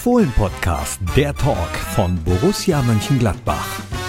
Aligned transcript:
Fohlen-Podcast, 0.00 0.98
der 1.14 1.34
Talk 1.34 1.76
von 1.94 2.16
Borussia 2.24 2.80
Mönchengladbach. 2.80 3.99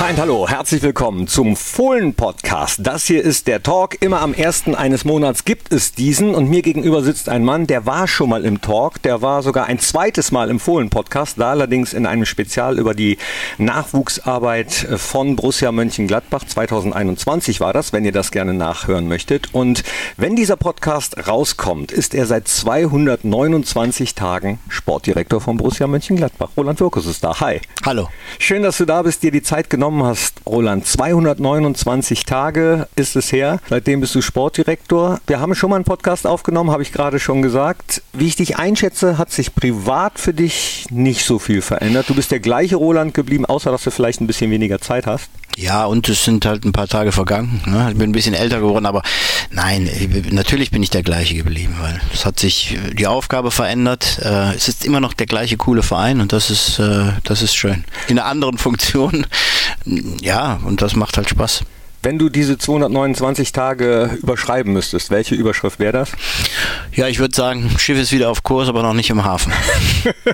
Hi 0.00 0.12
und 0.12 0.20
hallo, 0.20 0.48
herzlich 0.48 0.80
willkommen 0.82 1.26
zum 1.26 1.56
Fohlen-Podcast. 1.56 2.78
Das 2.84 3.06
hier 3.06 3.20
ist 3.20 3.48
der 3.48 3.64
Talk. 3.64 4.00
Immer 4.00 4.20
am 4.20 4.32
ersten 4.32 4.76
eines 4.76 5.04
Monats 5.04 5.44
gibt 5.44 5.72
es 5.72 5.92
diesen 5.92 6.36
und 6.36 6.48
mir 6.48 6.62
gegenüber 6.62 7.02
sitzt 7.02 7.28
ein 7.28 7.44
Mann, 7.44 7.66
der 7.66 7.84
war 7.84 8.06
schon 8.06 8.28
mal 8.28 8.44
im 8.44 8.60
Talk, 8.60 9.02
der 9.02 9.22
war 9.22 9.42
sogar 9.42 9.66
ein 9.66 9.80
zweites 9.80 10.30
Mal 10.30 10.50
im 10.50 10.60
Fohlen-Podcast, 10.60 11.40
da 11.40 11.50
allerdings 11.50 11.94
in 11.94 12.06
einem 12.06 12.26
Spezial 12.26 12.78
über 12.78 12.94
die 12.94 13.18
Nachwuchsarbeit 13.58 14.70
von 14.70 15.34
Borussia 15.34 15.72
Mönchengladbach. 15.72 16.44
2021 16.44 17.58
war 17.58 17.72
das, 17.72 17.92
wenn 17.92 18.04
ihr 18.04 18.12
das 18.12 18.30
gerne 18.30 18.54
nachhören 18.54 19.08
möchtet. 19.08 19.52
Und 19.52 19.82
wenn 20.16 20.36
dieser 20.36 20.56
Podcast 20.56 21.26
rauskommt, 21.26 21.90
ist 21.90 22.14
er 22.14 22.26
seit 22.26 22.46
229 22.46 24.14
Tagen 24.14 24.60
Sportdirektor 24.68 25.40
von 25.40 25.56
Borussia 25.56 25.88
Mönchengladbach. 25.88 26.50
Roland 26.56 26.78
Wirkus 26.78 27.06
ist 27.06 27.24
da. 27.24 27.40
Hi. 27.40 27.60
Hallo. 27.84 28.08
Schön, 28.38 28.62
dass 28.62 28.78
du 28.78 28.84
da 28.84 29.02
bist, 29.02 29.24
dir 29.24 29.32
die 29.32 29.42
Zeit 29.42 29.68
genommen 29.68 29.87
genommen 29.88 30.04
hast, 30.04 30.42
Roland. 30.46 30.86
229 30.86 32.24
Tage 32.24 32.88
ist 32.94 33.16
es 33.16 33.32
her. 33.32 33.58
Seitdem 33.70 34.00
bist 34.00 34.14
du 34.14 34.20
Sportdirektor. 34.20 35.18
Wir 35.26 35.40
haben 35.40 35.54
schon 35.54 35.70
mal 35.70 35.76
einen 35.76 35.86
Podcast 35.86 36.26
aufgenommen, 36.26 36.70
habe 36.70 36.82
ich 36.82 36.92
gerade 36.92 37.18
schon 37.18 37.40
gesagt. 37.40 38.02
Wie 38.12 38.26
ich 38.26 38.36
dich 38.36 38.58
einschätze, 38.58 39.16
hat 39.16 39.32
sich 39.32 39.54
privat 39.54 40.18
für 40.18 40.34
dich 40.34 40.86
nicht 40.90 41.24
so 41.24 41.38
viel 41.38 41.62
verändert. 41.62 42.10
Du 42.10 42.14
bist 42.14 42.30
der 42.30 42.40
gleiche 42.40 42.76
Roland 42.76 43.14
geblieben, 43.14 43.46
außer 43.46 43.70
dass 43.70 43.84
du 43.84 43.90
vielleicht 43.90 44.20
ein 44.20 44.26
bisschen 44.26 44.50
weniger 44.50 44.78
Zeit 44.78 45.06
hast. 45.06 45.30
Ja, 45.58 45.86
und 45.86 46.08
es 46.08 46.24
sind 46.24 46.46
halt 46.46 46.64
ein 46.64 46.72
paar 46.72 46.86
Tage 46.86 47.10
vergangen. 47.10 47.60
Ne? 47.66 47.88
Ich 47.90 47.98
bin 47.98 48.10
ein 48.10 48.12
bisschen 48.12 48.34
älter 48.34 48.60
geworden, 48.60 48.86
aber 48.86 49.02
nein, 49.50 49.90
natürlich 50.30 50.70
bin 50.70 50.84
ich 50.84 50.90
der 50.90 51.02
gleiche 51.02 51.34
geblieben, 51.34 51.74
weil 51.80 52.00
es 52.14 52.24
hat 52.24 52.38
sich 52.38 52.78
die 52.92 53.08
Aufgabe 53.08 53.50
verändert. 53.50 54.20
Äh, 54.22 54.54
es 54.54 54.68
ist 54.68 54.84
immer 54.84 55.00
noch 55.00 55.14
der 55.14 55.26
gleiche 55.26 55.56
coole 55.56 55.82
Verein 55.82 56.20
und 56.20 56.32
das 56.32 56.50
ist, 56.50 56.78
äh, 56.78 57.12
das 57.24 57.42
ist 57.42 57.56
schön. 57.56 57.84
In 58.06 58.20
einer 58.20 58.28
anderen 58.28 58.56
Funktion, 58.56 59.26
ja, 60.20 60.60
und 60.64 60.82
das 60.82 60.96
macht 60.96 61.16
halt 61.16 61.28
Spaß. 61.28 61.64
Wenn 62.00 62.18
du 62.18 62.28
diese 62.28 62.58
229 62.58 63.50
Tage 63.50 64.18
überschreiben 64.22 64.72
müsstest, 64.72 65.10
welche 65.10 65.34
Überschrift 65.34 65.80
wäre 65.80 65.92
das? 65.92 66.12
Ja, 66.94 67.08
ich 67.08 67.18
würde 67.18 67.34
sagen, 67.34 67.74
Schiff 67.76 67.98
ist 67.98 68.12
wieder 68.12 68.30
auf 68.30 68.44
Kurs, 68.44 68.68
aber 68.68 68.82
noch 68.82 68.94
nicht 68.94 69.10
im 69.10 69.24
Hafen. 69.24 69.52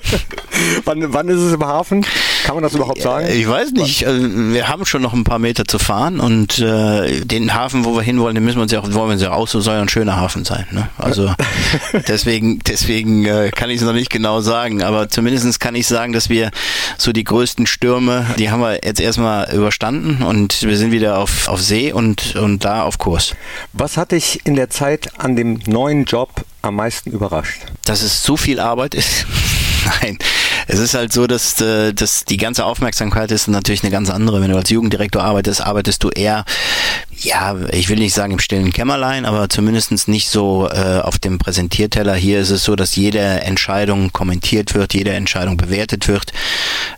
wann, 0.85 1.15
wann, 1.15 1.29
ist 1.29 1.41
es 1.41 1.55
im 1.55 1.65
Hafen? 1.65 2.05
Kann 2.45 2.57
man 2.57 2.63
das 2.63 2.75
überhaupt 2.75 3.01
sagen? 3.01 3.29
Ich 3.33 3.49
weiß 3.49 3.73
nicht. 3.73 4.07
Also, 4.07 4.23
wir 4.53 4.69
haben 4.69 4.85
schon 4.85 5.01
noch 5.01 5.15
ein 5.15 5.25
paar 5.25 5.39
Meter 5.39 5.65
zu 5.65 5.79
fahren 5.79 6.21
und 6.21 6.59
äh, 6.59 7.23
den 7.23 7.55
Hafen, 7.55 7.87
wo 7.87 7.95
wir 7.95 8.03
hinwollen, 8.03 8.35
den 8.35 8.45
müssen 8.45 8.59
wir 8.59 8.63
uns 8.63 8.73
ja 8.73 8.81
auch, 8.81 8.93
wollen 8.93 9.09
wir 9.09 9.15
uns 9.15 9.23
ja 9.23 9.33
auch 9.33 9.49
so 9.49 9.63
soll 9.63 9.77
ein 9.77 9.89
schöner 9.89 10.17
Hafen 10.17 10.45
sein. 10.45 10.67
Ne? 10.71 10.91
Also 10.99 11.33
deswegen, 12.09 12.59
deswegen 12.59 13.25
äh, 13.25 13.51
kann 13.51 13.71
ich 13.71 13.77
es 13.77 13.83
noch 13.83 13.95
nicht 13.95 14.11
genau 14.11 14.43
sagen, 14.43 14.83
aber 14.83 15.09
zumindest 15.09 15.59
kann 15.61 15.75
ich 15.75 15.87
sagen, 15.87 16.13
dass 16.13 16.29
wir 16.29 16.51
so 16.99 17.13
die 17.13 17.25
größten 17.25 17.67
Stürme, 17.67 18.27
die 18.39 18.51
haben 18.51 18.61
wir 18.61 18.85
jetzt 18.85 19.01
erstmal 19.01 19.51
überstanden 19.55 20.23
und 20.23 20.63
wir 20.63 20.77
sind 20.77 20.93
wieder 20.93 21.19
auf 21.19 21.49
auf 21.54 21.54
See 21.61 21.93
und, 21.93 22.37
und 22.37 22.65
da 22.65 22.83
auf 22.83 22.99
Kurs. 22.99 23.35
Was 23.73 23.97
hat 23.97 24.13
dich 24.13 24.45
in 24.45 24.55
der 24.55 24.71
Zeit 24.71 25.19
an 25.19 25.37
dem 25.37 25.61
neuen 25.67 26.05
Job 26.05 26.31
am 26.63 26.77
meisten 26.77 27.11
überrascht? 27.11 27.63
Dass 27.85 28.03
es 28.03 28.23
so 28.23 28.37
viel 28.37 28.61
Arbeit 28.61 28.95
ist. 28.95 29.27
Nein, 30.03 30.19
es 30.67 30.79
ist 30.79 30.95
halt 30.95 31.13
so, 31.13 31.27
dass, 31.27 31.61
äh, 31.61 31.93
dass 31.93 32.25
die 32.25 32.39
ganze 32.39 32.65
Aufmerksamkeit 32.65 33.31
ist 33.31 33.49
natürlich 33.49 33.83
eine 33.83 33.93
ganz 33.93 34.11
andere. 34.11 34.41
Wenn 34.41 34.51
du 34.51 34.57
als 34.57 34.71
Jugenddirektor 34.71 35.23
arbeitest, 35.23 35.61
arbeitest 35.61 36.03
du 36.03 36.11
eher, 36.11 36.45
ja, 37.21 37.57
ich 37.73 37.89
will 37.89 37.99
nicht 37.99 38.15
sagen 38.15 38.33
im 38.33 38.39
stillen 38.39 38.73
Kämmerlein, 38.73 39.25
aber 39.25 39.49
zumindest 39.49 40.09
nicht 40.09 40.29
so 40.29 40.69
äh, 40.69 41.01
auf 41.01 41.19
dem 41.19 41.39
Präsentierteller. 41.39 42.15
Hier 42.15 42.41
ist 42.41 42.51
es 42.51 42.65
so, 42.65 42.77
dass 42.77 42.97
jede 42.97 43.21
Entscheidung 43.21 44.13
kommentiert 44.13 44.75
wird, 44.75 44.95
jede 44.95 45.13
Entscheidung 45.13 45.57
bewertet 45.57 46.09
wird, 46.09 46.33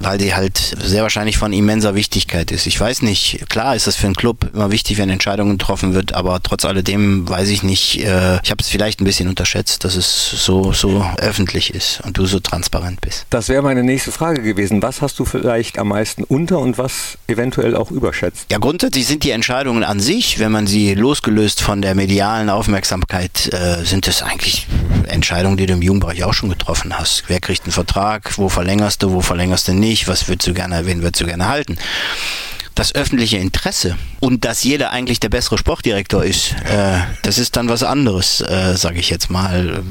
weil 0.00 0.18
die 0.18 0.34
halt 0.34 0.56
sehr 0.56 1.02
wahrscheinlich 1.02 1.38
von 1.38 1.52
immenser 1.52 1.94
Wichtigkeit 1.94 2.50
ist. 2.52 2.66
Ich 2.66 2.80
weiß 2.80 3.02
nicht, 3.02 3.48
klar 3.48 3.76
ist 3.76 3.86
das 3.86 3.96
für 3.96 4.06
einen 4.06 4.14
Club 4.16 4.50
immer 4.54 4.70
wichtig, 4.70 4.98
wenn 4.98 5.10
Entscheidungen 5.10 5.58
getroffen 5.58 5.94
wird, 5.94 6.14
aber 6.14 6.42
trotz 6.42 6.64
alledem 6.64 7.28
weiß 7.28 7.48
ich 7.48 7.62
nicht, 7.62 8.04
äh, 8.04 8.40
ich 8.42 8.50
habe 8.50 8.60
es 8.62 8.68
vielleicht 8.68 9.00
ein 9.00 9.04
bisschen 9.04 9.28
unterschätzt, 9.28 9.84
dass 9.84 9.96
es 9.96 10.30
so, 10.30 10.72
so 10.72 11.04
öffentlich 11.18 11.74
ist 11.74 12.00
und 12.04 12.18
du 12.18 12.26
so 12.26 12.40
transparent 12.40 13.00
bist. 13.00 13.26
Das 13.30 13.48
wäre 13.48 13.62
meine 13.62 13.82
nächste 13.82 14.12
Frage 14.12 14.42
gewesen. 14.42 14.82
Was 14.82 15.02
hast 15.02 15.18
du 15.18 15.24
vielleicht 15.24 15.78
am 15.78 15.88
meisten 15.88 16.24
unter 16.24 16.58
und 16.58 16.78
was 16.78 17.18
eventuell 17.26 17.76
auch 17.76 17.90
überschätzt? 17.90 18.46
Ja, 18.50 18.58
grundsätzlich 18.58 19.06
sind 19.06 19.24
die 19.24 19.30
Entscheidungen 19.30 19.84
an 19.84 20.00
sich, 20.00 20.05
wenn 20.06 20.52
man 20.52 20.68
sie 20.68 20.94
losgelöst 20.94 21.60
von 21.60 21.82
der 21.82 21.96
medialen 21.96 22.48
Aufmerksamkeit, 22.48 23.52
äh, 23.52 23.84
sind 23.84 24.06
es 24.06 24.22
eigentlich 24.22 24.68
Entscheidungen, 25.08 25.56
die 25.56 25.66
du 25.66 25.72
im 25.72 25.82
Jugendbereich 25.82 26.22
auch 26.22 26.32
schon 26.32 26.48
getroffen 26.48 26.96
hast. 26.96 27.24
Wer 27.26 27.40
kriegt 27.40 27.64
einen 27.64 27.72
Vertrag? 27.72 28.38
Wo 28.38 28.48
verlängerst 28.48 29.02
du? 29.02 29.10
Wo 29.10 29.20
verlängerst 29.20 29.66
du 29.66 29.74
nicht? 29.74 30.06
Was 30.06 30.28
würdest 30.28 30.46
du 30.46 30.54
gerne, 30.54 30.86
wen 30.86 31.02
würdest 31.02 31.22
du 31.22 31.26
gerne 31.26 31.48
halten? 31.48 31.76
Das 32.76 32.94
öffentliche 32.94 33.38
Interesse 33.38 33.96
und 34.20 34.44
dass 34.44 34.62
jeder 34.62 34.90
eigentlich 34.90 35.18
der 35.18 35.30
bessere 35.30 35.58
Sportdirektor 35.58 36.24
ist, 36.24 36.52
äh, 36.64 36.98
das 37.22 37.38
ist 37.38 37.56
dann 37.56 37.68
was 37.68 37.82
anderes, 37.82 38.42
äh, 38.42 38.76
sage 38.76 39.00
ich 39.00 39.10
jetzt 39.10 39.30
mal. 39.30 39.82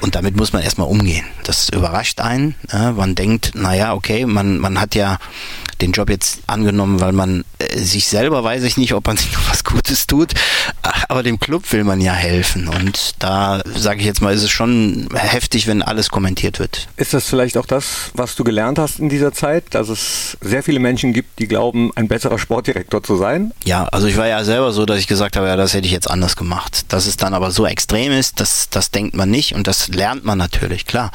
Und 0.00 0.14
damit 0.14 0.36
muss 0.36 0.52
man 0.52 0.62
erstmal 0.62 0.88
umgehen. 0.88 1.24
Das 1.44 1.68
überrascht 1.70 2.20
einen. 2.20 2.54
Äh, 2.70 2.92
man 2.92 3.14
denkt, 3.14 3.52
naja, 3.54 3.94
okay, 3.94 4.26
man, 4.26 4.58
man 4.58 4.80
hat 4.80 4.94
ja 4.94 5.18
den 5.80 5.92
Job 5.92 6.10
jetzt 6.10 6.40
angenommen, 6.46 7.00
weil 7.00 7.12
man 7.12 7.44
äh, 7.58 7.78
sich 7.78 8.08
selber 8.08 8.42
weiß 8.42 8.64
ich 8.64 8.76
nicht, 8.76 8.94
ob 8.94 9.06
man 9.06 9.16
sich 9.16 9.32
noch 9.32 9.48
was 9.50 9.64
Gutes 9.64 10.06
tut, 10.06 10.32
aber 11.08 11.22
dem 11.22 11.38
Club 11.38 11.70
will 11.72 11.84
man 11.84 12.00
ja 12.00 12.12
helfen. 12.12 12.68
Und 12.68 13.14
da 13.18 13.62
sage 13.74 14.00
ich 14.00 14.06
jetzt 14.06 14.20
mal, 14.20 14.34
ist 14.34 14.42
es 14.42 14.50
schon 14.50 15.08
heftig, 15.14 15.66
wenn 15.66 15.82
alles 15.82 16.08
kommentiert 16.10 16.58
wird. 16.58 16.88
Ist 16.96 17.14
das 17.14 17.26
vielleicht 17.28 17.56
auch 17.56 17.66
das, 17.66 18.10
was 18.14 18.34
du 18.34 18.44
gelernt 18.44 18.78
hast 18.78 18.98
in 18.98 19.08
dieser 19.08 19.32
Zeit, 19.32 19.64
dass 19.70 19.88
es 19.88 20.36
sehr 20.40 20.62
viele 20.62 20.80
Menschen 20.80 21.12
gibt, 21.12 21.38
die 21.38 21.46
glauben, 21.46 21.67
ein 21.74 22.08
besserer 22.08 22.38
Sportdirektor 22.38 23.02
zu 23.02 23.16
sein? 23.16 23.52
Ja, 23.64 23.84
also 23.84 24.06
ich 24.06 24.16
war 24.16 24.26
ja 24.26 24.44
selber 24.44 24.72
so, 24.72 24.86
dass 24.86 24.98
ich 24.98 25.06
gesagt 25.06 25.36
habe, 25.36 25.46
ja, 25.46 25.56
das 25.56 25.74
hätte 25.74 25.86
ich 25.86 25.92
jetzt 25.92 26.10
anders 26.10 26.36
gemacht. 26.36 26.86
Dass 26.92 27.06
es 27.06 27.16
dann 27.16 27.34
aber 27.34 27.50
so 27.50 27.66
extrem 27.66 28.12
ist, 28.12 28.40
das, 28.40 28.68
das 28.70 28.90
denkt 28.90 29.16
man 29.16 29.30
nicht 29.30 29.54
und 29.54 29.66
das 29.66 29.88
lernt 29.88 30.24
man 30.24 30.38
natürlich, 30.38 30.86
klar. 30.86 31.10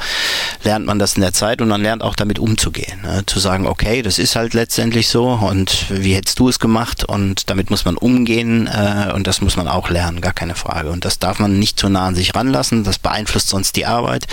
Lernt 0.62 0.86
man 0.86 0.98
das 0.98 1.14
in 1.14 1.22
der 1.22 1.32
Zeit 1.32 1.60
und 1.60 1.68
man 1.68 1.82
lernt 1.82 2.02
auch 2.02 2.16
damit 2.16 2.38
umzugehen. 2.38 3.02
Ne? 3.02 3.24
Zu 3.26 3.38
sagen, 3.38 3.66
okay, 3.66 4.02
das 4.02 4.18
ist 4.18 4.36
halt 4.36 4.54
letztendlich 4.54 5.08
so 5.08 5.30
und 5.30 5.86
wie 5.90 6.14
hättest 6.14 6.38
du 6.38 6.48
es 6.48 6.58
gemacht 6.58 7.04
und 7.04 7.50
damit 7.50 7.70
muss 7.70 7.84
man 7.84 7.96
umgehen 7.96 8.66
äh, 8.66 9.12
und 9.12 9.26
das 9.26 9.40
muss 9.40 9.56
man 9.56 9.68
auch 9.68 9.90
lernen, 9.90 10.20
gar 10.20 10.32
keine 10.32 10.54
Frage. 10.54 10.90
Und 10.90 11.04
das 11.04 11.18
darf 11.18 11.38
man 11.38 11.58
nicht 11.58 11.78
zu 11.78 11.88
nah 11.88 12.06
an 12.06 12.14
sich 12.14 12.34
ranlassen, 12.34 12.84
das 12.84 12.98
beeinflusst 12.98 13.48
sonst 13.48 13.76
die 13.76 13.86
Arbeit. 13.86 14.26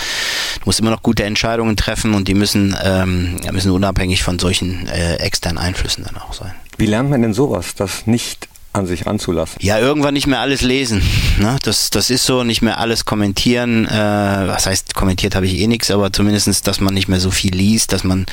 Du 0.60 0.66
musst 0.66 0.80
immer 0.80 0.92
noch 0.92 1.04
gute 1.04 1.24
Entscheidungen 1.24 1.76
treffen 1.78 2.14
und 2.14 2.28
die 2.28 2.34
müssen, 2.34 2.76
ähm, 2.84 3.40
müssen 3.52 3.72
unabhängig 3.72 4.24
von 4.24 4.40
solchen 4.40 4.88
äh, 4.88 5.16
externen 5.16 5.58
Einflüssen 5.58 6.04
dann 6.12 6.22
auch 6.22 6.34
sein. 6.34 6.54
Wie 6.78 6.86
lernt 6.86 7.10
man 7.10 7.22
denn 7.22 7.34
sowas, 7.34 7.76
das 7.76 8.08
nicht 8.08 8.48
an 8.74 8.86
sich 8.88 9.06
ranzulassen. 9.06 9.58
Ja, 9.60 9.80
irgendwann 9.80 10.14
nicht 10.14 10.28
mehr 10.28 10.40
alles 10.40 10.62
lesen. 10.62 11.02
Ne? 11.40 11.58
Das, 11.64 11.90
das 11.90 12.10
ist 12.10 12.26
so, 12.26 12.44
nicht 12.44 12.62
mehr 12.62 12.80
alles 12.80 13.04
kommentieren. 13.04 13.86
Äh, 13.86 13.92
was 13.92 14.66
heißt, 14.66 14.96
kommentiert 14.96 15.36
habe 15.36 15.46
ich 15.46 15.60
eh 15.60 15.68
nichts, 15.68 15.92
aber 15.92 16.14
zumindestens, 16.14 16.62
dass 16.62 16.80
man 16.80 16.94
nicht 16.94 17.10
mehr 17.10 17.20
so 17.20 17.32
viel 17.32 17.54
liest, 17.54 17.92
dass 17.92 18.06
man, 18.06 18.26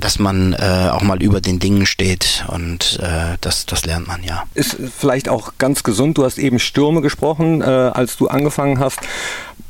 dass 0.00 0.18
man 0.18 0.52
äh, 0.52 0.90
auch 0.92 1.02
mal 1.02 1.22
über 1.22 1.40
den 1.40 1.58
Dingen 1.58 1.86
steht 1.86 2.44
und 2.48 2.98
äh, 3.02 3.36
das, 3.40 3.66
das 3.66 3.84
lernt 3.84 4.06
man 4.06 4.22
ja. 4.22 4.44
Ist 4.54 4.76
vielleicht 4.96 5.28
auch 5.28 5.52
ganz 5.58 5.82
gesund. 5.82 6.18
Du 6.18 6.24
hast 6.24 6.38
eben 6.38 6.58
Stürme 6.58 7.00
gesprochen, 7.00 7.62
äh, 7.62 7.64
als 7.64 8.16
du 8.16 8.28
angefangen 8.28 8.78
hast 8.78 9.00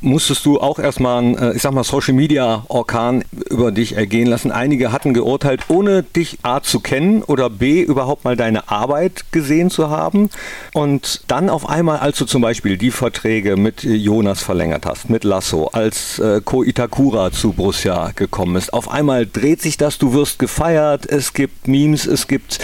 musstest 0.00 0.47
du 0.47 0.61
auch 0.61 0.78
erstmal 0.78 1.19
einen, 1.19 1.37
äh, 1.37 1.53
ich 1.55 1.62
sag 1.62 1.72
mal, 1.72 1.84
Social 1.84 2.15
Media 2.15 2.65
Orkan 2.69 3.25
über 3.50 3.72
dich 3.72 3.97
ergehen 3.97 4.28
lassen. 4.28 4.53
Einige 4.53 4.93
hatten 4.93 5.15
geurteilt, 5.15 5.62
ohne 5.69 6.03
dich 6.03 6.39
A 6.43 6.60
zu 6.60 6.81
kennen 6.81 7.22
oder 7.22 7.50
B 7.50 7.83
überhaupt 7.83 8.25
mal 8.25 8.37
deine 8.37 8.69
Arbeit 8.69 9.25
gesehen 9.33 9.71
zu 9.71 9.91
haben. 9.91 10.31
Und 10.72 11.22
dann 11.27 11.49
auf 11.50 11.69
einmal, 11.69 11.99
als 11.99 12.19
du 12.19 12.25
zum 12.25 12.43
Beispiel 12.43 12.77
die 12.77 12.91
Verträge 12.91 13.56
mit 13.56 13.83
Jonas 13.83 14.42
verlängert 14.42 14.86
hast, 14.86 15.10
mit 15.10 15.24
Lasso, 15.24 15.69
als 15.69 16.19
äh, 16.19 16.41
Ko 16.45 16.63
Itakura 16.63 17.33
zu 17.33 17.53
Borussia 17.53 18.13
gekommen 18.15 18.57
ist, 18.57 18.72
auf 18.72 18.91
einmal 18.91 19.27
dreht 19.27 19.63
sich 19.63 19.77
das, 19.77 19.98
du 19.98 20.13
wirst 20.13 20.17
gefeiert, 20.38 21.06
es 21.06 21.32
gibt 21.32 21.68
Memes, 21.68 22.06
es 22.06 22.26
gibt 22.26 22.59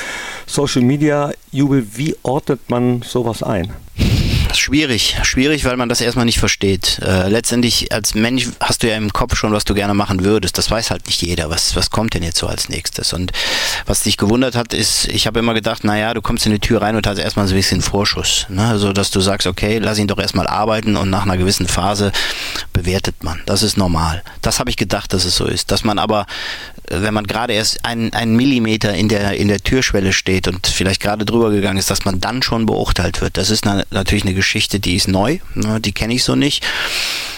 Social 0.47 0.83
Media 0.83 1.33
Jubel. 1.53 1.87
Wie 1.95 2.17
ordnet 2.23 2.69
man 2.69 3.03
sowas 3.03 3.43
ein? 3.43 3.73
Schwierig, 4.53 5.17
schwierig, 5.23 5.65
weil 5.65 5.77
man 5.77 5.89
das 5.89 6.01
erstmal 6.01 6.25
nicht 6.25 6.39
versteht. 6.39 7.01
Äh, 7.01 7.29
letztendlich 7.29 7.93
als 7.93 8.15
Mensch 8.15 8.49
hast 8.61 8.83
du 8.83 8.89
ja 8.89 8.97
im 8.97 9.13
Kopf 9.13 9.37
schon, 9.37 9.53
was 9.53 9.65
du 9.65 9.75
gerne 9.75 9.95
machen 9.95 10.25
würdest. 10.25 10.57
Das 10.59 10.71
weiß 10.71 10.91
halt 10.91 11.07
nicht 11.07 11.23
jeder. 11.23 11.51
Was, 11.51 11.75
was 11.75 11.91
kommt 11.91 12.15
denn 12.15 12.23
jetzt 12.23 12.39
so 12.39 12.47
als 12.47 12.69
nächstes? 12.69 13.13
Und 13.13 13.33
was 13.87 14.03
dich 14.03 14.17
gewundert 14.17 14.55
hat, 14.55 14.73
ist, 14.73 15.07
ich 15.09 15.27
habe 15.27 15.41
immer 15.41 15.55
gedacht, 15.55 15.83
naja, 15.83 16.15
du 16.15 16.23
kommst 16.23 16.47
in 16.47 16.53
die 16.53 16.61
Tür 16.61 16.83
rein 16.83 16.95
und 16.95 17.07
hast 17.07 17.19
erstmal 17.19 17.49
so 17.49 17.55
ein 17.55 17.57
bisschen 17.57 17.83
Vorschuss. 17.83 18.47
Ne? 18.49 18.67
Also, 18.67 18.93
dass 18.93 19.11
du 19.11 19.21
sagst, 19.21 19.47
okay, 19.47 19.79
lass 19.79 19.99
ihn 19.99 20.09
doch 20.09 20.19
erstmal 20.19 20.47
arbeiten 20.47 20.97
und 20.97 21.11
nach 21.11 21.23
einer 21.23 21.37
gewissen 21.37 21.67
Phase 21.67 22.13
bewertet 22.73 23.25
man. 23.25 23.43
Das 23.47 23.63
ist 23.63 23.77
normal. 23.77 24.23
Das 24.41 24.61
habe 24.61 24.71
ich 24.71 24.77
gedacht, 24.77 25.13
dass 25.13 25.25
es 25.25 25.35
so 25.37 25.47
ist. 25.47 25.73
Dass 25.73 25.83
man 25.85 25.99
aber, 25.99 26.27
wenn 26.91 27.15
man 27.15 27.27
gerade 27.27 27.53
erst 27.53 27.85
einen, 27.85 28.13
einen 28.13 28.37
Millimeter 28.37 28.95
in 28.95 29.09
der, 29.09 29.37
in 29.37 29.49
der 29.49 29.61
Türschwelle 29.61 30.13
steht 30.13 30.49
und 30.49 30.67
vielleicht 30.67 31.01
gerade 31.01 31.25
drüber 31.25 31.51
gegangen 31.51 31.79
ist, 31.79 31.91
dass 31.91 32.05
man 32.05 32.21
dann 32.21 32.43
schon 32.43 32.67
beurteilt 32.67 33.21
wird. 33.21 33.37
Das 33.37 33.51
ist 33.51 33.65
na, 33.65 33.85
natürlich 33.91 34.25
eine 34.25 34.35
Geschichte, 34.35 34.81
die 34.81 34.97
ist 34.97 35.09
neu, 35.09 35.39
ne, 35.55 35.81
die 35.81 35.93
kenne 35.93 36.15
ich 36.15 36.25
so 36.25 36.35
nicht. 36.35 36.65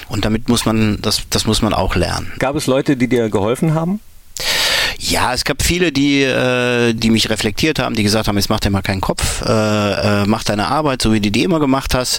Und 0.08 0.24
damit 0.24 0.48
muss 0.48 0.64
man, 0.64 0.98
das, 1.02 1.22
das 1.30 1.46
muss 1.46 1.62
man 1.62 1.74
auch 1.74 1.96
lernen. 1.96 2.32
Gab 2.38 2.56
es 2.56 2.66
Leute, 2.66 2.96
die 2.96 3.08
dir 3.08 3.28
geholfen 3.28 3.74
haben? 3.74 4.00
Ja, 4.98 5.34
es 5.34 5.44
gab 5.44 5.62
viele, 5.62 5.92
die, 5.92 6.22
äh, 6.22 6.94
die 6.94 7.10
mich 7.10 7.28
reflektiert 7.28 7.78
haben, 7.78 7.94
die 7.94 8.02
gesagt 8.02 8.28
haben, 8.28 8.36
jetzt 8.36 8.48
mach 8.48 8.60
dir 8.60 8.70
mal 8.70 8.82
keinen 8.82 9.00
Kopf, 9.00 9.42
äh, 9.42 10.22
äh, 10.22 10.26
mach 10.26 10.42
deine 10.42 10.68
Arbeit, 10.68 11.02
so 11.02 11.12
wie 11.12 11.20
du 11.20 11.30
die 11.30 11.42
immer 11.42 11.60
gemacht 11.60 11.94
hast, 11.94 12.18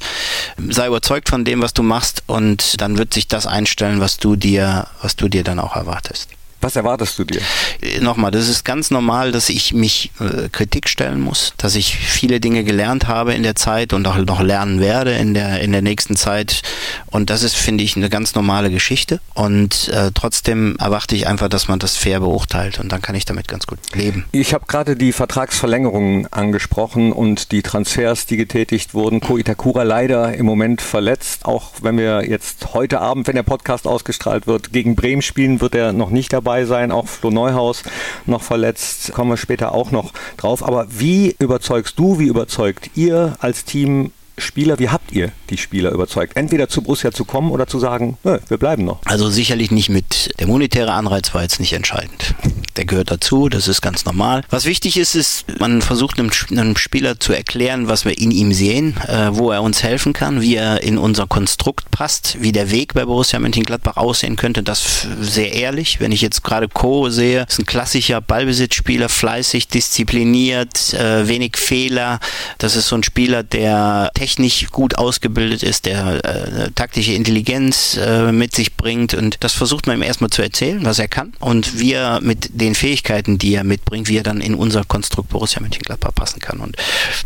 sei 0.69 0.87
überzeugt 0.87 1.27
von 1.27 1.43
dem, 1.43 1.61
was 1.61 1.73
du 1.73 1.83
machst 1.83 2.23
und 2.27 2.79
dann 2.81 2.97
wird 2.97 3.13
sich 3.13 3.27
das 3.27 3.47
einstellen, 3.47 3.99
was 3.99 4.17
du 4.17 4.35
dir, 4.35 4.87
was 5.01 5.15
du 5.15 5.27
dir 5.27 5.43
dann 5.43 5.59
auch 5.59 5.75
erwartest. 5.75 6.36
Was 6.59 6.75
erwartest 6.75 7.19
du 7.19 7.23
dir? 7.23 7.41
Äh, 7.81 7.99
nochmal, 7.99 8.31
das 8.31 8.47
ist 8.47 8.65
ganz 8.65 8.89
normal, 8.89 9.31
dass 9.31 9.49
ich 9.49 9.73
mich 9.73 10.11
äh, 10.19 10.49
Kritik 10.49 10.89
stellen 10.89 11.21
muss, 11.21 11.53
dass 11.57 11.75
ich 11.75 11.95
viele 11.95 12.39
Dinge 12.39 12.63
gelernt 12.63 13.07
habe 13.07 13.33
in 13.33 13.43
der 13.43 13.55
Zeit 13.55 13.93
und 13.93 14.07
auch 14.07 14.17
noch 14.17 14.41
lernen 14.41 14.79
werde 14.79 15.11
in 15.11 15.33
der, 15.33 15.61
in 15.61 15.71
der 15.71 15.81
nächsten 15.83 16.15
Zeit. 16.15 16.63
Und 17.07 17.29
das 17.29 17.43
ist, 17.43 17.55
finde 17.55 17.83
ich, 17.83 17.95
eine 17.95 18.09
ganz 18.09 18.33
normale 18.33 18.71
Geschichte. 18.71 19.19
Und 19.35 19.89
äh, 19.89 20.11
trotzdem 20.13 20.75
erwarte 20.79 21.15
ich 21.15 21.27
einfach, 21.27 21.47
dass 21.47 21.67
man 21.67 21.77
das 21.77 21.95
fair 21.95 22.19
beurteilt 22.19 22.79
und 22.79 22.91
dann 22.91 23.01
kann 23.01 23.15
ich 23.15 23.25
damit 23.25 23.47
ganz 23.47 23.67
gut 23.67 23.79
leben. 23.93 24.25
Ich 24.31 24.53
habe 24.53 24.65
gerade 24.67 24.95
die 24.95 25.11
Vertragsverlängerungen 25.11 26.31
angesprochen 26.33 27.11
und 27.11 27.51
die 27.51 27.61
Transfers, 27.61 28.25
die 28.25 28.37
getätigt 28.37 28.95
wurden. 28.95 29.19
Ko 29.19 29.37
Itakura 29.37 29.83
leider 29.83 30.33
im 30.33 30.45
Moment 30.45 30.81
verletzt. 30.81 31.45
Auch 31.45 31.71
wenn 31.81 31.97
wir 31.97 32.27
jetzt 32.27 32.73
heute 32.73 32.99
Abend, 32.99 33.27
wenn 33.27 33.35
der 33.35 33.43
Podcast 33.43 33.85
ausgestrahlt 33.85 34.47
wird, 34.47 34.73
gegen 34.73 34.95
Bremen 34.95 35.21
spielen, 35.21 35.61
wird 35.61 35.75
er 35.75 35.93
noch 35.93 36.09
nicht 36.09 36.33
dabei 36.33 36.46
dabei 36.47 36.63
sein, 36.63 36.93
auch 36.93 37.07
Flo 37.07 37.29
Neuhaus 37.29 37.83
noch 38.25 38.41
verletzt, 38.41 39.11
kommen 39.11 39.31
wir 39.31 39.37
später 39.37 39.73
auch 39.73 39.91
noch 39.91 40.13
drauf. 40.37 40.63
Aber 40.63 40.87
wie 40.89 41.35
überzeugst 41.39 41.99
du, 41.99 42.19
wie 42.19 42.27
überzeugt 42.27 42.91
ihr 42.95 43.35
als 43.39 43.65
Team 43.65 44.13
Spieler, 44.39 44.77
wie 44.77 44.89
habt 44.89 45.11
ihr 45.11 45.31
die 45.49 45.57
Spieler 45.57 45.91
überzeugt? 45.91 46.37
Entweder 46.37 46.69
zu 46.69 46.83
Borussia 46.83 47.11
zu 47.11 47.25
kommen 47.25 47.49
oder 47.49 47.65
zu 47.65 47.79
sagen, 47.79 48.17
nö, 48.23 48.37
wir 48.47 48.57
bleiben 48.57 48.85
noch. 48.85 48.99
Also 49.05 49.29
sicherlich 49.29 49.71
nicht 49.71 49.89
mit, 49.89 50.31
der 50.39 50.45
monetäre 50.45 50.91
Anreiz 50.91 51.33
war 51.33 51.41
jetzt 51.41 51.59
nicht 51.59 51.73
entscheidend. 51.73 52.35
Der 52.75 52.85
gehört 52.85 53.09
dazu, 53.09 53.49
das 53.49 53.67
ist 53.67 53.81
ganz 53.81 54.05
normal. 54.05 54.43
Was 54.51 54.65
wichtig 54.65 54.97
ist, 54.97 55.15
ist, 55.15 55.45
man 55.59 55.81
versucht 55.81 56.19
einem, 56.19 56.77
Spieler 56.77 57.19
zu 57.19 57.33
erklären, 57.33 57.87
was 57.87 58.05
wir 58.05 58.15
in 58.15 58.29
ihm 58.29 58.53
sehen, 58.53 58.95
äh, 59.07 59.29
wo 59.31 59.49
er 59.49 59.63
uns 59.63 59.81
helfen 59.81 60.13
kann, 60.13 60.41
wie 60.41 60.55
er 60.55 60.83
in 60.83 60.99
unser 60.99 61.25
Konstrukt 61.25 61.89
passt, 61.89 62.37
wie 62.39 62.51
der 62.51 62.69
Weg 62.69 62.93
bei 62.93 63.05
Borussia 63.05 63.39
Mönchengladbach 63.39 63.97
aussehen 63.97 64.35
könnte. 64.35 64.61
Das 64.61 65.07
sehr 65.19 65.53
ehrlich. 65.53 65.99
Wenn 65.99 66.11
ich 66.11 66.21
jetzt 66.21 66.43
gerade 66.43 66.67
Co 66.67 67.09
sehe, 67.09 67.47
ist 67.49 67.57
ein 67.57 67.65
klassischer 67.65 68.21
Ballbesitzspieler, 68.21 69.09
fleißig, 69.09 69.67
diszipliniert, 69.67 70.93
äh, 70.93 71.27
wenig 71.27 71.57
Fehler. 71.57 72.19
Das 72.59 72.75
ist 72.75 72.89
so 72.89 72.95
ein 72.95 73.03
Spieler, 73.03 73.41
der 73.41 74.11
technisch 74.13 74.26
gut 74.71 74.97
ausgebildet 74.97 75.63
ist, 75.63 75.85
der 75.85 76.23
äh, 76.25 76.71
taktische 76.75 77.13
Intelligenz 77.13 77.97
äh, 77.97 78.31
mit 78.31 78.55
sich 78.55 78.75
bringt. 78.75 79.13
Und 79.13 79.37
das 79.41 79.53
versucht 79.53 79.87
man 79.87 79.97
ihm 79.97 80.03
erstmal 80.03 80.29
zu 80.29 80.41
erzählen, 80.41 80.79
was 80.83 80.99
er 80.99 81.07
kann. 81.07 81.33
Und 81.39 81.79
wie 81.79 81.93
er 81.93 82.21
mit 82.21 82.49
den 82.53 82.75
Fähigkeiten, 82.75 83.37
die 83.37 83.55
er 83.55 83.63
mitbringt, 83.63 84.07
wie 84.07 84.17
er 84.17 84.23
dann 84.23 84.41
in 84.41 84.55
unser 84.55 84.83
Konstrukt 84.83 85.29
Borussia 85.29 85.61
Mönchengladbach 85.61 86.13
passen 86.13 86.39
kann. 86.39 86.59
Und 86.59 86.77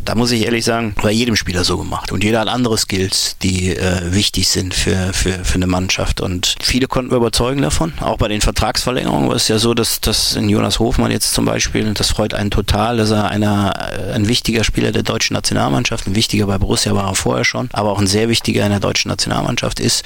da 0.06 0.16
muss 0.16 0.32
ich 0.32 0.46
ehrlich 0.46 0.66
sagen, 0.66 0.96
bei 1.02 1.12
jedem 1.12 1.36
Spieler 1.36 1.64
so 1.64 1.78
gemacht. 1.78 2.12
Und 2.12 2.24
jeder 2.24 2.42
hat 2.42 2.48
andere 2.48 2.78
Skills, 2.78 3.38
die 3.42 3.76
äh, 3.76 4.14
wichtig 4.14 4.48
sind 4.48 4.74
für, 4.74 5.14
für, 5.14 5.44
für 5.44 5.56
eine 5.56 5.68
Mannschaft. 5.68 6.22
Und 6.22 6.56
viele 6.62 6.88
konnten 6.88 7.12
wir 7.12 7.18
überzeugen 7.18 7.62
davon, 7.62 7.94
auch 8.00 8.18
bei 8.18 8.28
den 8.28 8.42
Vertragsverlängerungen 8.42 9.30
war 9.30 9.36
es 9.36 9.48
ja 9.48 9.58
so, 9.58 9.74
dass, 9.74 10.02
dass 10.02 10.36
in 10.36 10.50
Jonas 10.50 10.80
Hofmann 10.80 11.12
jetzt 11.12 11.34
zum 11.34 11.46
Beispiel, 11.46 11.94
das 11.94 12.10
freut 12.10 12.34
einen 12.34 12.52
total, 12.52 12.98
dass 12.98 13.12
er 13.12 13.30
einer, 13.30 13.74
äh, 13.98 14.14
ein 14.14 14.28
wichtiger 14.28 14.64
Spieler 14.64 14.92
der 14.92 15.04
deutschen 15.04 15.34
Nationalmannschaft, 15.34 16.08
ein 16.08 16.16
wichtiger 16.16 16.46
bei 16.48 16.58
Borussia 16.58 16.91
Borussia 16.92 16.96
war 16.96 17.12
er 17.12 17.16
vorher 17.16 17.46
schon, 17.46 17.70
aber 17.74 17.92
auch 17.92 18.00
ein 18.00 18.08
sehr 18.08 18.30
wichtiger 18.30 18.64
in 18.66 18.72
der 18.72 18.80
deutschen 18.80 19.10
Nationalmannschaft 19.10 19.80
ist. 19.80 20.04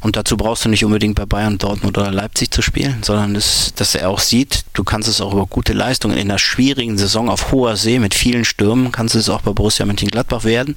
Und 0.00 0.16
dazu 0.16 0.36
brauchst 0.36 0.64
du 0.64 0.68
nicht 0.68 0.84
unbedingt 0.84 1.14
bei 1.14 1.26
Bayern, 1.26 1.58
Dortmund 1.58 1.96
oder 1.96 2.10
Leipzig 2.10 2.50
zu 2.50 2.62
spielen, 2.62 3.02
sondern 3.02 3.34
das, 3.34 3.72
dass 3.74 3.94
er 3.94 4.10
auch 4.10 4.18
sieht, 4.18 4.64
du 4.72 4.84
kannst 4.84 5.08
es 5.08 5.20
auch 5.20 5.32
über 5.32 5.46
gute 5.46 5.72
Leistungen 5.72 6.16
in 6.16 6.30
einer 6.30 6.38
schwierigen 6.38 6.98
Saison 6.98 7.28
auf 7.28 7.52
hoher 7.52 7.76
See 7.76 7.98
mit 7.98 8.14
vielen 8.14 8.44
Stürmen, 8.44 8.92
kannst 8.92 9.14
es 9.14 9.28
auch 9.28 9.42
bei 9.42 9.52
Borussia 9.52 9.86
Mönchengladbach 9.86 10.44
werden. 10.44 10.74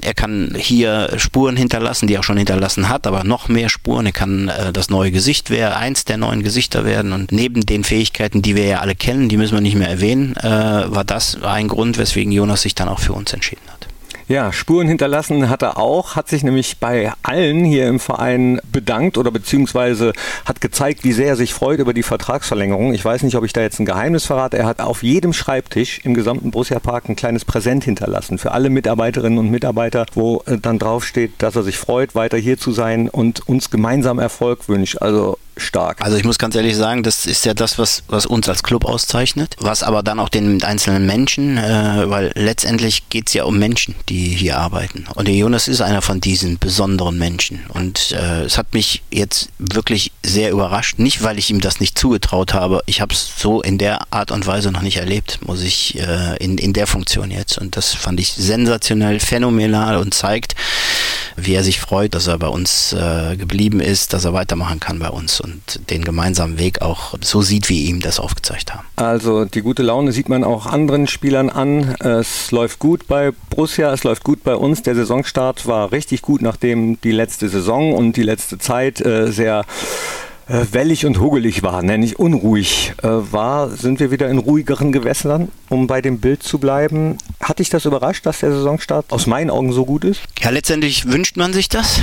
Er 0.00 0.14
kann 0.14 0.54
hier 0.56 1.10
Spuren 1.16 1.56
hinterlassen, 1.56 2.06
die 2.06 2.14
er 2.14 2.20
auch 2.20 2.24
schon 2.24 2.38
hinterlassen 2.38 2.88
hat, 2.88 3.06
aber 3.06 3.24
noch 3.24 3.48
mehr 3.48 3.68
Spuren. 3.68 4.06
Er 4.06 4.12
kann 4.12 4.48
äh, 4.48 4.72
das 4.72 4.90
neue 4.90 5.10
Gesicht 5.10 5.50
werden, 5.50 5.74
eins 5.74 6.04
der 6.04 6.16
neuen 6.16 6.42
Gesichter 6.42 6.84
werden. 6.84 7.12
Und 7.12 7.32
neben 7.32 7.66
den 7.66 7.84
Fähigkeiten, 7.84 8.42
die 8.42 8.56
wir 8.56 8.64
ja 8.64 8.78
alle 8.80 8.94
kennen, 8.94 9.28
die 9.28 9.36
müssen 9.36 9.54
wir 9.54 9.60
nicht 9.60 9.76
mehr 9.76 9.88
erwähnen, 9.88 10.36
äh, 10.36 10.42
war 10.42 11.04
das 11.04 11.42
ein 11.42 11.68
Grund, 11.68 11.98
weswegen 11.98 12.32
Jonas 12.32 12.62
sich 12.62 12.74
dann 12.74 12.88
auch 12.88 13.00
für 13.00 13.12
uns 13.12 13.32
entschieden 13.32 13.62
hat. 13.70 13.89
Ja, 14.30 14.52
Spuren 14.52 14.86
hinterlassen 14.86 15.50
hat 15.50 15.62
er 15.62 15.76
auch, 15.76 16.14
hat 16.14 16.28
sich 16.28 16.44
nämlich 16.44 16.78
bei 16.78 17.12
allen 17.24 17.64
hier 17.64 17.88
im 17.88 17.98
Verein 17.98 18.60
bedankt 18.70 19.18
oder 19.18 19.32
beziehungsweise 19.32 20.12
hat 20.44 20.60
gezeigt, 20.60 21.02
wie 21.02 21.10
sehr 21.10 21.30
er 21.30 21.36
sich 21.36 21.52
freut 21.52 21.80
über 21.80 21.92
die 21.92 22.04
Vertragsverlängerung. 22.04 22.94
Ich 22.94 23.04
weiß 23.04 23.24
nicht, 23.24 23.34
ob 23.34 23.42
ich 23.42 23.52
da 23.52 23.60
jetzt 23.60 23.80
ein 23.80 23.86
Geheimnis 23.86 24.26
verrate. 24.26 24.56
Er 24.56 24.66
hat 24.66 24.78
auf 24.78 25.02
jedem 25.02 25.32
Schreibtisch 25.32 25.98
im 26.04 26.14
gesamten 26.14 26.52
Borussia 26.52 26.78
Park 26.78 27.08
ein 27.08 27.16
kleines 27.16 27.44
Präsent 27.44 27.82
hinterlassen 27.82 28.38
für 28.38 28.52
alle 28.52 28.70
Mitarbeiterinnen 28.70 29.36
und 29.36 29.50
Mitarbeiter, 29.50 30.06
wo 30.14 30.44
äh, 30.46 30.58
dann 30.58 30.78
draufsteht, 30.78 31.32
dass 31.38 31.56
er 31.56 31.64
sich 31.64 31.76
freut, 31.76 32.14
weiter 32.14 32.38
hier 32.38 32.56
zu 32.56 32.70
sein 32.70 33.08
und 33.08 33.48
uns 33.48 33.68
gemeinsam 33.68 34.20
Erfolg 34.20 34.68
wünscht. 34.68 34.98
Also 34.98 35.38
stark. 35.56 36.02
Also 36.02 36.16
ich 36.16 36.24
muss 36.24 36.38
ganz 36.38 36.54
ehrlich 36.54 36.76
sagen, 36.76 37.02
das 37.02 37.26
ist 37.26 37.44
ja 37.44 37.54
das, 37.54 37.78
was, 37.78 38.02
was 38.08 38.26
uns 38.26 38.48
als 38.48 38.62
Club 38.62 38.84
auszeichnet, 38.84 39.56
was 39.58 39.82
aber 39.82 40.02
dann 40.02 40.18
auch 40.18 40.28
den 40.28 40.62
einzelnen 40.62 41.06
Menschen, 41.06 41.58
äh, 41.58 42.08
weil 42.08 42.32
letztendlich 42.34 43.08
geht 43.08 43.28
es 43.28 43.34
ja 43.34 43.44
um 43.44 43.58
Menschen, 43.58 43.94
die 44.08 44.28
hier 44.28 44.58
arbeiten. 44.58 45.06
Und 45.14 45.28
der 45.28 45.34
Jonas 45.34 45.68
ist 45.68 45.80
einer 45.80 46.02
von 46.02 46.20
diesen 46.20 46.58
besonderen 46.58 47.18
Menschen. 47.18 47.60
Und 47.68 48.12
äh, 48.12 48.42
es 48.42 48.58
hat 48.58 48.72
mich 48.74 49.02
jetzt 49.10 49.48
wirklich 49.58 50.12
sehr 50.24 50.50
überrascht. 50.50 50.98
Nicht, 50.98 51.22
weil 51.22 51.38
ich 51.38 51.50
ihm 51.50 51.60
das 51.60 51.80
nicht 51.80 51.98
zugetraut 51.98 52.54
habe. 52.54 52.82
Ich 52.86 53.00
habe 53.00 53.12
es 53.12 53.32
so 53.36 53.62
in 53.62 53.78
der 53.78 54.12
Art 54.12 54.30
und 54.30 54.46
Weise 54.46 54.72
noch 54.72 54.82
nicht 54.82 54.96
erlebt, 54.96 55.40
muss 55.46 55.62
ich 55.62 55.98
äh, 55.98 56.36
in, 56.38 56.58
in 56.58 56.72
der 56.72 56.86
Funktion 56.86 57.30
jetzt. 57.30 57.58
Und 57.58 57.76
das 57.76 57.94
fand 57.94 58.20
ich 58.20 58.32
sensationell, 58.32 59.20
phänomenal 59.20 59.96
und 59.96 60.14
zeigt, 60.14 60.54
wie 61.36 61.54
er 61.54 61.62
sich 61.62 61.80
freut, 61.80 62.14
dass 62.14 62.26
er 62.26 62.38
bei 62.38 62.48
uns 62.48 62.92
äh, 62.92 63.36
geblieben 63.36 63.80
ist, 63.80 64.12
dass 64.12 64.24
er 64.24 64.32
weitermachen 64.32 64.80
kann 64.80 64.98
bei 64.98 65.08
uns 65.08 65.40
und 65.40 65.90
den 65.90 66.04
gemeinsamen 66.04 66.58
Weg 66.58 66.82
auch 66.82 67.14
so 67.20 67.42
sieht, 67.42 67.68
wie 67.68 67.84
ihm 67.84 68.00
das 68.00 68.20
aufgezeigt 68.20 68.74
haben. 68.74 68.86
Also 68.96 69.44
die 69.44 69.62
gute 69.62 69.82
Laune 69.82 70.12
sieht 70.12 70.28
man 70.28 70.44
auch 70.44 70.66
anderen 70.66 71.06
Spielern 71.06 71.50
an. 71.50 71.94
Es 72.00 72.50
läuft 72.50 72.78
gut 72.78 73.06
bei 73.06 73.32
Borussia, 73.50 73.92
es 73.92 74.04
läuft 74.04 74.24
gut 74.24 74.42
bei 74.44 74.54
uns. 74.54 74.82
Der 74.82 74.94
Saisonstart 74.94 75.66
war 75.66 75.92
richtig 75.92 76.22
gut, 76.22 76.42
nachdem 76.42 77.00
die 77.00 77.12
letzte 77.12 77.48
Saison 77.48 77.94
und 77.94 78.16
die 78.16 78.22
letzte 78.22 78.58
Zeit 78.58 79.00
äh, 79.00 79.30
sehr 79.30 79.64
äh, 80.50 80.66
wellig 80.72 81.06
und 81.06 81.20
hugelig 81.20 81.62
war, 81.62 81.82
nenne 81.82 82.04
ich 82.04 82.18
unruhig 82.18 82.92
äh, 83.02 83.08
war, 83.08 83.68
sind 83.70 84.00
wir 84.00 84.10
wieder 84.10 84.28
in 84.28 84.38
ruhigeren 84.38 84.90
Gewässern, 84.90 85.48
um 85.68 85.86
bei 85.86 86.02
dem 86.02 86.18
Bild 86.18 86.42
zu 86.42 86.58
bleiben. 86.58 87.18
Hat 87.40 87.60
dich 87.60 87.70
das 87.70 87.84
überrascht, 87.84 88.26
dass 88.26 88.40
der 88.40 88.52
Saisonstart 88.52 89.12
aus 89.12 89.26
meinen 89.26 89.50
Augen 89.50 89.72
so 89.72 89.84
gut 89.84 90.04
ist? 90.04 90.22
Ja, 90.40 90.50
letztendlich 90.50 91.06
wünscht 91.06 91.36
man 91.36 91.52
sich 91.52 91.68
das 91.68 92.00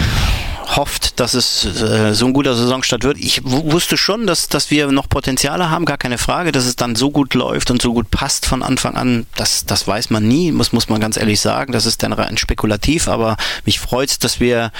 hofft, 0.75 1.19
dass 1.19 1.33
es 1.33 1.65
äh, 1.65 2.13
so 2.13 2.25
ein 2.25 2.33
guter 2.33 2.55
Saisonstart 2.55 3.03
wird. 3.03 3.17
Ich 3.17 3.41
wusste 3.43 3.95
schon, 3.95 4.27
dass, 4.27 4.49
dass 4.49 4.69
wir 4.69 4.91
noch 4.91 5.07
Potenziale 5.07 5.69
haben, 5.69 5.85
gar 5.85 5.97
keine 5.97 6.17
Frage, 6.17 6.51
dass 6.51 6.65
es 6.65 6.75
dann 6.75 6.95
so 6.95 7.09
gut 7.09 7.33
läuft 7.33 7.71
und 7.71 7.81
so 7.81 7.93
gut 7.93 8.11
passt 8.11 8.45
von 8.45 8.63
Anfang 8.63 8.95
an, 8.95 9.25
das, 9.35 9.65
das 9.65 9.87
weiß 9.87 10.09
man 10.09 10.27
nie, 10.27 10.51
muss, 10.51 10.73
muss 10.73 10.89
man 10.89 10.99
ganz 10.99 11.15
ehrlich 11.17 11.39
sagen. 11.39 11.71
Das 11.71 11.85
ist 11.85 12.03
dann 12.03 12.13
rein 12.13 12.37
spekulativ, 12.37 13.07
aber 13.07 13.37
mich 13.65 13.79
freut 13.79 14.09
es, 14.09 14.19
dass 14.19 14.39
wir, 14.39 14.71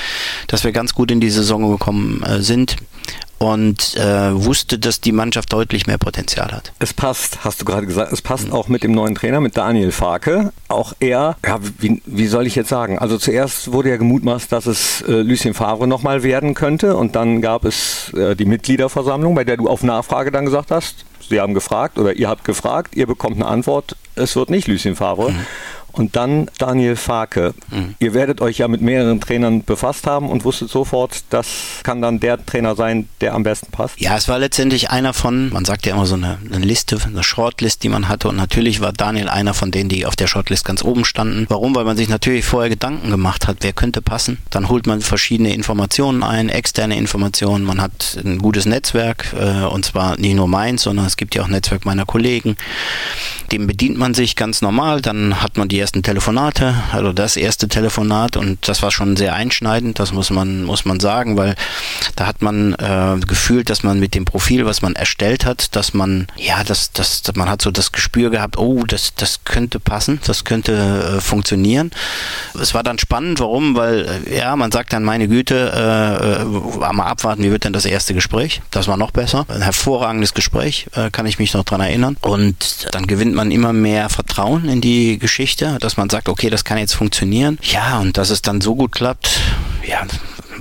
dass 0.47 0.63
wir 0.63 0.71
ganz 0.73 0.93
gut 0.93 1.09
in 1.09 1.21
die 1.21 1.29
Saison 1.29 1.71
gekommen 1.71 2.21
äh, 2.23 2.41
sind 2.41 2.75
und 3.39 3.95
äh, 3.95 4.33
wusste, 4.33 4.79
dass 4.79 5.01
die 5.01 5.11
Mannschaft 5.11 5.53
deutlich 5.53 5.87
mehr 5.87 5.97
Potenzial 5.97 6.51
hat. 6.51 6.73
Es 6.79 6.93
passt, 6.93 7.43
hast 7.43 7.61
du 7.61 7.65
gerade 7.65 7.85
gesagt, 7.85 8.11
es 8.11 8.21
passt 8.21 8.47
mhm. 8.47 8.53
auch 8.53 8.67
mit 8.67 8.83
dem 8.83 8.91
neuen 8.91 9.15
Trainer, 9.15 9.41
mit 9.41 9.57
Daniel 9.57 9.91
Farke. 9.91 10.51
Auch 10.67 10.93
er, 10.99 11.37
ja, 11.45 11.59
wie, 11.79 12.01
wie 12.05 12.27
soll 12.27 12.47
ich 12.47 12.55
jetzt 12.55 12.69
sagen? 12.69 12.97
Also 12.99 13.17
zuerst 13.17 13.71
wurde 13.71 13.89
ja 13.89 13.97
gemutmaßt, 13.97 14.51
dass 14.51 14.65
es 14.65 15.01
äh, 15.01 15.21
Lucien 15.21 15.53
Favre 15.53 15.87
nochmal 15.87 16.23
werden 16.23 16.53
könnte 16.53 16.95
und 16.95 17.15
dann 17.15 17.41
gab 17.41 17.65
es 17.65 18.11
äh, 18.13 18.35
die 18.35 18.45
Mitgliederversammlung, 18.45 19.35
bei 19.35 19.43
der 19.43 19.57
du 19.57 19.67
auf 19.67 19.83
Nachfrage 19.83 20.31
dann 20.31 20.45
gesagt 20.45 20.71
hast, 20.71 21.05
Sie 21.29 21.41
haben 21.41 21.53
gefragt 21.53 21.99
oder 21.99 22.15
ihr 22.15 22.29
habt 22.29 22.45
gefragt, 22.45 22.95
ihr 22.95 23.05
bekommt 23.05 23.35
eine 23.35 23.47
Antwort, 23.47 23.97
es 24.15 24.35
wird 24.35 24.49
nicht 24.49 24.67
Lucien 24.67 24.95
Favre. 24.95 25.31
Mhm. 25.31 25.45
Und 25.97 26.15
dann 26.15 26.49
Daniel 26.57 26.95
Farke. 26.95 27.53
Mhm. 27.69 27.95
Ihr 27.99 28.13
werdet 28.13 28.41
euch 28.41 28.59
ja 28.59 28.67
mit 28.67 28.81
mehreren 28.81 29.19
Trainern 29.19 29.63
befasst 29.63 30.07
haben 30.07 30.29
und 30.29 30.45
wusstet 30.45 30.69
sofort, 30.69 31.23
das 31.29 31.47
kann 31.83 32.01
dann 32.01 32.19
der 32.19 32.43
Trainer 32.45 32.75
sein, 32.75 33.09
der 33.21 33.33
am 33.33 33.43
besten 33.43 33.71
passt. 33.71 33.99
Ja, 33.99 34.15
es 34.15 34.27
war 34.27 34.39
letztendlich 34.39 34.89
einer 34.89 35.13
von, 35.13 35.51
man 35.51 35.65
sagt 35.65 35.85
ja 35.85 35.95
immer 35.95 36.05
so 36.05 36.15
eine, 36.15 36.37
eine 36.51 36.65
Liste, 36.65 36.97
eine 37.05 37.23
Shortlist, 37.23 37.83
die 37.83 37.89
man 37.89 38.07
hatte. 38.07 38.29
Und 38.29 38.37
natürlich 38.37 38.79
war 38.79 38.93
Daniel 38.93 39.29
einer 39.29 39.53
von 39.53 39.71
denen, 39.71 39.89
die 39.89 40.05
auf 40.05 40.15
der 40.15 40.27
Shortlist 40.27 40.65
ganz 40.65 40.83
oben 40.83 41.03
standen. 41.05 41.45
Warum? 41.49 41.75
Weil 41.75 41.85
man 41.85 41.97
sich 41.97 42.09
natürlich 42.09 42.45
vorher 42.45 42.69
Gedanken 42.69 43.09
gemacht 43.09 43.47
hat, 43.47 43.57
wer 43.61 43.73
könnte 43.73 44.01
passen. 44.01 44.37
Dann 44.49 44.69
holt 44.69 44.87
man 44.87 45.01
verschiedene 45.01 45.53
Informationen 45.53 46.23
ein, 46.23 46.49
externe 46.49 46.97
Informationen. 46.97 47.65
Man 47.65 47.81
hat 47.81 48.17
ein 48.23 48.37
gutes 48.39 48.65
Netzwerk, 48.65 49.33
äh, 49.37 49.65
und 49.65 49.83
zwar 49.83 50.17
nicht 50.17 50.35
nur 50.35 50.47
meins, 50.47 50.83
sondern 50.83 51.05
es 51.05 51.17
Es 51.17 51.19
gibt 51.19 51.33
ja 51.33 51.41
auch 51.41 51.47
ein 51.47 51.51
Netzwerk 51.51 51.83
meiner 51.83 52.05
Kollegen. 52.05 52.57
Dem 53.51 53.65
bedient 53.65 53.97
man 53.97 54.13
sich 54.13 54.35
ganz 54.35 54.61
normal. 54.61 55.01
Dann 55.01 55.41
hat 55.41 55.57
man 55.57 55.67
die 55.67 55.79
ersten 55.87 56.03
Telefonate, 56.03 56.75
also 56.91 57.13
das 57.13 57.37
erste 57.37 57.69
Telefonat 57.69 58.35
und 58.35 58.67
das 58.67 58.81
war 58.81 58.91
schon 58.91 59.15
sehr 59.15 59.35
einschneidend. 59.35 59.99
Das 59.99 60.11
muss 60.11 60.29
man 60.31 60.65
muss 60.65 60.83
man 60.83 60.99
sagen, 60.99 61.37
weil 61.37 61.55
da 62.17 62.25
hat 62.25 62.41
man 62.41 62.73
äh, 62.73 63.15
gefühlt, 63.25 63.69
dass 63.69 63.83
man 63.83 63.97
mit 63.97 64.13
dem 64.13 64.25
Profil, 64.25 64.65
was 64.65 64.81
man 64.81 64.97
erstellt 64.97 65.45
hat, 65.45 65.77
dass 65.77 65.93
man 65.93 66.27
ja, 66.35 66.61
das 66.65 66.91
das 66.91 67.23
man 67.35 67.49
hat 67.49 67.61
so 67.61 67.71
das 67.71 67.93
Gespür 67.93 68.31
gehabt. 68.31 68.57
Oh, 68.57 68.83
das 68.85 69.13
das 69.15 69.45
könnte 69.45 69.79
passen, 69.79 70.19
das 70.27 70.43
könnte 70.43 70.73
äh, 70.73 71.21
funktionieren. 71.21 71.91
Es 72.61 72.73
war 72.73 72.83
dann 72.83 72.99
spannend. 72.99 73.39
Warum? 73.39 73.77
Weil 73.77 74.23
äh, 74.27 74.39
ja, 74.39 74.57
man 74.57 74.73
sagt 74.73 74.91
dann 74.91 75.05
meine 75.05 75.29
Güte, 75.29 75.71
äh, 75.73 76.41
äh, 76.41 76.93
mal 76.93 77.05
abwarten, 77.05 77.43
wie 77.43 77.51
wird 77.51 77.63
denn 77.63 77.71
das 77.71 77.85
erste 77.85 78.13
Gespräch? 78.13 78.61
Das 78.71 78.89
war 78.89 78.97
noch 78.97 79.11
besser. 79.11 79.45
Ein 79.47 79.61
hervorragendes 79.61 80.33
Gespräch, 80.33 80.87
äh, 80.97 81.11
kann 81.11 81.25
ich 81.25 81.39
mich 81.39 81.53
noch 81.53 81.63
dran 81.63 81.79
erinnern. 81.79 82.17
Und 82.19 82.89
dann 82.91 83.07
gewinnt 83.07 83.35
man 83.35 83.51
immer 83.51 83.71
mehr 83.71 84.09
Vertrauen 84.09 84.67
in 84.67 84.81
die 84.81 85.17
Geschichte, 85.17 85.76
dass 85.83 85.97
man 85.97 86.09
sagt, 86.09 86.29
okay, 86.29 86.49
das 86.49 86.63
kann 86.63 86.77
jetzt 86.77 86.93
funktionieren. 86.93 87.57
Ja, 87.61 87.99
und 87.99 88.17
dass 88.17 88.29
es 88.29 88.41
dann 88.41 88.61
so 88.61 88.75
gut 88.75 88.91
klappt, 88.91 89.39
ja, 89.87 90.05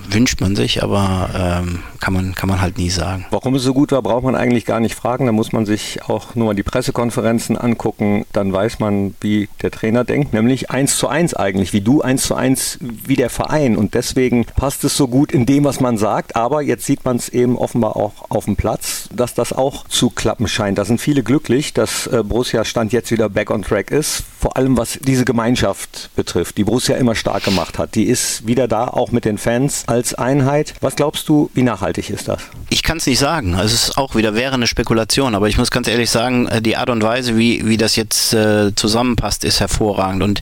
wünscht 0.08 0.40
man 0.40 0.56
sich, 0.56 0.82
aber 0.82 1.30
ähm, 1.62 1.82
kann, 2.00 2.14
man, 2.14 2.34
kann 2.34 2.48
man 2.48 2.60
halt 2.60 2.78
nie 2.78 2.90
sagen. 2.90 3.26
Warum 3.30 3.54
es 3.54 3.62
so 3.62 3.74
gut 3.74 3.92
war, 3.92 4.02
braucht 4.02 4.24
man 4.24 4.34
eigentlich 4.34 4.64
gar 4.64 4.80
nicht 4.80 4.94
fragen. 4.94 5.26
Da 5.26 5.32
muss 5.32 5.52
man 5.52 5.66
sich 5.66 6.02
auch 6.08 6.34
nur 6.34 6.54
die 6.54 6.62
Pressekonferenzen 6.62 7.56
angucken. 7.56 8.26
Dann 8.32 8.52
weiß 8.52 8.78
man, 8.78 9.14
wie 9.20 9.48
der 9.62 9.70
Trainer 9.70 10.04
denkt, 10.04 10.32
nämlich 10.32 10.70
eins 10.70 10.96
zu 10.96 11.08
eins 11.08 11.34
eigentlich, 11.34 11.72
wie 11.72 11.80
du 11.80 12.02
eins 12.02 12.22
zu 12.22 12.34
eins, 12.34 12.78
wie 12.80 13.16
der 13.16 13.30
Verein. 13.30 13.76
Und 13.76 13.94
deswegen 13.94 14.44
passt 14.44 14.84
es 14.84 14.96
so 14.96 15.08
gut 15.08 15.32
in 15.32 15.46
dem, 15.46 15.64
was 15.64 15.80
man 15.80 15.98
sagt. 15.98 16.36
Aber 16.36 16.62
jetzt 16.62 16.86
sieht 16.86 17.04
man 17.04 17.16
es 17.16 17.28
eben 17.28 17.56
offenbar 17.56 17.96
auch 17.96 18.12
auf 18.28 18.44
dem 18.44 18.56
Platz, 18.56 19.08
dass 19.14 19.34
das 19.34 19.52
auch 19.52 19.86
zu 19.88 20.10
klappen 20.10 20.48
scheint. 20.48 20.78
Da 20.78 20.84
sind 20.84 21.00
viele 21.00 21.22
glücklich, 21.22 21.72
dass 21.72 22.06
äh, 22.06 22.22
Borussia 22.22 22.64
Stand 22.64 22.92
jetzt 22.92 23.10
wieder 23.10 23.28
back 23.28 23.50
on 23.50 23.62
track 23.62 23.90
ist. 23.90 24.24
Vor 24.38 24.56
allem 24.56 24.76
was 24.76 24.98
diese 25.02 25.24
Gemeinschaft 25.24 26.10
betrifft, 26.14 26.58
die 26.58 26.64
Borussia 26.64 26.96
immer 26.96 27.14
stark 27.14 27.44
gemacht 27.44 27.78
hat. 27.78 27.94
Die 27.94 28.04
ist 28.04 28.46
wieder 28.46 28.68
da, 28.68 28.88
auch 28.88 29.10
mit 29.12 29.24
den 29.24 29.38
Fans 29.38 29.84
als 29.86 30.14
Einheit. 30.14 30.74
Was 30.80 30.96
glaubst 30.96 31.28
du, 31.28 31.50
wie 31.54 31.62
nachhaltig 31.62 31.95
ist 31.98 32.28
das? 32.28 32.42
Ich 32.68 32.82
kann 32.82 32.98
es 32.98 33.06
nicht 33.06 33.18
sagen. 33.18 33.54
Also 33.54 33.74
es 33.74 33.88
ist 33.88 33.98
auch 33.98 34.14
wieder 34.14 34.34
wäre 34.34 34.54
eine 34.54 34.66
Spekulation, 34.66 35.34
aber 35.34 35.48
ich 35.48 35.58
muss 35.58 35.70
ganz 35.70 35.88
ehrlich 35.88 36.10
sagen, 36.10 36.46
äh, 36.46 36.62
die 36.62 36.76
Art 36.76 36.90
und 36.90 37.02
Weise, 37.02 37.36
wie, 37.36 37.66
wie 37.66 37.76
das 37.76 37.96
jetzt 37.96 38.32
äh, 38.34 38.74
zusammenpasst, 38.74 39.44
ist 39.44 39.60
hervorragend. 39.60 40.22
Und 40.22 40.40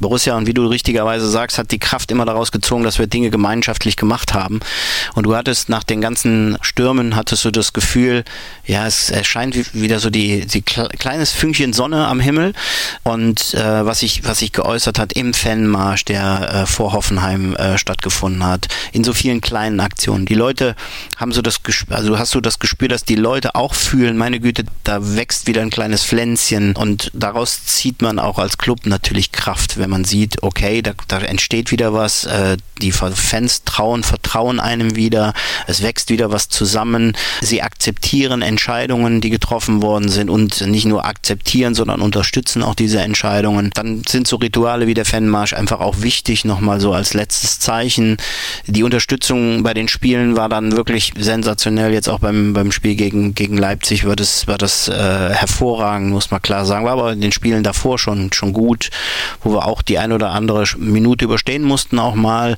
Borussia, 0.00 0.36
und 0.36 0.46
wie 0.46 0.54
du 0.54 0.66
richtigerweise 0.66 1.28
sagst, 1.28 1.58
hat 1.58 1.70
die 1.70 1.78
Kraft 1.78 2.10
immer 2.10 2.24
daraus 2.24 2.52
gezogen, 2.52 2.84
dass 2.84 2.98
wir 2.98 3.06
Dinge 3.06 3.30
gemeinschaftlich 3.30 3.96
gemacht 3.96 4.34
haben. 4.34 4.60
Und 5.14 5.24
du 5.24 5.34
hattest 5.34 5.68
nach 5.68 5.84
den 5.84 6.00
ganzen 6.00 6.58
Stürmen, 6.60 7.16
hattest 7.16 7.44
du 7.44 7.50
das 7.50 7.72
Gefühl, 7.72 8.24
ja, 8.64 8.86
es 8.86 9.10
erscheint 9.10 9.74
wieder 9.74 9.98
so 9.98 10.10
die, 10.10 10.46
die 10.46 10.62
kleines 10.62 11.32
Fünkchen 11.32 11.72
Sonne 11.72 12.06
am 12.06 12.20
Himmel. 12.20 12.52
Und 13.02 13.54
äh, 13.54 13.84
was 13.86 14.00
sich 14.00 14.24
was 14.24 14.42
ich 14.42 14.52
geäußert 14.52 14.98
hat 14.98 15.12
im 15.12 15.34
Fanmarsch, 15.34 16.04
der 16.04 16.62
äh, 16.62 16.66
vor 16.66 16.92
Hoffenheim 16.92 17.54
äh, 17.56 17.78
stattgefunden 17.78 18.44
hat, 18.44 18.68
in 18.92 19.04
so 19.04 19.12
vielen 19.12 19.40
kleinen 19.40 19.80
Aktionen. 19.80 20.26
Die 20.26 20.34
Leute 20.34 20.74
haben 21.16 21.32
so 21.32 21.42
das 21.42 21.62
Gespür, 21.62 21.96
also 21.96 22.18
hast 22.18 22.34
du 22.34 22.40
das 22.40 22.58
Gespür, 22.58 22.88
dass 22.88 23.04
die 23.04 23.16
Leute 23.16 23.54
auch 23.54 23.74
fühlen, 23.74 24.16
meine 24.16 24.40
Güte, 24.40 24.64
da 24.84 25.16
wächst 25.16 25.46
wieder 25.46 25.62
ein 25.62 25.70
kleines 25.70 26.04
Pflänzchen 26.04 26.76
und 26.76 27.10
daraus 27.14 27.64
zieht 27.64 28.02
man 28.02 28.18
auch 28.18 28.38
als 28.38 28.58
Club 28.58 28.86
natürlich 28.86 29.32
Kraft, 29.32 29.78
wenn 29.78 29.90
man 29.90 30.04
sieht, 30.04 30.42
okay, 30.42 30.82
da, 30.82 30.92
da 31.08 31.18
entsteht 31.18 31.70
wieder 31.70 31.92
was, 31.92 32.24
äh, 32.24 32.56
die 32.80 32.92
Fans 32.92 33.64
trauen, 33.64 34.02
vertrauen 34.02 34.60
einem 34.60 34.96
wieder, 34.96 35.32
es 35.66 35.82
wächst 35.82 36.10
wieder 36.10 36.32
was 36.32 36.48
zusammen, 36.48 37.16
sie 37.40 37.62
akzeptieren 37.62 38.42
Entscheidungen, 38.42 39.20
die 39.20 39.30
getroffen 39.30 39.82
worden 39.82 40.08
sind 40.08 40.28
und 40.28 40.60
nicht 40.66 40.84
nur 40.84 41.04
akzeptieren, 41.04 41.74
sondern 41.74 42.00
unterstützen 42.00 42.62
auch 42.62 42.74
diese 42.74 43.00
Entscheidungen. 43.00 43.70
Dann 43.74 44.02
sind 44.06 44.26
so 44.26 44.36
Rituale 44.36 44.86
wie 44.86 44.94
der 44.94 45.04
Fanmarsch 45.04 45.52
einfach 45.52 45.80
auch 45.80 46.02
wichtig, 46.02 46.44
nochmal 46.44 46.80
so 46.80 46.92
als 46.92 47.14
letztes 47.14 47.58
Zeichen. 47.60 48.16
Die 48.66 48.82
Unterstützung 48.82 49.62
bei 49.62 49.74
den 49.74 49.88
Spielen 49.88 50.36
war 50.36 50.48
dann 50.48 50.71
wirklich 50.72 51.12
sensationell. 51.16 51.92
Jetzt 51.92 52.08
auch 52.08 52.18
beim, 52.18 52.52
beim 52.52 52.72
Spiel 52.72 52.94
gegen, 52.94 53.34
gegen 53.34 53.56
Leipzig 53.56 54.06
war 54.06 54.16
das, 54.16 54.46
war 54.46 54.58
das 54.58 54.88
äh, 54.88 54.92
hervorragend, 54.92 56.10
muss 56.10 56.30
man 56.30 56.42
klar 56.42 56.66
sagen. 56.66 56.84
War 56.84 56.92
aber 56.92 57.12
in 57.12 57.20
den 57.20 57.32
Spielen 57.32 57.62
davor 57.62 57.98
schon, 57.98 58.32
schon 58.32 58.52
gut, 58.52 58.90
wo 59.42 59.52
wir 59.52 59.66
auch 59.66 59.82
die 59.82 59.98
ein 59.98 60.12
oder 60.12 60.30
andere 60.30 60.64
Minute 60.76 61.24
überstehen 61.24 61.62
mussten 61.62 61.98
auch 61.98 62.14
mal. 62.14 62.56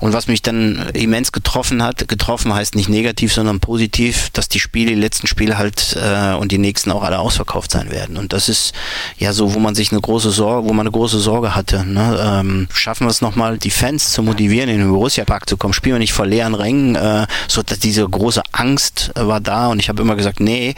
Und 0.00 0.12
was 0.12 0.26
mich 0.26 0.42
dann 0.42 0.90
immens 0.92 1.32
getroffen 1.32 1.82
hat, 1.82 2.08
getroffen 2.08 2.52
heißt 2.52 2.74
nicht 2.74 2.88
negativ, 2.88 3.32
sondern 3.32 3.60
positiv, 3.60 4.30
dass 4.30 4.48
die 4.48 4.60
Spiele, 4.60 4.90
die 4.90 5.00
letzten 5.00 5.26
Spiele 5.26 5.58
halt 5.58 5.96
äh, 6.00 6.34
und 6.34 6.52
die 6.52 6.58
nächsten 6.58 6.90
auch 6.92 7.02
alle 7.02 7.18
ausverkauft 7.18 7.70
sein 7.70 7.90
werden. 7.90 8.16
Und 8.16 8.32
das 8.32 8.48
ist 8.48 8.72
ja 9.18 9.32
so, 9.32 9.54
wo 9.54 9.58
man 9.58 9.74
sich 9.74 9.92
eine 9.92 10.00
große 10.00 10.30
Sorge, 10.30 10.68
wo 10.68 10.72
man 10.72 10.86
eine 10.86 10.92
große 10.92 11.18
Sorge 11.18 11.54
hatte. 11.54 11.84
Ne? 11.84 12.18
Ähm, 12.20 12.68
schaffen 12.72 13.06
wir 13.06 13.10
es 13.10 13.20
nochmal, 13.20 13.58
die 13.58 13.70
Fans 13.70 14.12
zu 14.12 14.22
motivieren, 14.22 14.68
in 14.68 14.78
den 14.78 14.90
Borussia-Park 14.90 15.48
zu 15.48 15.56
kommen? 15.56 15.72
Spielen 15.72 15.96
wir 15.96 16.00
nicht 16.00 16.12
vor 16.12 16.26
leeren 16.26 16.54
Rängen? 16.54 16.94
Äh, 16.94 17.26
so 17.48 17.62
dass 17.62 17.78
diese 17.78 18.06
große 18.08 18.42
Angst 18.52 19.12
äh, 19.14 19.26
war 19.26 19.40
da 19.40 19.68
und 19.68 19.78
ich 19.78 19.88
habe 19.88 20.02
immer 20.02 20.16
gesagt, 20.16 20.40
nee, 20.40 20.74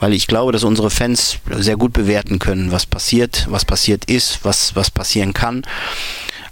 weil 0.00 0.12
ich 0.12 0.26
glaube, 0.26 0.52
dass 0.52 0.64
unsere 0.64 0.90
Fans 0.90 1.38
sehr 1.50 1.76
gut 1.76 1.92
bewerten 1.92 2.38
können, 2.38 2.72
was 2.72 2.86
passiert, 2.86 3.46
was 3.48 3.64
passiert 3.64 4.04
ist, 4.06 4.40
was, 4.42 4.74
was 4.74 4.90
passieren 4.90 5.32
kann 5.32 5.62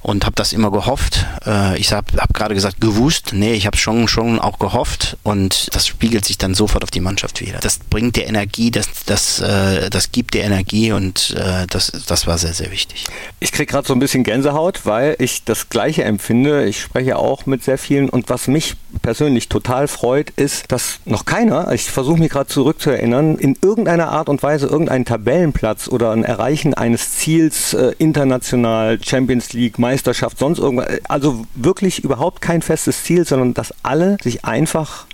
und 0.07 0.25
habe 0.25 0.37
das 0.37 0.53
immer 0.53 0.71
gehofft. 0.71 1.27
Äh, 1.45 1.77
ich 1.79 1.93
habe 1.93 2.07
hab 2.19 2.33
gerade 2.33 2.55
gesagt, 2.55 2.81
gewusst. 2.81 3.33
Nee, 3.33 3.55
ich 3.55 3.67
habe 3.67 3.77
schon, 3.77 4.07
schon 4.07 4.39
auch 4.39 4.61
gehofft 4.61 5.17
und 5.25 5.75
das 5.75 5.89
spiegelt 5.89 6.25
sich 6.25 6.39
dann 6.39 6.55
sofort 6.55 6.85
auf 6.85 6.93
die 6.93 7.01
Mannschaft 7.01 7.41
wieder. 7.41 7.59
Das 7.59 7.81
bringt 7.81 8.15
dir 8.15 8.27
Energie, 8.27 8.71
das, 8.71 8.87
das, 9.05 9.41
äh, 9.41 9.91
das 9.91 10.13
gibt 10.13 10.35
dir 10.35 10.45
Energie 10.45 10.93
und 10.93 11.35
äh, 11.37 11.67
das, 11.69 11.91
das 12.07 12.29
war 12.29 12.39
sehr, 12.39 12.53
sehr 12.53 12.71
wichtig. 12.71 13.07
Ich 13.41 13.51
kriege 13.51 13.67
gerade 13.67 13.89
so 13.89 13.95
ein 13.95 13.99
bisschen 13.99 14.23
Gänsehaut, 14.23 14.87
weil 14.87 15.17
ich 15.19 15.43
das 15.43 15.71
Gleiche 15.71 16.05
empfinde. 16.05 16.67
Ich 16.67 16.81
spreche 16.81 17.17
auch 17.17 17.47
mit 17.47 17.65
sehr 17.65 17.77
vielen 17.77 18.09
und 18.09 18.29
was 18.29 18.47
mich 18.47 18.77
persönlich 19.03 19.49
total 19.49 19.89
freut, 19.89 20.31
ist, 20.31 20.71
dass 20.71 21.01
noch 21.05 21.25
keiner, 21.25 21.73
ich 21.73 21.91
versuche 21.91 22.19
mich 22.19 22.31
gerade 22.31 22.49
zurückzuerinnern, 22.49 23.39
in 23.39 23.57
irgendeiner 23.61 24.11
Art 24.11 24.29
und 24.29 24.43
Weise 24.43 24.67
irgendeinen 24.67 25.05
Tabellenplatz 25.05 25.89
oder 25.89 26.13
ein 26.13 26.25
Erreichen 26.25 26.75
eines 26.75 27.17
Ziels 27.17 27.75
äh, 27.75 27.93
international, 27.99 28.99
Champions 29.03 29.53
League, 29.53 29.79
Meisterschaft, 29.79 29.96
Meisterschaft, 29.97 30.39
sonst 30.39 30.59
irgendwas. 30.59 30.89
Also 31.09 31.47
wirklich 31.55 32.05
überhaupt 32.05 32.43
kein 32.43 32.61
festes 32.61 33.05
Ziel, 33.05 33.27
sondern 33.27 33.55
dass 33.55 33.73
alle 33.83 34.19
sich 34.23 34.45
einfach 34.45 35.07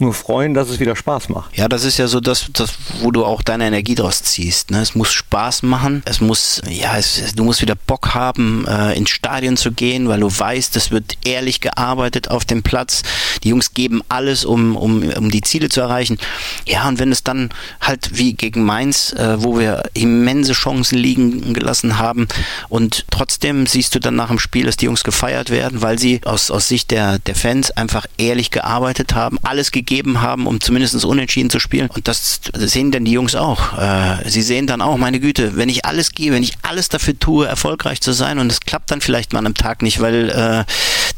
nur 0.00 0.14
freuen, 0.14 0.54
dass 0.54 0.68
es 0.68 0.80
wieder 0.80 0.96
Spaß 0.96 1.28
macht. 1.28 1.56
Ja, 1.56 1.68
das 1.68 1.84
ist 1.84 1.98
ja 1.98 2.08
so 2.08 2.20
das, 2.20 2.46
das 2.52 2.70
wo 3.00 3.10
du 3.10 3.24
auch 3.24 3.42
deine 3.42 3.66
Energie 3.66 3.94
draus 3.94 4.22
ziehst. 4.22 4.70
Ne? 4.70 4.80
Es 4.80 4.94
muss 4.94 5.12
Spaß 5.12 5.62
machen. 5.62 6.02
Es 6.06 6.20
muss, 6.20 6.62
ja, 6.68 6.96
es, 6.96 7.34
du 7.34 7.44
musst 7.44 7.62
wieder 7.62 7.74
Bock 7.74 8.14
haben, 8.14 8.66
äh, 8.66 8.96
ins 8.96 9.10
Stadion 9.10 9.56
zu 9.56 9.72
gehen, 9.72 10.08
weil 10.08 10.20
du 10.20 10.30
weißt, 10.30 10.74
es 10.76 10.90
wird 10.90 11.18
ehrlich 11.24 11.60
gearbeitet 11.60 12.30
auf 12.30 12.44
dem 12.44 12.62
Platz. 12.62 13.02
Die 13.42 13.50
Jungs 13.50 13.74
geben 13.74 14.02
alles, 14.08 14.44
um, 14.44 14.76
um, 14.76 15.02
um 15.02 15.30
die 15.30 15.42
Ziele 15.42 15.68
zu 15.68 15.80
erreichen. 15.80 16.18
Ja, 16.66 16.88
und 16.88 16.98
wenn 16.98 17.12
es 17.12 17.22
dann 17.22 17.50
halt 17.80 18.16
wie 18.16 18.32
gegen 18.34 18.64
Mainz, 18.64 19.12
äh, 19.12 19.42
wo 19.42 19.58
wir 19.58 19.82
immense 19.94 20.52
Chancen 20.52 20.98
liegen 20.98 21.52
gelassen 21.52 21.98
haben 21.98 22.26
und 22.68 23.04
trotzdem 23.10 23.66
siehst 23.66 23.94
du 23.94 24.00
dann 24.00 24.16
nach 24.16 24.28
dem 24.28 24.38
Spiel, 24.38 24.66
dass 24.66 24.76
die 24.76 24.86
Jungs 24.86 25.04
gefeiert 25.04 25.50
werden, 25.50 25.82
weil 25.82 25.98
sie 25.98 26.20
aus, 26.24 26.50
aus 26.50 26.68
Sicht 26.68 26.90
der, 26.90 27.18
der 27.18 27.34
Fans 27.34 27.70
einfach 27.70 28.06
ehrlich 28.18 28.50
gearbeitet 28.50 29.14
haben, 29.14 29.38
alles 29.42 29.70
gegeben 29.70 29.89
gegeben 29.90 30.20
haben, 30.22 30.46
um 30.46 30.60
zumindest 30.60 31.04
unentschieden 31.04 31.50
zu 31.50 31.58
spielen. 31.58 31.90
Und 31.90 32.06
das 32.06 32.40
sehen 32.54 32.92
dann 32.92 33.04
die 33.04 33.10
Jungs 33.10 33.34
auch. 33.34 33.76
Äh, 33.76 34.28
sie 34.28 34.42
sehen 34.42 34.68
dann 34.68 34.80
auch, 34.80 34.96
meine 34.96 35.18
Güte, 35.18 35.56
wenn 35.56 35.68
ich 35.68 35.84
alles 35.84 36.12
gebe, 36.12 36.36
wenn 36.36 36.44
ich 36.44 36.54
alles 36.62 36.88
dafür 36.88 37.18
tue, 37.18 37.48
erfolgreich 37.48 38.00
zu 38.00 38.12
sein 38.12 38.38
und 38.38 38.52
es 38.52 38.60
klappt 38.60 38.92
dann 38.92 39.00
vielleicht 39.00 39.32
mal 39.32 39.40
einem 39.40 39.54
Tag 39.54 39.82
nicht, 39.82 40.00
weil 40.00 40.30
äh, 40.30 40.64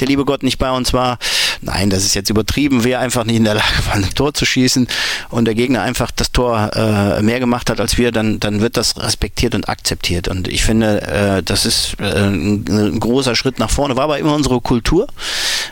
der 0.01 0.09
liebe 0.09 0.25
Gott 0.25 0.43
nicht 0.43 0.59
bei 0.59 0.71
uns 0.71 0.95
war. 0.95 1.19
Nein, 1.61 1.91
das 1.91 2.05
ist 2.05 2.15
jetzt 2.15 2.31
übertrieben, 2.31 2.83
wir 2.83 2.99
einfach 2.99 3.25
nicht 3.25 3.37
in 3.37 3.45
der 3.45 3.55
Lage 3.55 3.87
waren, 3.91 4.05
ein 4.05 4.15
Tor 4.15 4.33
zu 4.33 4.47
schießen 4.47 4.89
und 5.29 5.45
der 5.45 5.55
Gegner 5.55 5.83
einfach 5.83 6.11
das 6.11 6.33
Tor 6.33 6.71
äh, 6.75 7.23
mehr 7.23 7.41
gemacht 7.41 7.69
hat 7.69 7.79
als 7.79 7.99
wir, 7.99 8.11
dann, 8.11 8.41
dann 8.41 8.63
wird 8.63 8.79
das 8.79 8.97
respektiert 8.97 9.55
und 9.55 9.69
akzeptiert. 9.69 10.29
Und 10.29 10.49
ich 10.49 10.65
finde, 10.65 11.43
das 11.45 11.67
ist 11.67 12.01
ein, 12.01 12.65
ein, 12.69 13.01
großer 13.01 13.37
Schritt 13.37 13.59
nach 13.59 13.71
vorne. 13.71 13.97
War 13.97 14.05
aber 14.05 14.19
immer 14.19 14.35
unsere 14.35 14.61
Kultur, 14.61 15.07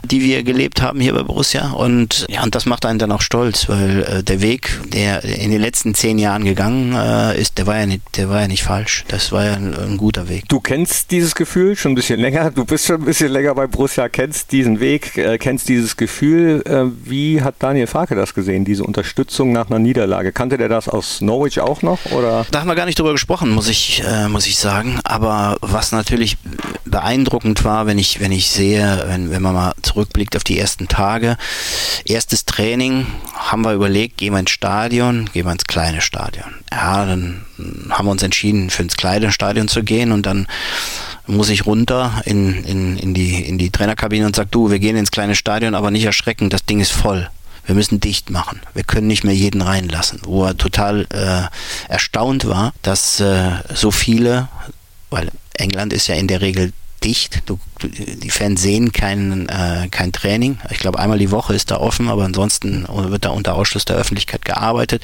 die 0.05 0.23
wir 0.23 0.43
gelebt 0.43 0.83
haben 0.83 1.01
hier 1.01 1.15
bei 1.15 1.23
Borussia. 1.23 1.71
Und 1.71 2.27
ja, 2.29 2.43
und 2.43 2.55
das 2.55 2.67
macht 2.67 2.85
einen 2.90 2.90
dann 2.99 3.13
auch 3.13 3.23
stolz, 3.23 3.69
weil 3.69 4.03
äh, 4.03 4.23
der 4.23 4.41
Weg, 4.41 4.81
der 4.93 5.25
in 5.25 5.51
den 5.51 5.61
letzten 5.61 5.95
zehn 5.95 6.19
Jahren 6.19 6.45
gegangen 6.45 6.95
äh, 6.95 7.41
ist, 7.41 7.59
der 7.59 7.67
war 7.67 7.79
ja 7.79 7.87
nicht, 7.87 8.03
der 8.17 8.29
war 8.29 8.41
ja 8.41 8.49
nicht 8.49 8.63
falsch. 8.63 9.05
Das 9.09 9.33
war 9.33 9.45
ja 9.45 9.53
ein, 9.55 9.75
ein, 9.75 9.97
guter 9.97 10.29
Weg. 10.29 10.49
Du 10.49 10.61
kennst 10.61 11.11
dieses 11.11 11.35
Gefühl 11.35 11.77
schon 11.77 11.93
ein 11.93 11.95
bisschen 11.95 12.21
länger. 12.21 12.51
Du 12.51 12.65
bist 12.65 12.87
schon 12.87 13.03
ein 13.03 13.05
bisschen 13.05 13.31
länger 13.31 13.55
bei 13.55 13.67
Borussia, 13.67 14.09
kennst 14.09 14.53
diesen 14.53 14.81
Weg, 14.81 15.17
äh, 15.17 15.39
kennst 15.39 15.69
dieses 15.69 15.97
Gefühl. 15.97 16.63
Äh, 16.67 16.87
wie 17.09 17.43
hat 17.43 17.57
Daniel 17.59 17.87
Farke 17.87 18.15
das 18.15 18.35
gesehen, 18.35 18.65
diese 18.65 18.85
Unterstützung 18.85 19.53
nach 19.53 19.69
einer 19.69 19.79
Niederlage? 19.79 20.33
Kannte 20.33 20.59
der 20.59 20.69
das 20.69 20.89
aus 20.89 21.21
Norwich 21.21 21.61
auch 21.61 21.83
noch? 21.83 21.99
Oder? 22.13 22.47
Da 22.51 22.61
haben 22.61 22.69
wir 22.69 22.75
gar 22.75 22.87
nicht 22.87 22.99
drüber 22.99 23.13
gesprochen, 23.13 23.51
muss 23.51 23.69
ich, 23.69 24.03
äh, 24.07 24.29
muss 24.29 24.47
ich 24.47 24.57
sagen. 24.57 25.01
Aber 25.05 25.57
was 25.61 25.93
natürlich 25.93 26.37
beeindruckend 26.85 27.65
war, 27.65 27.87
wenn 27.87 27.99
ich, 27.99 28.21
wenn 28.21 28.33
ich 28.33 28.51
sehe, 28.51 29.05
wenn, 29.07 29.31
wenn 29.31 29.43
man 29.43 29.55
mal 29.55 29.73
zurückblickt 29.83 30.37
auf 30.37 30.45
die 30.45 30.59
ersten 30.59 30.89
Tage. 30.89 31.37
Erstes 32.05 32.45
Training 32.45 32.80
haben 33.35 33.63
wir 33.63 33.73
überlegt, 33.73 34.19
gehen 34.19 34.33
wir 34.33 34.41
ins 34.41 34.51
Stadion, 34.51 35.29
gehen 35.33 35.45
wir 35.47 35.53
ins 35.53 35.65
kleine 35.65 36.01
Stadion. 36.01 36.55
Ja, 36.71 37.05
dann 37.05 37.45
haben 37.91 38.07
wir 38.07 38.13
uns 38.13 38.23
entschieden, 38.23 38.71
für 38.71 38.83
ins 38.83 38.97
kleine 38.97 39.33
Stadion 39.33 39.69
zu 39.69 39.83
gehen 39.83 40.13
und 40.13 40.27
dann 40.27 40.47
muss 41.27 41.49
ich 41.49 41.67
runter 41.67 42.23
in, 42.25 42.65
in, 42.65 42.97
in, 42.97 43.15
die, 43.15 43.43
in 43.43 43.59
die 43.59 43.71
Trainerkabine 43.71 44.27
und 44.27 44.37
sag, 44.37 44.51
du, 44.51 44.71
wir 44.71 44.79
gehen 44.79 44.97
ins 44.97 45.11
kleine 45.11 45.35
Stadion, 45.35 45.75
aber 45.75 45.91
nicht 45.91 46.05
erschrecken, 46.05 46.51
das 46.51 46.65
Ding 46.65 46.81
ist 46.81 46.93
voll. 46.93 47.29
Wir 47.67 47.75
müssen 47.75 48.01
dicht 48.01 48.31
machen. 48.31 48.61
Wir 48.75 48.85
können 48.85 49.07
nicht 49.07 49.23
mehr 49.23 49.35
jeden 49.35 49.63
reinlassen. 49.63 50.21
Wo 50.25 50.45
er 50.45 50.57
total 50.57 51.07
äh, 51.11 51.93
erstaunt 51.93 52.49
war, 52.49 52.73
dass 52.83 53.21
äh, 53.21 53.51
so 53.73 53.91
viele, 53.91 54.49
weil 55.11 55.31
England 55.55 55.93
ist 55.93 56.09
ja 56.09 56.15
in 56.15 56.27
der 56.27 56.41
Regel 56.41 56.73
dicht. 57.05 57.43
Du, 57.47 57.59
die 57.83 58.31
Fans 58.31 58.61
sehen 58.61 58.93
kein, 58.93 59.49
äh, 59.49 59.89
kein 59.91 60.13
Training. 60.13 60.59
Ich 60.71 60.79
glaube, 60.79 60.99
einmal 60.99 61.19
die 61.19 61.31
Woche 61.31 61.55
ist 61.55 61.71
da 61.71 61.79
offen, 61.79 62.09
aber 62.09 62.25
ansonsten 62.25 62.87
wird 62.89 63.25
da 63.25 63.31
unter 63.31 63.55
Ausschluss 63.55 63.85
der 63.85 63.97
Öffentlichkeit 63.97 64.45
gearbeitet. 64.45 65.03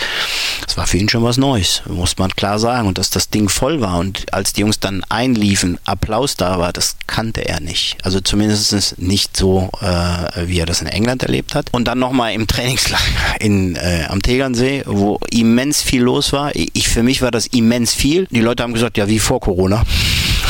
Das 0.65 0.77
war 0.77 0.87
für 0.87 0.99
ihn 0.99 1.09
schon 1.09 1.23
was 1.23 1.37
Neues, 1.37 1.83
muss 1.87 2.19
man 2.19 2.31
klar 2.31 2.59
sagen. 2.59 2.89
Und 2.89 2.99
dass 2.99 3.11
das 3.11 3.31
Ding 3.31 3.49
voll 3.49 3.81
war 3.81 3.99
und 3.99 4.33
als 4.33 4.53
die 4.53 4.63
Jungs 4.63 4.81
dann 4.81 5.05
einliefen, 5.09 5.79
Applaus 5.85 6.37
da 6.37 6.59
war, 6.59 6.73
das 6.73 6.97
kannte 7.07 7.47
er 7.47 7.61
nicht. 7.61 7.97
Also 8.05 8.21
zumindest 8.21 8.99
nicht 8.99 9.37
so, 9.37 9.71
äh, 9.81 10.47
wie 10.47 10.59
er 10.59 10.67
das 10.67 10.81
in 10.81 10.87
England 10.87 11.23
erlebt 11.23 11.55
hat. 11.55 11.69
Und 11.73 11.89
dann 11.89 11.99
nochmal 11.99 12.33
im 12.33 12.47
Trainingslager 12.47 13.41
in, 13.41 13.77
äh, 13.77 14.07
am 14.09 14.23
Tegernsee, 14.23 14.83
wo 14.87 15.19
immens 15.31 15.83
viel 15.83 16.03
los 16.03 16.33
war. 16.33 16.51
Ich, 16.55 16.89
für 16.89 17.03
mich 17.03 17.23
war 17.23 17.31
das 17.31 17.47
immens 17.47 17.95
viel. 17.95 18.27
Die 18.31 18.41
Leute 18.41 18.63
haben 18.63 18.75
gesagt, 18.75 18.97
ja, 18.99 19.09
wie 19.09 19.19
vor 19.19 19.41
Corona. 19.41 19.85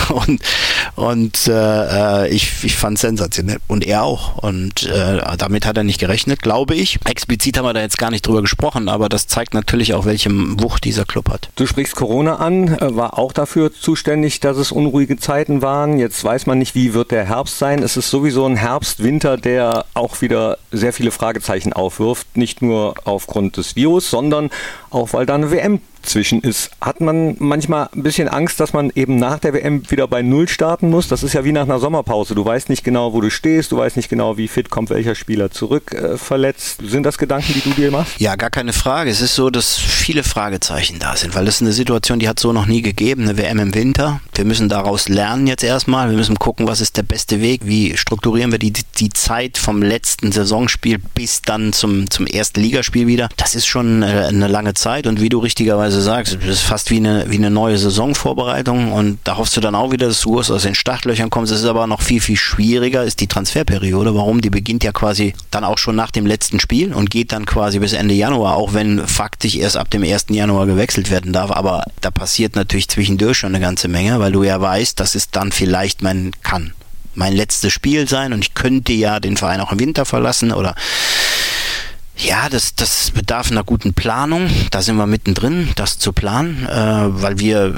und, 0.26 0.40
und 0.94 1.46
äh, 1.48 2.28
ich, 2.28 2.64
ich 2.64 2.76
fand 2.76 2.96
es 2.96 3.02
sensationell. 3.02 3.58
Und 3.66 3.86
er 3.86 4.02
auch. 4.02 4.38
Und 4.38 4.84
äh, 4.84 5.20
damit 5.38 5.66
hat 5.66 5.76
er 5.76 5.84
nicht 5.84 6.00
gerechnet, 6.00 6.42
glaube 6.42 6.75
ich. 6.75 6.98
Explizit 7.04 7.58
haben 7.58 7.64
wir 7.64 7.75
da 7.75 7.80
jetzt 7.80 7.98
gar 7.98 8.10
nicht 8.10 8.26
drüber 8.26 8.42
gesprochen, 8.42 8.88
aber 8.88 9.08
das 9.08 9.26
zeigt 9.26 9.54
natürlich 9.54 9.94
auch, 9.94 10.04
welche 10.04 10.30
Wucht 10.30 10.84
dieser 10.84 11.04
Club 11.04 11.30
hat. 11.30 11.48
Du 11.56 11.66
sprichst 11.66 11.96
Corona 11.96 12.36
an, 12.36 12.68
äh, 12.68 12.96
war 12.96 13.18
auch 13.18 13.32
dafür 13.32 13.72
zuständig, 13.72 14.40
dass 14.40 14.56
es 14.56 14.72
unruhige 14.72 15.16
Zeiten 15.16 15.62
waren. 15.62 15.98
Jetzt 15.98 16.22
weiß 16.22 16.46
man 16.46 16.58
nicht, 16.58 16.75
wie 16.75 16.94
wird 16.94 17.10
der 17.10 17.25
Herbst 17.25 17.58
sein. 17.58 17.82
Es 17.82 17.96
ist 17.96 18.10
sowieso 18.10 18.46
ein 18.46 18.56
Herbst, 18.56 19.02
Winter, 19.02 19.36
der 19.36 19.86
auch 19.94 20.20
wieder 20.20 20.58
sehr 20.70 20.92
viele 20.92 21.10
Fragezeichen 21.10 21.72
aufwirft. 21.72 22.36
Nicht 22.36 22.62
nur 22.62 22.94
aufgrund 23.04 23.56
des 23.56 23.76
Virus, 23.76 24.10
sondern 24.10 24.50
auch 24.90 25.12
weil 25.12 25.26
da 25.26 25.34
eine 25.34 25.50
WM 25.50 25.80
zwischen 26.06 26.40
ist. 26.40 26.70
Hat 26.80 27.00
man 27.00 27.36
manchmal 27.38 27.88
ein 27.94 28.02
bisschen 28.02 28.28
Angst, 28.28 28.60
dass 28.60 28.72
man 28.72 28.90
eben 28.94 29.18
nach 29.18 29.38
der 29.38 29.52
WM 29.52 29.88
wieder 29.90 30.08
bei 30.08 30.22
Null 30.22 30.48
starten 30.48 30.90
muss? 30.90 31.08
Das 31.08 31.22
ist 31.22 31.32
ja 31.32 31.44
wie 31.44 31.52
nach 31.52 31.62
einer 31.62 31.78
Sommerpause. 31.78 32.34
Du 32.34 32.44
weißt 32.44 32.68
nicht 32.68 32.84
genau, 32.84 33.12
wo 33.12 33.20
du 33.20 33.30
stehst, 33.30 33.72
du 33.72 33.76
weißt 33.78 33.96
nicht 33.96 34.08
genau, 34.08 34.36
wie 34.36 34.48
fit 34.48 34.70
kommt 34.70 34.90
welcher 34.90 35.14
Spieler 35.14 35.50
zurück 35.50 35.92
äh, 35.92 36.16
verletzt. 36.16 36.80
Sind 36.84 37.04
das 37.04 37.18
Gedanken, 37.18 37.52
die 37.54 37.60
du 37.60 37.70
dir 37.70 37.90
machst? 37.90 38.20
Ja, 38.20 38.36
gar 38.36 38.50
keine 38.50 38.72
Frage. 38.72 39.10
Es 39.10 39.20
ist 39.20 39.34
so, 39.34 39.50
dass 39.50 39.76
viele 39.76 40.22
Fragezeichen 40.22 40.98
da 40.98 41.16
sind, 41.16 41.34
weil 41.34 41.44
das 41.44 41.56
ist 41.56 41.62
eine 41.62 41.72
Situation, 41.72 42.18
die 42.18 42.28
hat 42.28 42.38
so 42.38 42.52
noch 42.52 42.66
nie 42.66 42.82
gegeben, 42.82 43.22
eine 43.22 43.36
WM 43.38 43.58
im 43.58 43.75
Winter. 43.75 44.20
Wir 44.34 44.44
müssen 44.44 44.68
daraus 44.68 45.08
lernen 45.08 45.46
jetzt 45.46 45.64
erstmal. 45.64 46.10
Wir 46.10 46.16
müssen 46.16 46.38
gucken, 46.38 46.66
was 46.68 46.80
ist 46.80 46.96
der 46.96 47.02
beste 47.02 47.40
Weg, 47.40 47.62
wie 47.64 47.96
strukturieren 47.96 48.52
wir 48.52 48.58
die, 48.58 48.72
die 48.72 49.10
Zeit 49.10 49.58
vom 49.58 49.82
letzten 49.82 50.32
Saisonspiel 50.32 50.98
bis 51.14 51.42
dann 51.42 51.72
zum, 51.72 52.10
zum 52.10 52.26
ersten 52.26 52.60
Ligaspiel 52.60 53.06
wieder. 53.06 53.28
Das 53.36 53.54
ist 53.54 53.66
schon 53.66 54.02
äh, 54.02 54.26
eine 54.28 54.48
lange 54.48 54.75
Zeit 54.75 55.06
und 55.06 55.20
wie 55.20 55.28
du 55.28 55.38
richtigerweise 55.38 55.95
teilweise 55.96 56.02
sagst, 56.02 56.38
das 56.40 56.56
ist 56.56 56.62
fast 56.62 56.90
wie 56.90 56.96
eine, 56.96 57.24
wie 57.28 57.36
eine 57.36 57.50
neue 57.50 57.78
Saisonvorbereitung 57.78 58.92
und 58.92 59.18
da 59.24 59.36
hoffst 59.36 59.56
du 59.56 59.60
dann 59.60 59.74
auch 59.74 59.92
wieder, 59.92 60.08
dass 60.08 60.20
du 60.20 60.38
aus 60.38 60.62
den 60.62 60.74
Startlöchern 60.74 61.30
kommst. 61.30 61.52
Es 61.52 61.60
ist 61.60 61.66
aber 61.66 61.86
noch 61.86 62.02
viel, 62.02 62.20
viel 62.20 62.36
schwieriger, 62.36 63.04
ist 63.04 63.20
die 63.20 63.26
Transferperiode. 63.26 64.14
Warum? 64.14 64.40
Die 64.40 64.50
beginnt 64.50 64.84
ja 64.84 64.92
quasi 64.92 65.34
dann 65.50 65.64
auch 65.64 65.78
schon 65.78 65.96
nach 65.96 66.10
dem 66.10 66.26
letzten 66.26 66.60
Spiel 66.60 66.92
und 66.92 67.10
geht 67.10 67.32
dann 67.32 67.46
quasi 67.46 67.78
bis 67.78 67.92
Ende 67.92 68.14
Januar, 68.14 68.56
auch 68.56 68.74
wenn 68.74 69.06
faktisch 69.06 69.56
erst 69.56 69.76
ab 69.76 69.90
dem 69.90 70.02
1. 70.02 70.26
Januar 70.30 70.66
gewechselt 70.66 71.10
werden 71.10 71.32
darf. 71.32 71.50
Aber 71.50 71.84
da 72.00 72.10
passiert 72.10 72.56
natürlich 72.56 72.88
zwischendurch 72.88 73.38
schon 73.38 73.54
eine 73.54 73.64
ganze 73.64 73.88
Menge, 73.88 74.20
weil 74.20 74.32
du 74.32 74.42
ja 74.42 74.60
weißt, 74.60 74.98
dass 75.00 75.14
es 75.14 75.30
dann 75.30 75.52
vielleicht 75.52 76.02
mein 76.02 76.32
kann 76.42 76.72
mein 77.18 77.32
letztes 77.32 77.72
Spiel 77.72 78.06
sein 78.06 78.34
und 78.34 78.40
ich 78.40 78.52
könnte 78.52 78.92
ja 78.92 79.20
den 79.20 79.38
Verein 79.38 79.62
auch 79.62 79.72
im 79.72 79.80
Winter 79.80 80.04
verlassen 80.04 80.52
oder 80.52 80.74
ja, 82.16 82.49
das, 82.49 82.74
das 82.74 83.11
bedarf 83.11 83.50
einer 83.50 83.62
guten 83.62 83.92
Planung. 83.92 84.48
Da 84.70 84.81
sind 84.81 84.96
wir 84.96 85.07
mittendrin, 85.07 85.68
das 85.76 85.98
zu 85.98 86.12
planen, 86.12 86.66
äh, 86.66 87.22
weil 87.22 87.38
wir 87.38 87.74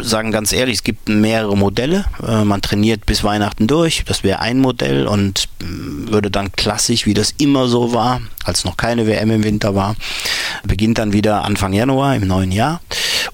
sagen 0.00 0.32
ganz 0.32 0.52
ehrlich, 0.52 0.76
es 0.76 0.82
gibt 0.82 1.10
mehrere 1.10 1.56
Modelle. 1.56 2.06
Äh, 2.26 2.44
man 2.44 2.62
trainiert 2.62 3.04
bis 3.04 3.22
Weihnachten 3.22 3.66
durch. 3.66 4.04
Das 4.06 4.24
wäre 4.24 4.40
ein 4.40 4.60
Modell 4.60 5.06
und 5.06 5.48
äh, 5.60 5.64
würde 6.10 6.30
dann 6.30 6.52
klassisch, 6.52 7.04
wie 7.04 7.14
das 7.14 7.34
immer 7.36 7.68
so 7.68 7.92
war, 7.92 8.22
als 8.44 8.64
noch 8.64 8.78
keine 8.78 9.06
WM 9.06 9.30
im 9.30 9.44
Winter 9.44 9.74
war, 9.74 9.94
beginnt 10.64 10.98
dann 10.98 11.12
wieder 11.12 11.44
Anfang 11.44 11.74
Januar 11.74 12.16
im 12.16 12.26
neuen 12.26 12.50
Jahr. 12.50 12.80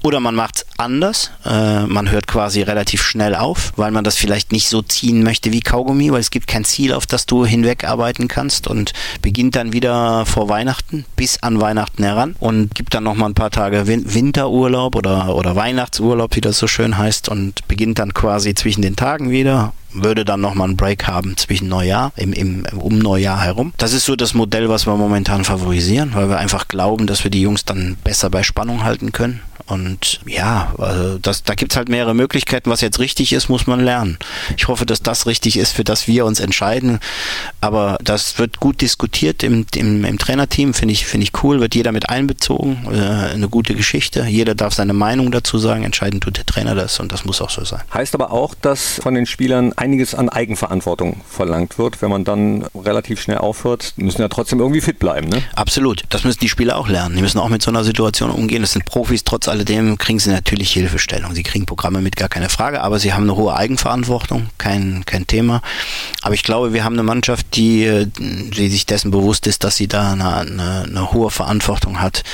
Oder 0.03 0.21
man 0.21 0.35
macht 0.35 0.57
es 0.57 0.67
anders. 0.77 1.31
Äh, 1.45 1.87
man 1.87 2.11
hört 2.11 2.27
quasi 2.27 2.63
relativ 2.63 3.03
schnell 3.03 3.35
auf, 3.35 3.73
weil 3.77 3.91
man 3.91 4.05
das 4.05 4.17
vielleicht 4.17 4.53
nicht 4.53 4.69
so 4.69 4.83
ziehen 4.83 5.23
möchte 5.23 5.53
wie 5.53 5.61
Kaugummi, 5.61 6.13
weil 6.13 6.21
es 6.21 6.31
gibt 6.31 6.47
kein 6.47 6.65
Ziel, 6.65 6.93
auf 6.93 7.07
das 7.07 7.27
du 7.27 7.45
hinwegarbeiten 7.45 8.29
kannst 8.29 8.67
und 8.67 8.93
beginnt 9.23 9.57
dann 9.57 9.73
wieder 9.73 10.27
vor 10.27 10.48
Weihnachten 10.49 11.05
bis 11.17 11.43
an 11.43 11.61
Weihnachten 11.61 12.03
heran 12.03 12.37
und 12.41 12.75
gibt 12.75 12.95
dann 12.95 13.05
nochmal 13.05 13.31
ein 13.31 13.35
paar 13.35 13.51
Tage 13.51 13.87
Win 13.87 14.13
Winterurlaub 14.13 14.97
oder, 14.97 15.35
oder 15.35 15.57
Weihnachtsurlaub, 15.57 16.37
wie 16.37 16.41
das 16.41 16.59
so 16.59 16.67
schön 16.67 16.99
heißt, 16.99 17.29
und 17.29 17.67
beginnt 17.69 17.99
dann 17.99 18.15
quasi 18.15 18.55
zwischen 18.55 18.83
den 18.83 18.97
Tagen 18.97 19.31
wieder 19.31 19.73
würde 19.91 20.25
dann 20.25 20.41
nochmal 20.41 20.69
einen 20.69 20.77
Break 20.77 21.07
haben 21.07 21.37
zwischen 21.37 21.69
Neujahr, 21.69 22.13
im, 22.17 22.33
im, 22.33 22.67
um 22.77 22.99
Neujahr 22.99 23.41
herum. 23.41 23.73
Das 23.79 23.93
ist 23.93 24.05
so 24.05 24.17
das 24.17 24.35
Modell, 24.35 24.69
was 24.69 24.87
wir 24.87 24.97
momentan 24.97 25.45
favorisieren, 25.45 26.11
weil 26.15 26.29
wir 26.29 26.39
einfach 26.39 26.69
glauben, 26.69 27.07
dass 27.07 27.25
wir 27.25 27.31
die 27.31 27.41
Jungs 27.41 27.65
dann 27.65 27.97
besser 28.05 28.31
bei 28.31 28.43
Spannung 28.43 28.85
halten 28.85 29.13
können. 29.13 29.41
Und 29.69 30.21
ja, 30.27 30.73
also 30.79 31.19
das, 31.19 31.43
da 31.43 31.55
gibt 31.55 31.73
es 31.73 31.77
halt 31.77 31.89
mehrere 31.89 32.15
Möglichkeiten. 32.15 32.71
Was 32.71 32.81
jetzt 32.81 32.99
richtig 32.99 33.33
ist, 33.33 33.49
muss 33.49 33.67
man 33.67 33.81
lernen. 33.81 34.19
Ich 34.57 34.67
hoffe, 34.69 34.87
dass 34.87 35.03
das 35.03 35.27
richtig 35.27 35.59
ist, 35.59 35.73
für 35.73 35.85
das 35.85 36.09
wir 36.09 36.25
uns 36.25 36.41
entscheiden. 36.41 37.01
Aber 37.61 37.99
das 38.03 38.39
wird 38.39 38.61
gut 38.61 38.81
diskutiert 38.81 39.43
im, 39.43 39.67
im, 39.75 40.05
im 40.05 40.19
Trainerteam, 40.19 40.73
finde 40.73 40.93
ich, 40.93 41.07
finde 41.07 41.25
ich 41.25 41.43
cool, 41.43 41.61
wird 41.61 41.75
jeder 41.75 41.93
mit 41.93 42.09
einbezogen. 42.09 42.89
Äh, 42.91 43.35
eine 43.35 43.49
gute 43.49 43.75
Geschichte. 43.75 44.25
Jeder 44.25 44.55
darf 44.55 44.73
seine 44.73 44.95
Meinung 44.95 45.31
dazu 45.31 45.59
sagen. 45.59 45.85
Entscheidend 45.85 46.23
tut 46.25 46.39
der 46.39 46.47
Trainer 46.47 46.75
das 46.75 46.99
und 46.99 47.13
das 47.13 47.27
muss 47.27 47.43
auch 47.43 47.51
so 47.51 47.65
sein. 47.65 47.83
Heißt 47.93 48.15
aber 48.15 48.33
auch, 48.33 48.55
dass 48.55 49.01
von 49.03 49.15
den 49.15 49.27
Spielern 49.27 49.75
einiges 49.75 50.15
an 50.15 50.31
Eigenverantwortung 50.31 51.21
verlangt 51.29 51.79
wird. 51.79 52.01
Wenn 52.01 52.11
man 52.11 52.25
dann 52.25 52.65
relativ 52.75 53.21
schnell 53.21 53.39
aufhört, 53.39 53.93
müssen 53.97 54.23
ja 54.23 54.29
trotzdem 54.29 54.61
irgendwie 54.61 54.81
fit 54.81 54.99
bleiben. 54.99 55.29
Ne? 55.29 55.43
Absolut. 55.55 56.05
Das 56.09 56.25
müssen 56.25 56.41
die 56.41 56.49
Spieler 56.49 56.79
auch 56.79 56.89
lernen. 56.89 57.17
Die 57.17 57.23
müssen 57.23 57.39
auch 57.39 57.51
mit 57.51 57.61
so 57.61 57.71
einer 57.71 57.85
Situation 57.85 58.31
umgehen. 58.31 58.63
Das 58.63 58.73
sind 58.73 58.87
Profis. 58.87 59.25
Trotz 59.25 59.49
alledem 59.59 59.99
kriegen 59.99 60.19
sie 60.19 60.31
natürlich 60.31 60.73
Hilfestellung. 60.73 61.35
Sie 61.35 61.43
kriegen 61.43 61.67
Programme 61.67 62.01
mit, 62.01 62.17
gar 62.17 62.29
keine 62.29 62.49
Frage. 62.49 62.81
Aber 62.81 62.99
sie 62.99 63.13
haben 63.13 63.25
eine 63.25 63.37
hohe 63.37 63.55
Eigenverantwortung. 63.55 64.49
Kein, 64.57 65.05
kein 65.05 65.27
Thema. 65.27 65.61
Aber 66.23 66.35
ich 66.35 66.43
glaube, 66.43 66.73
wir 66.73 66.85
haben 66.85 66.95
eine 66.95 67.03
Mannschaft, 67.03 67.55
die, 67.57 68.07
die 68.19 68.69
sich 68.69 68.87
dessen 68.87 69.11
bewusst 69.11 69.47
ist, 69.47 69.65
dass 69.65 69.77
sie 69.77 69.89
da 69.89 70.13
eine, 70.13 70.37
eine, 70.37 70.85
eine 70.89 71.13
hohe 71.13 71.31
Verantwortung 71.31 72.01
hat. 72.01 72.25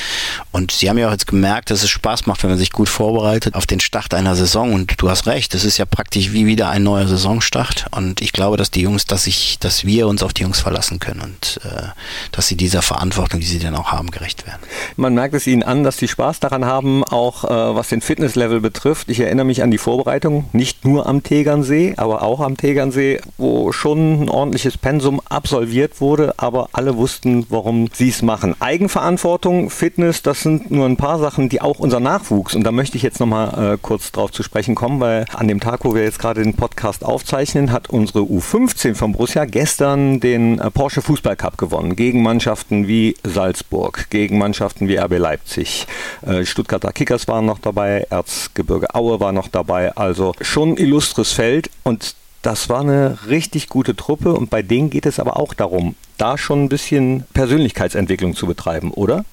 Und 0.52 0.70
sie 0.70 0.88
haben 0.88 0.98
ja 0.98 1.08
auch 1.08 1.12
jetzt 1.12 1.26
gemerkt, 1.26 1.70
dass 1.70 1.82
es 1.82 1.90
Spaß 1.90 2.26
macht, 2.26 2.42
wenn 2.42 2.50
man 2.50 2.58
sich 2.58 2.70
gut 2.70 2.88
vorbereitet 2.88 3.54
auf 3.54 3.66
den 3.66 3.80
Start 3.80 4.14
einer 4.14 4.37
Saison. 4.37 4.72
Und 4.72 5.00
du 5.00 5.10
hast 5.10 5.26
recht, 5.26 5.52
das 5.54 5.64
ist 5.64 5.78
ja 5.78 5.84
praktisch 5.84 6.32
wie 6.32 6.46
wieder 6.46 6.68
ein 6.68 6.84
neuer 6.84 7.08
Saison 7.08 7.24
Saisonstart 7.24 7.87
und 7.90 8.20
ich 8.20 8.32
glaube, 8.32 8.56
dass 8.56 8.70
die 8.70 8.82
Jungs, 8.82 9.06
dass 9.06 9.26
ich, 9.26 9.58
dass 9.58 9.84
wir 9.84 10.06
uns 10.06 10.22
auf 10.22 10.34
die 10.34 10.42
Jungs 10.42 10.60
verlassen 10.60 10.98
können 10.98 11.20
und 11.20 11.60
äh, 11.64 11.88
dass 12.32 12.48
sie 12.48 12.56
dieser 12.56 12.82
Verantwortung, 12.82 13.40
die 13.40 13.46
sie 13.46 13.58
dann 13.58 13.74
auch 13.74 13.92
haben, 13.92 14.10
gerecht 14.10 14.46
werden. 14.46 14.60
Man 14.96 15.14
merkt 15.14 15.34
es 15.34 15.46
ihnen 15.46 15.62
an, 15.62 15.84
dass 15.84 15.96
sie 15.96 16.08
Spaß 16.08 16.40
daran 16.40 16.64
haben, 16.64 17.02
auch 17.14 17.44
äh, 17.44 17.48
was 17.48 17.88
den 17.88 18.00
Fitnesslevel 18.00 18.61
betrifft. 18.61 19.09
Ich 19.09 19.20
erinnere 19.20 19.46
mich 19.46 19.62
an 19.62 19.70
die 19.70 19.79
Vorbereitung, 19.79 20.46
nicht 20.53 20.85
nur 20.85 21.07
am 21.07 21.22
Tegernsee, 21.22 21.94
aber 21.96 22.22
auch 22.22 22.40
am 22.40 22.57
Tegernsee, 22.57 23.20
wo 23.38 23.72
schon 23.72 24.24
ein 24.24 24.29
ordentliches 24.29 24.77
Pensum 24.77 25.20
absolviert 25.29 26.00
wurde, 26.00 26.35
aber 26.37 26.68
alle 26.72 26.96
wussten, 26.96 27.46
warum 27.48 27.88
sie 27.92 28.09
es 28.09 28.22
machen. 28.22 28.57
Eigenverantwortung, 28.61 29.70
Fitness, 29.70 30.22
das 30.22 30.42
sind 30.42 30.70
nur 30.70 30.87
ein 30.87 30.96
paar 30.96 31.18
Sachen, 31.18 31.48
die 31.48 31.61
auch 31.61 31.79
unser 31.79 32.00
Nachwuchs, 32.00 32.55
und 32.55 32.64
da 32.64 32.72
möchte 32.72 32.96
ich 32.96 33.05
jetzt 33.05 33.20
nochmal 33.20 33.74
äh, 33.74 33.79
kurz 33.81 34.11
drauf 34.11 34.33
zu 34.33 34.42
sprechen 34.42 34.74
kommen, 34.74 34.98
weil 34.98 35.24
an 35.33 35.46
dem 35.46 35.61
Tag, 35.61 35.85
wo 35.85 35.94
wir 35.94 36.03
jetzt 36.03 36.18
gerade 36.18 36.42
den 36.42 36.55
Podcast 36.55 37.05
aufzeichnen, 37.05 37.70
hat 37.70 37.90
unsere 37.90 38.20
U15 38.20 38.96
von 38.96 39.12
Borussia 39.12 39.44
gestern 39.44 40.18
den 40.18 40.59
äh, 40.59 40.70
Porsche 40.70 41.00
Fußball 41.00 41.37
Cup 41.37 41.59
gewonnen. 41.59 41.94
Gegen 41.94 42.22
Mannschaften 42.22 42.88
wie 42.88 43.16
Salzburg, 43.22 44.07
gegen 44.11 44.38
Mannschaften 44.38 44.88
wie 44.88 44.96
RB 44.96 45.18
Leipzig. 45.18 45.87
Äh, 46.27 46.44
Stuttgarter 46.44 46.92
Kickers 47.04 47.28
waren 47.28 47.44
noch 47.44 47.58
dabei, 47.58 48.06
Erzgebirge 48.08 48.94
Aue 48.94 49.20
war 49.20 49.32
noch 49.32 49.48
dabei. 49.48 49.94
Also 49.94 50.32
schon 50.40 50.78
illustres 50.78 51.32
Feld 51.32 51.68
und 51.82 52.14
das 52.40 52.70
war 52.70 52.80
eine 52.80 53.18
richtig 53.28 53.68
gute 53.68 53.94
Truppe 53.94 54.32
und 54.32 54.48
bei 54.48 54.62
denen 54.62 54.88
geht 54.88 55.04
es 55.04 55.20
aber 55.20 55.38
auch 55.38 55.52
darum, 55.52 55.96
da 56.16 56.38
schon 56.38 56.64
ein 56.64 56.68
bisschen 56.70 57.24
Persönlichkeitsentwicklung 57.34 58.34
zu 58.34 58.46
betreiben, 58.46 58.90
oder? 58.90 59.26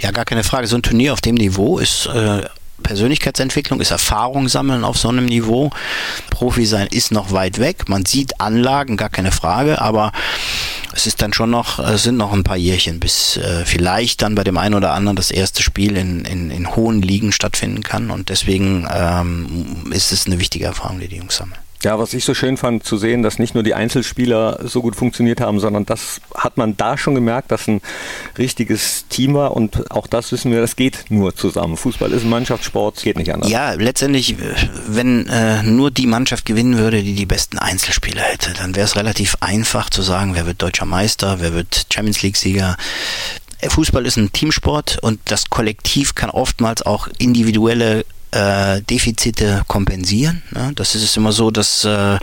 Ja, 0.00 0.10
gar 0.10 0.24
keine 0.24 0.42
Frage. 0.42 0.66
So 0.68 0.76
ein 0.76 0.82
Turnier 0.82 1.12
auf 1.12 1.20
dem 1.20 1.34
Niveau 1.34 1.78
ist 1.78 2.06
äh, 2.06 2.44
Persönlichkeitsentwicklung, 2.82 3.80
ist 3.80 3.90
Erfahrung 3.90 4.48
sammeln 4.48 4.84
auf 4.84 4.98
so 4.98 5.08
einem 5.08 5.26
Niveau. 5.26 5.70
Profi 6.30 6.66
sein 6.66 6.86
ist 6.88 7.12
noch 7.12 7.32
weit 7.32 7.58
weg. 7.58 7.88
Man 7.88 8.06
sieht 8.06 8.40
Anlagen, 8.40 8.96
gar 8.96 9.10
keine 9.10 9.32
Frage, 9.32 9.80
aber 9.80 10.12
es 10.92 11.06
ist 11.06 11.22
dann 11.22 11.32
schon 11.32 11.50
noch, 11.50 11.78
es 11.78 12.02
sind 12.02 12.16
noch 12.16 12.32
ein 12.32 12.44
paar 12.44 12.56
Jährchen, 12.56 13.00
bis 13.00 13.36
äh, 13.36 13.64
vielleicht 13.64 14.22
dann 14.22 14.34
bei 14.34 14.44
dem 14.44 14.56
einen 14.56 14.74
oder 14.74 14.92
anderen 14.92 15.16
das 15.16 15.30
erste 15.30 15.62
Spiel 15.62 15.96
in, 15.96 16.24
in, 16.24 16.50
in 16.50 16.74
hohen 16.76 17.02
Ligen 17.02 17.32
stattfinden 17.32 17.82
kann. 17.82 18.10
Und 18.10 18.28
deswegen 18.30 18.88
ähm, 18.92 19.92
ist 19.92 20.12
es 20.12 20.26
eine 20.26 20.40
wichtige 20.40 20.66
Erfahrung, 20.66 21.00
die 21.00 21.08
die 21.08 21.16
Jungs 21.16 21.36
sammeln. 21.36 21.60
Ja, 21.84 21.98
was 21.98 22.12
ich 22.12 22.24
so 22.24 22.34
schön 22.34 22.56
fand 22.56 22.84
zu 22.84 22.96
sehen, 22.96 23.22
dass 23.22 23.38
nicht 23.38 23.54
nur 23.54 23.62
die 23.62 23.74
Einzelspieler 23.74 24.60
so 24.64 24.82
gut 24.82 24.96
funktioniert 24.96 25.40
haben, 25.40 25.60
sondern 25.60 25.86
das 25.86 26.20
hat 26.34 26.56
man 26.56 26.76
da 26.76 26.98
schon 26.98 27.14
gemerkt, 27.14 27.52
dass 27.52 27.68
ein 27.68 27.80
richtiges 28.36 29.06
Team 29.08 29.34
war 29.34 29.54
und 29.56 29.90
auch 29.92 30.08
das 30.08 30.32
wissen 30.32 30.50
wir, 30.50 30.60
das 30.60 30.74
geht 30.74 31.04
nur 31.08 31.36
zusammen. 31.36 31.76
Fußball 31.76 32.10
ist 32.12 32.24
ein 32.24 32.30
Mannschaftssport, 32.30 33.00
geht 33.02 33.16
nicht 33.16 33.32
anders. 33.32 33.50
Ja, 33.50 33.72
letztendlich, 33.74 34.36
wenn 34.88 35.28
äh, 35.28 35.62
nur 35.62 35.92
die 35.92 36.08
Mannschaft 36.08 36.46
gewinnen 36.46 36.78
würde, 36.78 37.02
die 37.02 37.14
die 37.14 37.26
besten 37.26 37.58
Einzelspieler 37.58 38.22
hätte, 38.22 38.54
dann 38.54 38.74
wäre 38.74 38.84
es 38.84 38.96
relativ 38.96 39.36
einfach 39.40 39.88
zu 39.88 40.02
sagen, 40.02 40.34
wer 40.34 40.46
wird 40.46 40.60
deutscher 40.60 40.86
Meister, 40.86 41.40
wer 41.40 41.54
wird 41.54 41.86
Champions 41.92 42.22
League 42.22 42.36
Sieger. 42.36 42.76
Fußball 43.66 44.06
ist 44.06 44.16
ein 44.16 44.32
Teamsport 44.32 44.98
und 45.02 45.20
das 45.26 45.50
Kollektiv 45.50 46.14
kann 46.14 46.30
oftmals 46.30 46.82
auch 46.82 47.08
individuelle 47.18 48.04
äh, 48.32 48.80
Defizite 48.82 49.62
kompensieren. 49.66 50.42
Ne? 50.50 50.72
Das 50.74 50.94
ist 50.94 51.02
es 51.02 51.16
immer 51.16 51.32
so, 51.32 51.50
dass, 51.50 51.84
äh, 51.84 52.18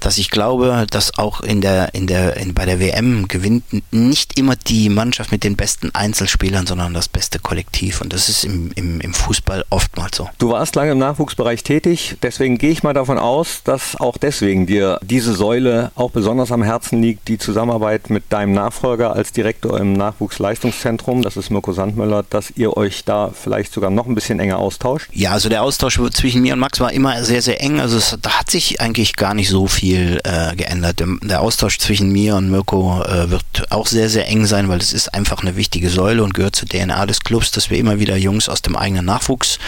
dass 0.00 0.18
ich 0.18 0.30
glaube, 0.30 0.86
dass 0.90 1.18
auch 1.18 1.40
in 1.40 1.60
der, 1.60 1.94
in 1.94 2.06
der, 2.06 2.36
in, 2.36 2.54
bei 2.54 2.66
der 2.66 2.80
WM 2.80 3.28
gewinnt 3.28 3.64
nicht 3.92 4.38
immer 4.38 4.56
die 4.56 4.88
Mannschaft 4.88 5.32
mit 5.32 5.44
den 5.44 5.56
besten 5.56 5.90
Einzelspielern, 5.94 6.66
sondern 6.66 6.94
das 6.94 7.08
beste 7.08 7.38
Kollektiv. 7.38 8.00
Und 8.00 8.12
das 8.12 8.28
ist 8.28 8.44
im, 8.44 8.70
im, 8.74 9.00
im 9.00 9.14
Fußball 9.14 9.64
oftmals 9.70 10.16
so. 10.16 10.28
Du 10.38 10.50
warst 10.50 10.76
lange 10.76 10.92
im 10.92 10.98
Nachwuchsbereich 10.98 11.62
tätig, 11.62 12.16
deswegen 12.22 12.58
gehe 12.58 12.70
ich 12.70 12.82
mal 12.82 12.94
davon 12.94 13.18
aus, 13.18 13.62
dass 13.64 13.96
auch 13.96 14.16
deswegen 14.16 14.66
dir 14.66 14.98
diese 15.02 15.34
Säule 15.34 15.90
auch 15.94 16.10
besonders 16.10 16.52
am 16.52 16.62
Herzen 16.62 17.02
liegt, 17.02 17.28
die 17.28 17.38
Zusammenarbeit 17.38 18.10
mit 18.10 18.24
deinem 18.30 18.52
Nachfolger 18.52 19.14
als 19.14 19.32
Direktor 19.32 19.78
im 19.80 19.92
Nachwuchsleistungszentrum, 19.94 21.22
das 21.22 21.36
ist 21.36 21.50
Mirko 21.50 21.72
Sandmöller, 21.72 22.24
dass 22.28 22.52
ihr 22.56 22.76
euch 22.76 23.04
da 23.04 23.30
vielleicht 23.30 23.72
sogar 23.72 23.90
noch 23.90 24.06
ein 24.06 24.14
bisschen 24.14 24.40
enger 24.40 24.58
austauscht. 24.58 25.08
Ja, 25.12 25.39
also 25.40 25.48
der 25.48 25.62
Austausch 25.62 25.98
zwischen 26.12 26.42
mir 26.42 26.52
und 26.52 26.58
Max 26.58 26.80
war 26.80 26.92
immer 26.92 27.24
sehr, 27.24 27.40
sehr 27.40 27.62
eng. 27.62 27.80
Also 27.80 27.96
es, 27.96 28.14
da 28.20 28.32
hat 28.32 28.50
sich 28.50 28.78
eigentlich 28.82 29.16
gar 29.16 29.32
nicht 29.32 29.48
so 29.48 29.68
viel 29.68 30.20
äh, 30.22 30.54
geändert. 30.54 31.02
Der 31.22 31.40
Austausch 31.40 31.78
zwischen 31.78 32.12
mir 32.12 32.36
und 32.36 32.50
Mirko 32.50 33.02
äh, 33.02 33.30
wird 33.30 33.44
auch 33.70 33.86
sehr, 33.86 34.10
sehr 34.10 34.28
eng 34.28 34.44
sein, 34.44 34.68
weil 34.68 34.80
es 34.80 34.92
ist 34.92 35.14
einfach 35.14 35.40
eine 35.40 35.56
wichtige 35.56 35.88
Säule 35.88 36.22
und 36.22 36.34
gehört 36.34 36.56
zur 36.56 36.68
DNA 36.68 37.06
des 37.06 37.20
Clubs, 37.20 37.52
dass 37.52 37.70
wir 37.70 37.78
immer 37.78 37.98
wieder 37.98 38.18
Jungs 38.18 38.50
aus 38.50 38.60
dem 38.60 38.76
eigenen 38.76 39.06
Nachwuchs 39.06 39.58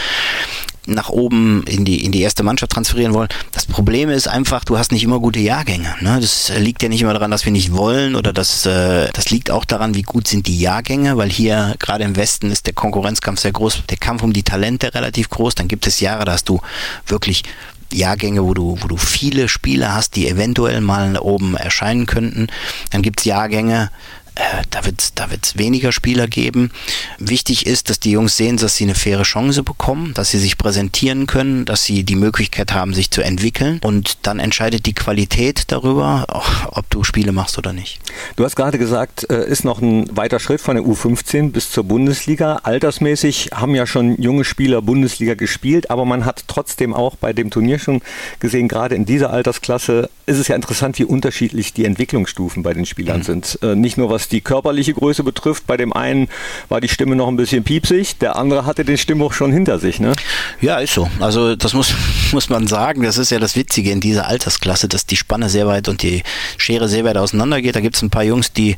nach 0.86 1.10
oben 1.10 1.62
in 1.66 1.84
die, 1.84 2.04
in 2.04 2.12
die 2.12 2.22
erste 2.22 2.42
Mannschaft 2.42 2.72
transferieren 2.72 3.14
wollen. 3.14 3.28
Das 3.52 3.66
Problem 3.66 4.10
ist 4.10 4.26
einfach, 4.26 4.64
du 4.64 4.78
hast 4.78 4.92
nicht 4.92 5.04
immer 5.04 5.20
gute 5.20 5.38
Jahrgänge. 5.38 5.94
Ne? 6.00 6.18
Das 6.20 6.52
liegt 6.58 6.82
ja 6.82 6.88
nicht 6.88 7.02
immer 7.02 7.12
daran, 7.12 7.30
dass 7.30 7.44
wir 7.44 7.52
nicht 7.52 7.72
wollen 7.72 8.16
oder 8.16 8.32
das, 8.32 8.66
äh, 8.66 9.08
das 9.12 9.30
liegt 9.30 9.50
auch 9.50 9.64
daran, 9.64 9.94
wie 9.94 10.02
gut 10.02 10.26
sind 10.26 10.46
die 10.46 10.58
Jahrgänge, 10.58 11.16
weil 11.16 11.30
hier 11.30 11.74
gerade 11.78 12.04
im 12.04 12.16
Westen 12.16 12.50
ist 12.50 12.66
der 12.66 12.74
Konkurrenzkampf 12.74 13.40
sehr 13.40 13.52
groß, 13.52 13.84
der 13.88 13.96
Kampf 13.96 14.22
um 14.22 14.32
die 14.32 14.42
Talente 14.42 14.94
relativ 14.94 15.28
groß. 15.30 15.54
Dann 15.54 15.68
gibt 15.68 15.86
es 15.86 16.00
Jahre, 16.00 16.24
da 16.24 16.32
hast 16.32 16.48
du 16.48 16.60
wirklich 17.06 17.44
Jahrgänge, 17.92 18.44
wo 18.44 18.54
du, 18.54 18.76
wo 18.80 18.88
du 18.88 18.96
viele 18.96 19.48
Spieler 19.48 19.94
hast, 19.94 20.16
die 20.16 20.28
eventuell 20.28 20.80
mal 20.80 21.16
oben 21.18 21.56
erscheinen 21.56 22.06
könnten. 22.06 22.48
Dann 22.90 23.02
gibt 23.02 23.20
es 23.20 23.24
Jahrgänge, 23.26 23.90
äh, 24.34 24.62
da 24.70 24.84
wird 24.84 25.00
es 25.00 25.14
da 25.14 25.30
wird's 25.30 25.58
weniger 25.58 25.92
Spieler 25.92 26.26
geben. 26.26 26.70
Wichtig 27.18 27.66
ist, 27.66 27.90
dass 27.90 28.00
die 28.00 28.12
Jungs 28.12 28.36
sehen, 28.36 28.56
dass 28.56 28.76
sie 28.76 28.84
eine 28.84 28.94
faire 28.94 29.22
Chance 29.22 29.62
bekommen, 29.62 30.14
dass 30.14 30.30
sie 30.30 30.38
sich 30.38 30.58
präsentieren 30.58 31.26
können, 31.26 31.64
dass 31.64 31.84
sie 31.84 32.04
die 32.04 32.16
Möglichkeit 32.16 32.72
haben, 32.72 32.94
sich 32.94 33.10
zu 33.10 33.22
entwickeln. 33.22 33.80
Und 33.82 34.18
dann 34.26 34.38
entscheidet 34.38 34.86
die 34.86 34.94
Qualität 34.94 35.64
darüber, 35.68 36.26
ob 36.70 36.88
du 36.90 37.04
Spiele 37.04 37.32
machst 37.32 37.58
oder 37.58 37.72
nicht. 37.72 38.00
Du 38.36 38.44
hast 38.44 38.56
gerade 38.56 38.78
gesagt, 38.78 39.30
äh, 39.30 39.46
ist 39.46 39.64
noch 39.64 39.80
ein 39.80 40.16
weiter 40.16 40.40
Schritt 40.40 40.60
von 40.60 40.76
der 40.76 40.84
U15 40.84 41.50
bis 41.50 41.70
zur 41.70 41.84
Bundesliga. 41.84 42.60
Altersmäßig 42.62 43.50
haben 43.54 43.74
ja 43.74 43.86
schon 43.86 44.20
junge 44.20 44.44
Spieler 44.44 44.82
Bundesliga 44.82 45.34
gespielt, 45.34 45.90
aber 45.90 46.04
man 46.04 46.24
hat 46.24 46.44
trotzdem 46.46 46.94
auch 46.94 47.16
bei 47.16 47.32
dem 47.32 47.50
Turnier 47.50 47.78
schon 47.78 48.00
gesehen, 48.40 48.68
gerade 48.68 48.94
in 48.94 49.04
dieser 49.04 49.30
Altersklasse 49.30 50.08
ist 50.26 50.38
es 50.38 50.48
ja 50.48 50.56
interessant, 50.56 50.98
wie 50.98 51.04
unterschiedlich 51.04 51.72
die 51.72 51.84
Entwicklungsstufen 51.84 52.62
bei 52.62 52.72
den 52.72 52.86
Spielern 52.86 53.18
mhm. 53.18 53.24
sind. 53.24 53.58
Äh, 53.62 53.74
nicht 53.74 53.96
nur 53.96 54.10
was 54.10 54.21
was 54.22 54.28
die 54.28 54.40
körperliche 54.40 54.94
Größe 54.94 55.24
betrifft. 55.24 55.66
Bei 55.66 55.76
dem 55.76 55.92
einen 55.92 56.28
war 56.68 56.80
die 56.80 56.88
Stimme 56.88 57.16
noch 57.16 57.26
ein 57.28 57.36
bisschen 57.36 57.64
piepsig, 57.64 58.18
der 58.18 58.36
andere 58.36 58.66
hatte 58.66 58.84
den 58.84 58.96
Stimmbruch 58.96 59.32
schon 59.32 59.52
hinter 59.52 59.80
sich. 59.80 59.98
Ne? 59.98 60.12
Ja, 60.60 60.78
ist 60.78 60.94
so. 60.94 61.10
Also 61.18 61.56
das 61.56 61.74
muss, 61.74 61.92
muss 62.32 62.48
man 62.48 62.68
sagen. 62.68 63.02
Das 63.02 63.18
ist 63.18 63.30
ja 63.30 63.40
das 63.40 63.56
Witzige 63.56 63.90
in 63.90 64.00
dieser 64.00 64.28
Altersklasse, 64.28 64.88
dass 64.88 65.06
die 65.06 65.16
Spanne 65.16 65.48
sehr 65.48 65.66
weit 65.66 65.88
und 65.88 66.02
die 66.02 66.22
Schere 66.56 66.88
sehr 66.88 67.04
weit 67.04 67.16
auseinander 67.16 67.60
geht. 67.60 67.74
Da 67.74 67.80
gibt 67.80 67.96
es 67.96 68.02
ein 68.02 68.10
paar 68.10 68.22
Jungs, 68.22 68.52
die 68.52 68.76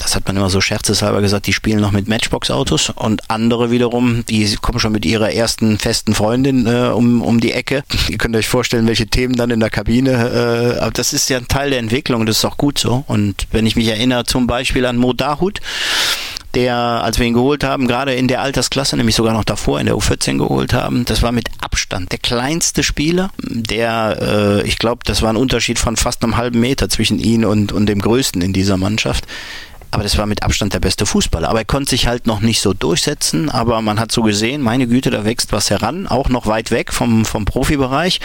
das 0.00 0.16
hat 0.16 0.26
man 0.26 0.36
immer 0.36 0.50
so 0.50 0.60
scherzeshalber 0.60 1.20
gesagt, 1.20 1.46
die 1.46 1.52
spielen 1.52 1.80
noch 1.80 1.92
mit 1.92 2.08
Matchbox-Autos 2.08 2.90
und 2.90 3.30
andere 3.30 3.70
wiederum, 3.70 4.24
die 4.26 4.56
kommen 4.56 4.80
schon 4.80 4.92
mit 4.92 5.04
ihrer 5.04 5.32
ersten 5.32 5.78
festen 5.78 6.14
Freundin 6.14 6.66
äh, 6.66 6.88
um, 6.88 7.22
um 7.22 7.40
die 7.40 7.52
Ecke. 7.52 7.84
Ihr 8.08 8.18
könnt 8.18 8.34
euch 8.34 8.48
vorstellen, 8.48 8.86
welche 8.86 9.06
Themen 9.06 9.34
dann 9.36 9.50
in 9.50 9.60
der 9.60 9.70
Kabine, 9.70 10.10
äh, 10.10 10.80
aber 10.80 10.90
das 10.90 11.12
ist 11.12 11.28
ja 11.28 11.38
ein 11.38 11.48
Teil 11.48 11.70
der 11.70 11.78
Entwicklung 11.78 12.24
das 12.26 12.38
ist 12.38 12.44
auch 12.44 12.56
gut 12.56 12.78
so. 12.78 13.04
Und 13.08 13.46
wenn 13.50 13.66
ich 13.66 13.76
mich 13.76 13.88
erinnere 13.88 14.24
zum 14.24 14.46
Beispiel 14.46 14.86
an 14.86 14.96
Mo 14.96 15.12
Dahut, 15.12 15.60
der, 16.54 16.74
als 16.76 17.18
wir 17.18 17.26
ihn 17.26 17.34
geholt 17.34 17.62
haben, 17.62 17.86
gerade 17.86 18.14
in 18.14 18.26
der 18.26 18.42
Altersklasse, 18.42 18.96
nämlich 18.96 19.14
sogar 19.14 19.34
noch 19.34 19.44
davor 19.44 19.78
in 19.78 19.86
der 19.86 19.96
U14 19.96 20.38
geholt 20.38 20.72
haben, 20.72 21.04
das 21.04 21.22
war 21.22 21.32
mit 21.32 21.48
Abstand 21.60 22.10
der 22.10 22.18
kleinste 22.18 22.82
Spieler, 22.82 23.30
der, 23.38 24.62
äh, 24.62 24.66
ich 24.66 24.78
glaube, 24.78 25.02
das 25.04 25.22
war 25.22 25.30
ein 25.30 25.36
Unterschied 25.36 25.78
von 25.78 25.96
fast 25.96 26.24
einem 26.24 26.36
halben 26.36 26.60
Meter 26.60 26.88
zwischen 26.88 27.18
ihm 27.18 27.44
und, 27.44 27.72
und 27.72 27.86
dem 27.86 28.00
Größten 28.00 28.42
in 28.42 28.52
dieser 28.52 28.76
Mannschaft 28.76 29.26
aber 29.90 30.02
das 30.02 30.18
war 30.18 30.26
mit 30.26 30.42
Abstand 30.42 30.72
der 30.74 30.80
beste 30.80 31.06
Fußballer. 31.06 31.48
Aber 31.48 31.60
er 31.60 31.64
konnte 31.64 31.90
sich 31.90 32.06
halt 32.06 32.26
noch 32.26 32.40
nicht 32.40 32.60
so 32.60 32.72
durchsetzen, 32.72 33.50
aber 33.50 33.82
man 33.82 33.98
hat 33.98 34.12
so 34.12 34.22
gesehen, 34.22 34.62
meine 34.62 34.86
Güte, 34.86 35.10
da 35.10 35.24
wächst 35.24 35.52
was 35.52 35.70
heran, 35.70 36.06
auch 36.06 36.28
noch 36.28 36.46
weit 36.46 36.70
weg 36.70 36.92
vom, 36.92 37.24
vom 37.24 37.44
Profibereich. 37.44 38.20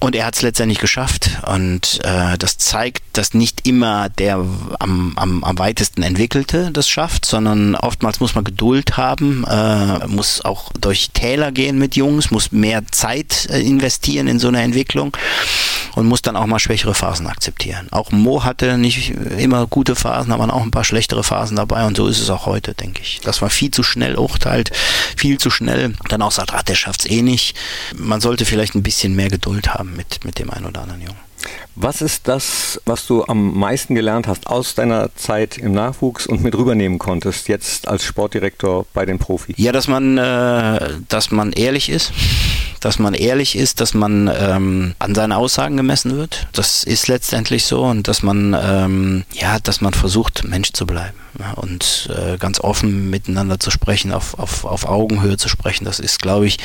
Und 0.00 0.14
er 0.14 0.26
hat 0.26 0.36
es 0.36 0.42
letztendlich 0.42 0.78
geschafft. 0.78 1.30
Und 1.46 2.00
äh, 2.04 2.36
das 2.38 2.58
zeigt, 2.58 3.02
dass 3.14 3.34
nicht 3.34 3.66
immer 3.66 4.08
der 4.10 4.44
am, 4.78 5.12
am, 5.16 5.42
am 5.42 5.58
weitesten 5.58 6.02
Entwickelte 6.02 6.70
das 6.70 6.88
schafft, 6.88 7.24
sondern 7.24 7.74
oftmals 7.74 8.20
muss 8.20 8.34
man 8.34 8.44
Geduld 8.44 8.96
haben, 8.96 9.44
äh, 9.44 10.06
muss 10.06 10.44
auch 10.44 10.70
durch 10.78 11.10
Täler 11.12 11.50
gehen 11.50 11.78
mit 11.78 11.96
Jungs, 11.96 12.30
muss 12.30 12.52
mehr 12.52 12.86
Zeit 12.90 13.48
äh, 13.50 13.60
investieren 13.60 14.28
in 14.28 14.38
so 14.38 14.48
eine 14.48 14.60
Entwicklung 14.60 15.16
und 15.96 16.06
muss 16.06 16.22
dann 16.22 16.36
auch 16.36 16.46
mal 16.46 16.58
schwächere 16.58 16.94
Phasen 16.94 17.26
akzeptieren. 17.26 17.88
Auch 17.90 18.12
Mo 18.12 18.44
hatte 18.44 18.78
nicht 18.78 19.10
immer 19.38 19.66
gute 19.66 19.96
Phasen, 19.96 20.30
aber 20.30 20.52
auch 20.52 20.62
ein 20.62 20.70
paar 20.70 20.84
schlechtere 20.84 21.24
Phasen 21.24 21.56
dabei 21.56 21.86
und 21.86 21.96
so 21.96 22.06
ist 22.06 22.20
es 22.20 22.30
auch 22.30 22.46
heute, 22.46 22.74
denke 22.74 23.00
ich. 23.02 23.20
Das 23.24 23.42
war 23.42 23.50
viel 23.50 23.70
zu 23.70 23.82
schnell 23.82 24.16
urteilt, 24.16 24.70
viel 25.16 25.38
zu 25.38 25.50
schnell. 25.50 25.94
Dann 26.10 26.22
auch 26.22 26.32
sagt, 26.32 26.52
ah, 26.52 26.62
der 26.62 26.74
schafft's 26.74 27.06
eh 27.06 27.22
nicht. 27.22 27.56
Man 27.96 28.20
sollte 28.20 28.44
vielleicht 28.44 28.74
ein 28.74 28.82
bisschen 28.82 29.16
mehr 29.16 29.30
Geduld 29.30 29.74
haben 29.74 29.96
mit, 29.96 30.24
mit 30.24 30.38
dem 30.38 30.50
einen 30.50 30.66
oder 30.66 30.82
anderen 30.82 31.00
Jungen. 31.00 31.26
Was 31.76 32.02
ist 32.02 32.28
das, 32.28 32.80
was 32.84 33.06
du 33.06 33.24
am 33.24 33.58
meisten 33.58 33.94
gelernt 33.94 34.26
hast 34.26 34.46
aus 34.46 34.74
deiner 34.74 35.14
Zeit 35.14 35.56
im 35.58 35.72
Nachwuchs 35.72 36.26
und 36.26 36.42
mit 36.42 36.54
rübernehmen 36.54 36.98
konntest, 36.98 37.48
jetzt 37.48 37.88
als 37.88 38.04
Sportdirektor 38.04 38.84
bei 38.92 39.06
den 39.06 39.18
Profis? 39.18 39.54
Ja, 39.58 39.72
dass 39.72 39.88
man, 39.88 40.18
äh, 40.18 40.90
dass 41.08 41.30
man 41.30 41.52
ehrlich 41.52 41.88
ist 41.88 42.12
dass 42.80 42.98
man 42.98 43.14
ehrlich 43.14 43.56
ist, 43.56 43.80
dass 43.80 43.94
man 43.94 44.30
ähm, 44.32 44.94
an 44.98 45.14
seinen 45.14 45.32
Aussagen 45.32 45.76
gemessen 45.76 46.16
wird. 46.16 46.46
Das 46.52 46.84
ist 46.84 47.08
letztendlich 47.08 47.64
so 47.64 47.84
und 47.84 48.08
dass 48.08 48.22
man 48.22 48.56
ähm, 48.58 49.24
ja, 49.32 49.58
dass 49.58 49.80
man 49.80 49.94
versucht, 49.94 50.44
Mensch 50.44 50.72
zu 50.72 50.86
bleiben 50.86 51.16
ja, 51.38 51.52
und 51.52 52.08
äh, 52.14 52.38
ganz 52.38 52.60
offen 52.60 53.10
miteinander 53.10 53.60
zu 53.60 53.70
sprechen, 53.70 54.12
auf, 54.12 54.38
auf, 54.38 54.64
auf 54.64 54.86
Augenhöhe 54.86 55.36
zu 55.36 55.48
sprechen. 55.48 55.84
Das 55.84 55.98
ist, 55.98 56.20
glaube 56.20 56.46
ich, 56.46 56.58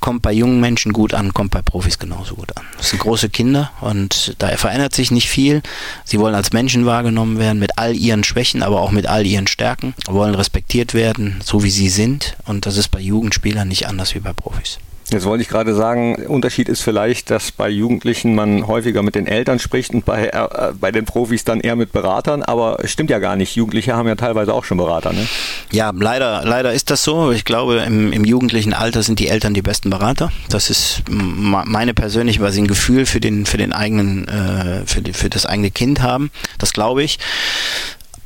kommt 0.00 0.22
bei 0.22 0.32
jungen 0.32 0.60
Menschen 0.60 0.92
gut 0.92 1.14
an, 1.14 1.34
kommt 1.34 1.50
bei 1.50 1.62
Profis 1.62 1.98
genauso 1.98 2.34
gut 2.34 2.56
an. 2.56 2.64
Das 2.76 2.90
sind 2.90 3.00
große 3.00 3.28
Kinder 3.28 3.70
und 3.80 4.34
da 4.38 4.48
verändert 4.56 4.94
sich 4.94 5.10
nicht 5.10 5.28
viel. 5.28 5.62
Sie 6.04 6.18
wollen 6.18 6.34
als 6.34 6.52
Menschen 6.52 6.86
wahrgenommen 6.86 7.38
werden 7.38 7.58
mit 7.58 7.78
all 7.78 7.94
ihren 7.94 8.24
Schwächen, 8.24 8.62
aber 8.62 8.80
auch 8.80 8.90
mit 8.90 9.06
all 9.06 9.26
ihren 9.26 9.46
Stärken, 9.46 9.94
wollen 10.06 10.34
respektiert 10.34 10.94
werden, 10.94 11.40
so 11.44 11.62
wie 11.62 11.70
sie 11.70 11.88
sind 11.88 12.36
und 12.46 12.66
das 12.66 12.76
ist 12.76 12.88
bei 12.88 13.00
Jugendspielern 13.00 13.68
nicht 13.68 13.86
anders 13.86 14.14
wie 14.14 14.20
bei 14.20 14.32
Profis. 14.32 14.78
Jetzt 15.14 15.26
wollte 15.26 15.42
ich 15.42 15.48
gerade 15.48 15.76
sagen, 15.76 16.16
Unterschied 16.26 16.68
ist 16.68 16.82
vielleicht, 16.82 17.30
dass 17.30 17.52
bei 17.52 17.68
Jugendlichen 17.68 18.34
man 18.34 18.66
häufiger 18.66 19.04
mit 19.04 19.14
den 19.14 19.28
Eltern 19.28 19.60
spricht 19.60 19.94
und 19.94 20.04
bei, 20.04 20.26
äh, 20.26 20.72
bei 20.80 20.90
den 20.90 21.04
Profis 21.04 21.44
dann 21.44 21.60
eher 21.60 21.76
mit 21.76 21.92
Beratern, 21.92 22.42
aber 22.42 22.78
es 22.82 22.90
stimmt 22.90 23.10
ja 23.10 23.20
gar 23.20 23.36
nicht. 23.36 23.54
Jugendliche 23.54 23.94
haben 23.94 24.08
ja 24.08 24.16
teilweise 24.16 24.52
auch 24.52 24.64
schon 24.64 24.76
Berater, 24.76 25.12
ne? 25.12 25.24
Ja, 25.70 25.92
leider, 25.96 26.42
leider 26.44 26.72
ist 26.72 26.90
das 26.90 27.04
so. 27.04 27.30
Ich 27.30 27.44
glaube, 27.44 27.76
im, 27.86 28.12
im 28.12 28.24
jugendlichen 28.24 28.74
Alter 28.74 29.04
sind 29.04 29.20
die 29.20 29.28
Eltern 29.28 29.54
die 29.54 29.62
besten 29.62 29.88
Berater. 29.88 30.32
Das 30.48 30.68
ist 30.68 31.04
meine 31.08 31.94
persönliche, 31.94 32.40
weil 32.40 32.50
sie 32.50 32.62
ein 32.62 32.66
Gefühl 32.66 33.06
für 33.06 33.20
den, 33.20 33.46
für 33.46 33.56
den 33.56 33.72
eigenen, 33.72 34.26
äh, 34.26 34.84
für, 34.84 35.00
die, 35.00 35.12
für 35.12 35.30
das 35.30 35.46
eigene 35.46 35.70
Kind 35.70 36.02
haben. 36.02 36.32
Das 36.58 36.72
glaube 36.72 37.04
ich. 37.04 37.20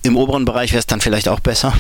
Im 0.05 0.17
oberen 0.17 0.47
Bereich 0.47 0.71
wäre 0.71 0.79
es 0.79 0.87
dann 0.87 1.03
vielleicht 1.03 1.29
auch 1.29 1.41
besser. 1.41 1.75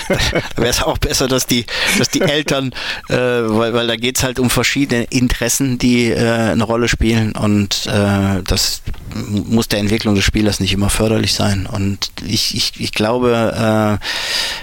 wäre 0.56 0.68
es 0.68 0.82
auch 0.82 0.98
besser, 0.98 1.28
dass 1.28 1.46
die, 1.46 1.66
dass 1.98 2.08
die 2.08 2.20
Eltern, 2.20 2.72
äh, 3.08 3.16
weil, 3.16 3.74
weil 3.74 3.86
da 3.86 3.96
geht 3.96 4.18
es 4.18 4.24
halt 4.24 4.38
um 4.38 4.50
verschiedene 4.50 5.04
Interessen, 5.04 5.78
die 5.78 6.10
äh, 6.10 6.52
eine 6.52 6.64
Rolle 6.64 6.88
spielen 6.88 7.32
und 7.32 7.86
äh, 7.86 8.42
das 8.42 8.82
muss 9.14 9.68
der 9.68 9.80
Entwicklung 9.80 10.14
des 10.14 10.24
Spielers 10.24 10.60
nicht 10.60 10.72
immer 10.72 10.90
förderlich 10.90 11.34
sein. 11.34 11.66
Und 11.66 12.10
ich, 12.24 12.56
ich, 12.56 12.72
ich 12.78 12.92
glaube, 12.92 14.00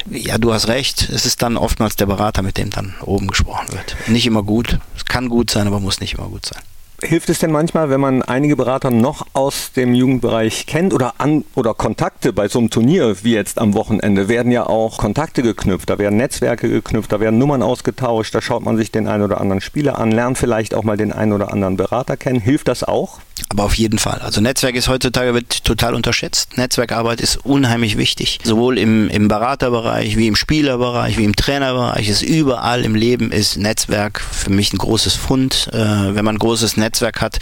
äh, 0.10 0.18
ja, 0.18 0.38
du 0.38 0.54
hast 0.54 0.68
recht, 0.68 1.10
es 1.10 1.26
ist 1.26 1.42
dann 1.42 1.58
oftmals 1.58 1.96
der 1.96 2.06
Berater, 2.06 2.42
mit 2.42 2.58
dem 2.58 2.70
dann 2.70 2.96
oben 3.02 3.28
gesprochen 3.28 3.72
wird. 3.72 3.96
Nicht 4.08 4.26
immer 4.26 4.44
gut. 4.44 4.80
Es 4.96 5.06
kann 5.06 5.30
gut 5.30 5.52
sein, 5.52 5.68
aber 5.68 5.80
muss 5.80 6.00
nicht 6.00 6.16
immer 6.16 6.28
gut 6.28 6.46
sein. 6.46 6.62
Hilft 7.02 7.30
es 7.30 7.40
denn 7.40 7.52
manchmal, 7.52 7.90
wenn 7.90 8.02
man 8.02 8.22
einige 8.24 8.58
Berater 8.58 8.92
noch 8.92 9.26
aus 9.34 9.72
dem 9.72 9.94
Jugendbereich 9.94 10.66
kennt 10.66 10.94
oder 10.94 11.14
an 11.18 11.46
oder 11.56 11.74
Kontakte 11.74 12.34
bei 12.34 12.50
so 12.50 12.60
einem 12.60 12.70
Turnier 12.70 13.24
wie 13.24 13.34
jetzt 13.34 13.58
am 13.58 13.74
Wochenende 13.74 14.28
werden 14.28 14.52
ja 14.52 14.66
auch 14.68 14.98
Kontakte 14.98 15.42
geknüpft, 15.42 15.90
da 15.90 15.98
werden 15.98 16.18
Netzwerke 16.18 16.68
geknüpft, 16.68 17.12
da 17.12 17.22
werden 17.22 17.40
Nummern 17.40 17.64
ausgetauscht, 17.64 18.36
da 18.36 18.42
schaut 18.42 18.64
man 18.64 18.76
sich 18.76 18.92
den 18.92 19.08
einen 19.08 19.24
oder 19.24 19.40
anderen 19.40 19.62
Spieler 19.62 19.98
an, 19.98 20.12
lernt 20.12 20.38
vielleicht 20.38 20.74
auch 20.74 20.84
mal 20.84 20.98
den 20.98 21.14
einen 21.14 21.32
oder 21.32 21.54
anderen 21.54 21.78
Berater 21.78 22.18
kennen. 22.18 22.42
Hilft 22.42 22.68
das 22.68 22.84
auch? 22.84 23.20
Aber 23.50 23.64
auf 23.64 23.76
jeden 23.76 24.00
Fall. 24.00 24.20
Also 24.20 24.42
Netzwerk 24.42 24.76
ist 24.76 24.88
heutzutage 24.88 25.34
wird 25.34 25.64
total 25.64 25.96
unterschätzt. 25.96 26.58
Netzwerkarbeit 26.58 27.22
ist 27.22 27.38
unheimlich 27.46 27.98
wichtig. 27.98 28.40
Sowohl 28.44 28.78
im, 28.78 29.10
im 29.10 29.28
Beraterbereich, 29.28 30.18
wie 30.18 30.28
im 30.28 30.36
Spielerbereich, 30.36 31.18
wie 31.18 31.24
im 31.24 31.36
Trainerbereich. 31.36 32.08
Ist 32.10 32.22
überall 32.22 32.84
im 32.84 32.96
Leben 32.96 33.32
ist 33.32 33.58
Netzwerk 33.58 34.22
für 34.22 34.50
mich 34.50 34.74
ein 34.74 34.78
großes 34.78 35.16
Fund. 35.16 35.70
Äh, 35.74 35.78
wenn 36.16 36.26
man 36.26 36.36
ein 36.36 36.40
großes 36.40 36.78
Netzwerk 36.78 37.22
hat, 37.22 37.40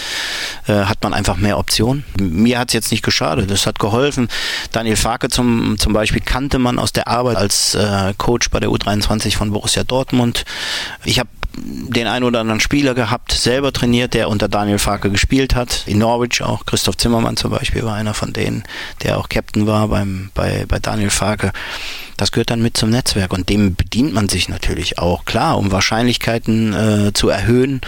äh, 0.67 0.73
hat 0.73 1.03
man 1.03 1.13
einfach 1.13 1.37
mehr 1.37 1.57
Optionen. 1.57 2.03
Mir 2.19 2.59
hat 2.59 2.69
es 2.69 2.73
jetzt 2.73 2.91
nicht 2.91 3.03
geschadet. 3.03 3.49
Das 3.51 3.65
hat 3.65 3.79
geholfen. 3.79 4.27
Daniel 4.71 4.95
Farke 4.95 5.29
zum, 5.29 5.77
zum 5.77 5.93
Beispiel 5.93 6.21
kannte 6.21 6.59
man 6.59 6.79
aus 6.79 6.93
der 6.93 7.07
Arbeit 7.07 7.37
als 7.37 7.75
äh, 7.75 8.13
Coach 8.17 8.49
bei 8.49 8.59
der 8.59 8.69
U23 8.69 9.35
von 9.35 9.51
Borussia 9.51 9.83
Dortmund. 9.83 10.45
Ich 11.03 11.19
habe 11.19 11.29
den 11.57 12.07
einen 12.07 12.25
oder 12.25 12.39
anderen 12.39 12.59
Spieler 12.59 12.93
gehabt, 12.93 13.31
selber 13.31 13.73
trainiert, 13.73 14.13
der 14.13 14.29
unter 14.29 14.47
Daniel 14.47 14.79
Farke 14.79 15.09
gespielt 15.09 15.55
hat. 15.55 15.83
In 15.87 15.99
Norwich 15.99 16.41
auch. 16.41 16.65
Christoph 16.65 16.97
Zimmermann 16.97 17.37
zum 17.37 17.51
Beispiel 17.51 17.83
war 17.83 17.95
einer 17.95 18.13
von 18.13 18.33
denen, 18.33 18.63
der 19.03 19.17
auch 19.17 19.29
Captain 19.29 19.67
war 19.67 19.87
beim, 19.87 20.29
bei, 20.33 20.65
bei 20.67 20.79
Daniel 20.79 21.09
Farke. 21.09 21.51
Das 22.17 22.31
gehört 22.31 22.49
dann 22.49 22.63
mit 22.63 22.75
zum 22.75 22.89
Netzwerk 22.89 23.31
und 23.31 23.47
dem 23.47 23.75
bedient 23.75 24.11
man 24.11 24.27
sich 24.27 24.49
natürlich 24.49 24.97
auch, 24.97 25.25
klar, 25.25 25.57
um 25.57 25.71
Wahrscheinlichkeiten 25.71 26.73
äh, 26.73 27.13
zu 27.13 27.29
erhöhen, 27.29 27.81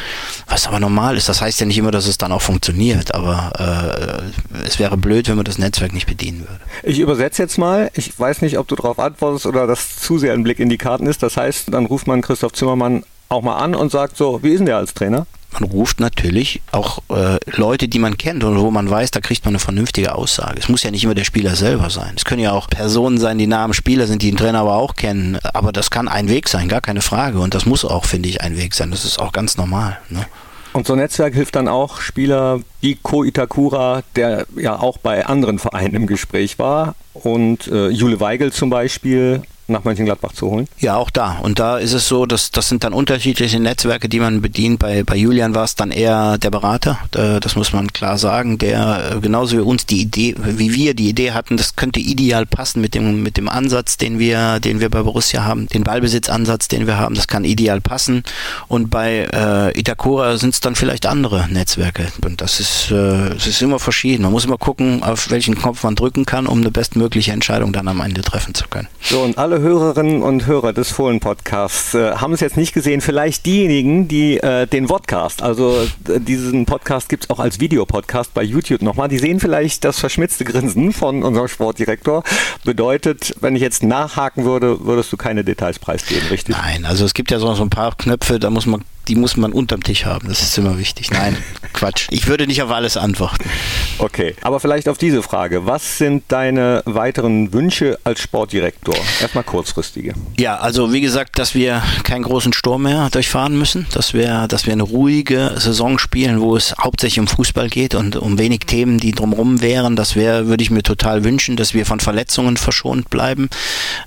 was 0.47 0.67
aber 0.67 0.79
normal 0.79 1.17
ist. 1.17 1.27
Das 1.27 1.41
heißt 1.41 1.59
ja 1.59 1.65
nicht 1.65 1.79
immer, 1.79 1.89
dass 1.89 2.05
es 2.05 2.19
dann 2.19 2.31
auch 2.31 2.41
funktioniert, 2.41 3.15
aber 3.15 4.23
äh, 4.53 4.65
es 4.67 4.77
wäre 4.77 4.97
blöd, 4.97 5.27
wenn 5.27 5.35
man 5.35 5.45
das 5.45 5.57
Netzwerk 5.57 5.93
nicht 5.93 6.05
bedienen 6.05 6.41
würde. 6.41 6.59
Ich 6.83 6.99
übersetze 6.99 7.41
jetzt 7.41 7.57
mal, 7.57 7.89
ich 7.95 8.17
weiß 8.17 8.43
nicht, 8.43 8.59
ob 8.59 8.67
du 8.67 8.75
darauf 8.75 8.99
antwortest 8.99 9.47
oder 9.47 9.65
das 9.65 9.97
zu 9.97 10.19
sehr 10.19 10.33
ein 10.33 10.43
Blick 10.43 10.59
in 10.59 10.69
die 10.69 10.77
Karten 10.77 11.07
ist. 11.07 11.23
Das 11.23 11.35
heißt, 11.35 11.73
dann 11.73 11.87
ruft 11.87 12.05
man 12.05 12.21
Christoph 12.21 12.53
Zimmermann 12.53 13.03
auch 13.29 13.41
mal 13.41 13.57
an 13.57 13.73
und 13.73 13.91
sagt 13.91 14.15
so, 14.15 14.43
wie 14.43 14.49
ist 14.49 14.59
denn 14.59 14.67
der 14.67 14.77
als 14.77 14.93
Trainer? 14.93 15.25
Man 15.51 15.63
ruft 15.63 15.99
natürlich 15.99 16.61
auch 16.71 16.99
äh, 17.09 17.37
Leute, 17.47 17.87
die 17.87 17.99
man 17.99 18.17
kennt 18.17 18.43
und 18.43 18.59
wo 18.59 18.69
man 18.69 18.89
weiß, 18.89 19.11
da 19.11 19.19
kriegt 19.19 19.45
man 19.45 19.53
eine 19.53 19.59
vernünftige 19.59 20.13
Aussage. 20.13 20.59
Es 20.59 20.69
muss 20.69 20.83
ja 20.83 20.91
nicht 20.91 21.03
immer 21.03 21.15
der 21.15 21.23
Spieler 21.23 21.55
selber 21.55 21.89
sein. 21.89 22.13
Es 22.15 22.25
können 22.25 22.41
ja 22.41 22.51
auch 22.51 22.67
Personen 22.67 23.17
sein, 23.17 23.37
die 23.37 23.51
am 23.51 23.73
Spieler 23.73 24.05
sind, 24.05 24.21
die 24.21 24.29
den 24.29 24.37
Trainer 24.37 24.59
aber 24.59 24.75
auch 24.75 24.95
kennen. 24.95 25.39
Aber 25.53 25.71
das 25.71 25.89
kann 25.89 26.07
ein 26.07 26.29
Weg 26.29 26.47
sein, 26.49 26.69
gar 26.69 26.81
keine 26.81 27.01
Frage. 27.01 27.39
Und 27.39 27.55
das 27.55 27.65
muss 27.65 27.83
auch, 27.83 28.05
finde 28.05 28.29
ich, 28.29 28.41
ein 28.41 28.57
Weg 28.57 28.75
sein. 28.75 28.91
Das 28.91 29.05
ist 29.05 29.19
auch 29.19 29.31
ganz 29.31 29.57
normal. 29.57 29.97
Ne? 30.09 30.25
Und 30.71 30.85
so 30.85 30.93
ein 30.93 30.99
Netzwerk 30.99 31.33
hilft 31.33 31.55
dann 31.55 31.67
auch 31.67 31.99
Spieler 31.99 32.59
wie 32.79 32.95
Ko 32.95 33.23
Itakura, 33.23 34.03
der 34.15 34.45
ja 34.55 34.79
auch 34.79 34.99
bei 34.99 35.25
anderen 35.25 35.57
Vereinen 35.57 35.95
im 35.95 36.07
Gespräch 36.07 36.59
war, 36.59 36.95
und 37.13 37.67
äh, 37.67 37.89
Jule 37.89 38.19
Weigel 38.19 38.53
zum 38.53 38.69
Beispiel, 38.69 39.41
nach 39.69 39.83
Mönchengladbach 39.83 40.33
zu 40.33 40.49
holen? 40.49 40.67
Ja, 40.79 40.95
auch 40.95 41.09
da. 41.09 41.37
Und 41.39 41.59
da 41.59 41.77
ist 41.77 41.93
es 41.93 42.07
so, 42.07 42.25
dass 42.25 42.51
das 42.51 42.69
sind 42.69 42.83
dann 42.83 42.93
unterschiedliche 42.93 43.59
Netzwerke, 43.59 44.09
die 44.09 44.19
man 44.19 44.41
bedient. 44.41 44.79
Bei, 44.79 45.03
bei 45.03 45.15
Julian 45.15 45.55
war 45.55 45.63
es 45.63 45.75
dann 45.75 45.91
eher 45.91 46.37
der 46.37 46.51
Berater, 46.51 46.99
das 47.11 47.55
muss 47.55 47.73
man 47.73 47.91
klar 47.93 48.17
sagen, 48.17 48.57
der 48.57 49.11
äh, 49.11 49.19
genauso 49.19 49.57
wie 49.57 49.61
uns 49.61 49.85
die 49.85 50.01
Idee, 50.01 50.35
wie 50.37 50.73
wir 50.73 50.93
die 50.93 51.09
Idee 51.09 51.31
hatten, 51.31 51.57
das 51.57 51.75
könnte 51.75 51.99
ideal 51.99 52.45
passen 52.45 52.81
mit 52.81 52.95
dem, 52.95 53.23
mit 53.23 53.37
dem 53.37 53.49
Ansatz, 53.49 53.97
den 53.97 54.19
wir, 54.19 54.59
den 54.59 54.79
wir 54.79 54.89
bei 54.89 55.01
Borussia 55.01 55.43
haben, 55.43 55.67
den 55.67 55.83
Ballbesitzansatz, 55.83 56.67
den 56.67 56.87
wir 56.87 56.97
haben, 56.97 57.15
das 57.15 57.27
kann 57.27 57.43
ideal 57.43 57.81
passen. 57.81 58.23
Und 58.67 58.89
bei 58.89 59.27
äh, 59.33 59.79
Itakura 59.79 60.37
sind 60.37 60.53
es 60.53 60.59
dann 60.59 60.75
vielleicht 60.75 61.05
andere 61.05 61.47
Netzwerke. 61.49 62.07
Und 62.23 62.41
das 62.41 62.59
ist, 62.59 62.91
äh, 62.91 63.29
das 63.29 63.47
ist 63.47 63.61
immer 63.61 63.79
verschieden. 63.79 64.23
Man 64.23 64.31
muss 64.31 64.45
immer 64.45 64.57
gucken, 64.57 65.03
auf 65.03 65.29
welchen 65.29 65.55
Knopf 65.55 65.83
man 65.83 65.95
drücken 65.95 66.25
kann, 66.25 66.47
um 66.47 66.59
eine 66.59 66.71
bestmögliche 66.71 67.31
Entscheidung 67.31 67.73
dann 67.73 67.87
am 67.87 68.01
Ende 68.01 68.21
treffen 68.21 68.53
zu 68.53 68.67
können. 68.67 68.87
So, 69.01 69.21
und 69.21 69.37
alle 69.37 69.58
Hörerinnen 69.61 70.21
und 70.21 70.45
Hörer 70.45 70.73
des 70.73 70.91
Fohlen-Podcasts 70.91 71.93
äh, 71.93 72.15
haben 72.15 72.33
es 72.33 72.39
jetzt 72.39 72.57
nicht 72.57 72.73
gesehen. 72.73 73.01
Vielleicht 73.01 73.45
diejenigen, 73.45 74.07
die 74.07 74.37
äh, 74.37 74.67
den 74.67 74.87
Vodcast, 74.87 75.41
also 75.41 75.85
äh, 76.07 76.19
diesen 76.19 76.65
Podcast 76.65 77.09
gibt 77.09 77.25
es 77.25 77.29
auch 77.29 77.39
als 77.39 77.59
Videopodcast 77.59 78.33
bei 78.33 78.43
YouTube 78.43 78.81
nochmal, 78.81 79.07
die 79.07 79.17
sehen 79.17 79.39
vielleicht 79.39 79.83
das 79.83 79.99
verschmitzte 79.99 80.45
Grinsen 80.45 80.93
von 80.93 81.23
unserem 81.23 81.47
Sportdirektor. 81.47 82.23
Bedeutet, 82.63 83.35
wenn 83.41 83.55
ich 83.55 83.61
jetzt 83.61 83.83
nachhaken 83.83 84.45
würde, 84.45 84.85
würdest 84.85 85.11
du 85.11 85.17
keine 85.17 85.43
Details 85.43 85.79
preisgeben, 85.79 86.27
richtig? 86.29 86.55
Nein, 86.55 86.85
also 86.85 87.05
es 87.05 87.13
gibt 87.13 87.31
ja 87.31 87.39
so 87.39 87.49
ein 87.49 87.69
paar 87.69 87.95
Knöpfe, 87.95 88.39
da 88.39 88.49
muss 88.49 88.65
man 88.65 88.83
die 89.09 89.15
muss 89.15 89.37
man 89.37 89.51
unterm 89.51 89.81
Tisch 89.81 90.05
haben. 90.05 90.27
Das 90.27 90.43
ist 90.43 90.57
immer 90.57 90.77
wichtig. 90.77 91.09
Nein, 91.11 91.35
Quatsch. 91.73 92.07
Ich 92.11 92.27
würde 92.27 92.45
nicht 92.45 92.61
auf 92.61 92.69
alles 92.69 92.95
antworten. 92.95 93.49
Okay, 93.97 94.35
aber 94.41 94.59
vielleicht 94.59 94.87
auf 94.87 94.99
diese 94.99 95.23
Frage. 95.23 95.65
Was 95.65 95.97
sind 95.97 96.23
deine 96.27 96.83
weiteren 96.85 97.51
Wünsche 97.51 97.97
als 98.03 98.21
Sportdirektor? 98.21 98.95
Erstmal 99.19 99.43
kurzfristige. 99.43 100.13
Ja, 100.37 100.57
also 100.57 100.93
wie 100.93 101.01
gesagt, 101.01 101.39
dass 101.39 101.55
wir 101.55 101.81
keinen 102.03 102.23
großen 102.23 102.53
Sturm 102.53 102.83
mehr 102.83 103.09
durchfahren 103.09 103.57
müssen, 103.57 103.87
dass 103.93 104.13
wir, 104.13 104.47
dass 104.47 104.67
wir 104.67 104.73
eine 104.73 104.83
ruhige 104.83 105.55
Saison 105.57 105.97
spielen, 105.97 106.39
wo 106.39 106.55
es 106.55 106.75
hauptsächlich 106.79 107.19
um 107.19 107.27
Fußball 107.27 107.69
geht 107.69 107.95
und 107.95 108.15
um 108.15 108.37
wenig 108.37 108.61
Themen, 108.67 108.99
die 108.99 109.11
drumherum 109.11 109.61
wären. 109.61 109.95
Das 109.95 110.15
wäre, 110.15 110.47
würde 110.47 110.61
ich 110.61 110.69
mir 110.69 110.83
total 110.83 111.23
wünschen, 111.23 111.57
dass 111.57 111.73
wir 111.73 111.87
von 111.87 111.99
Verletzungen 111.99 112.57
verschont 112.57 113.09
bleiben. 113.09 113.49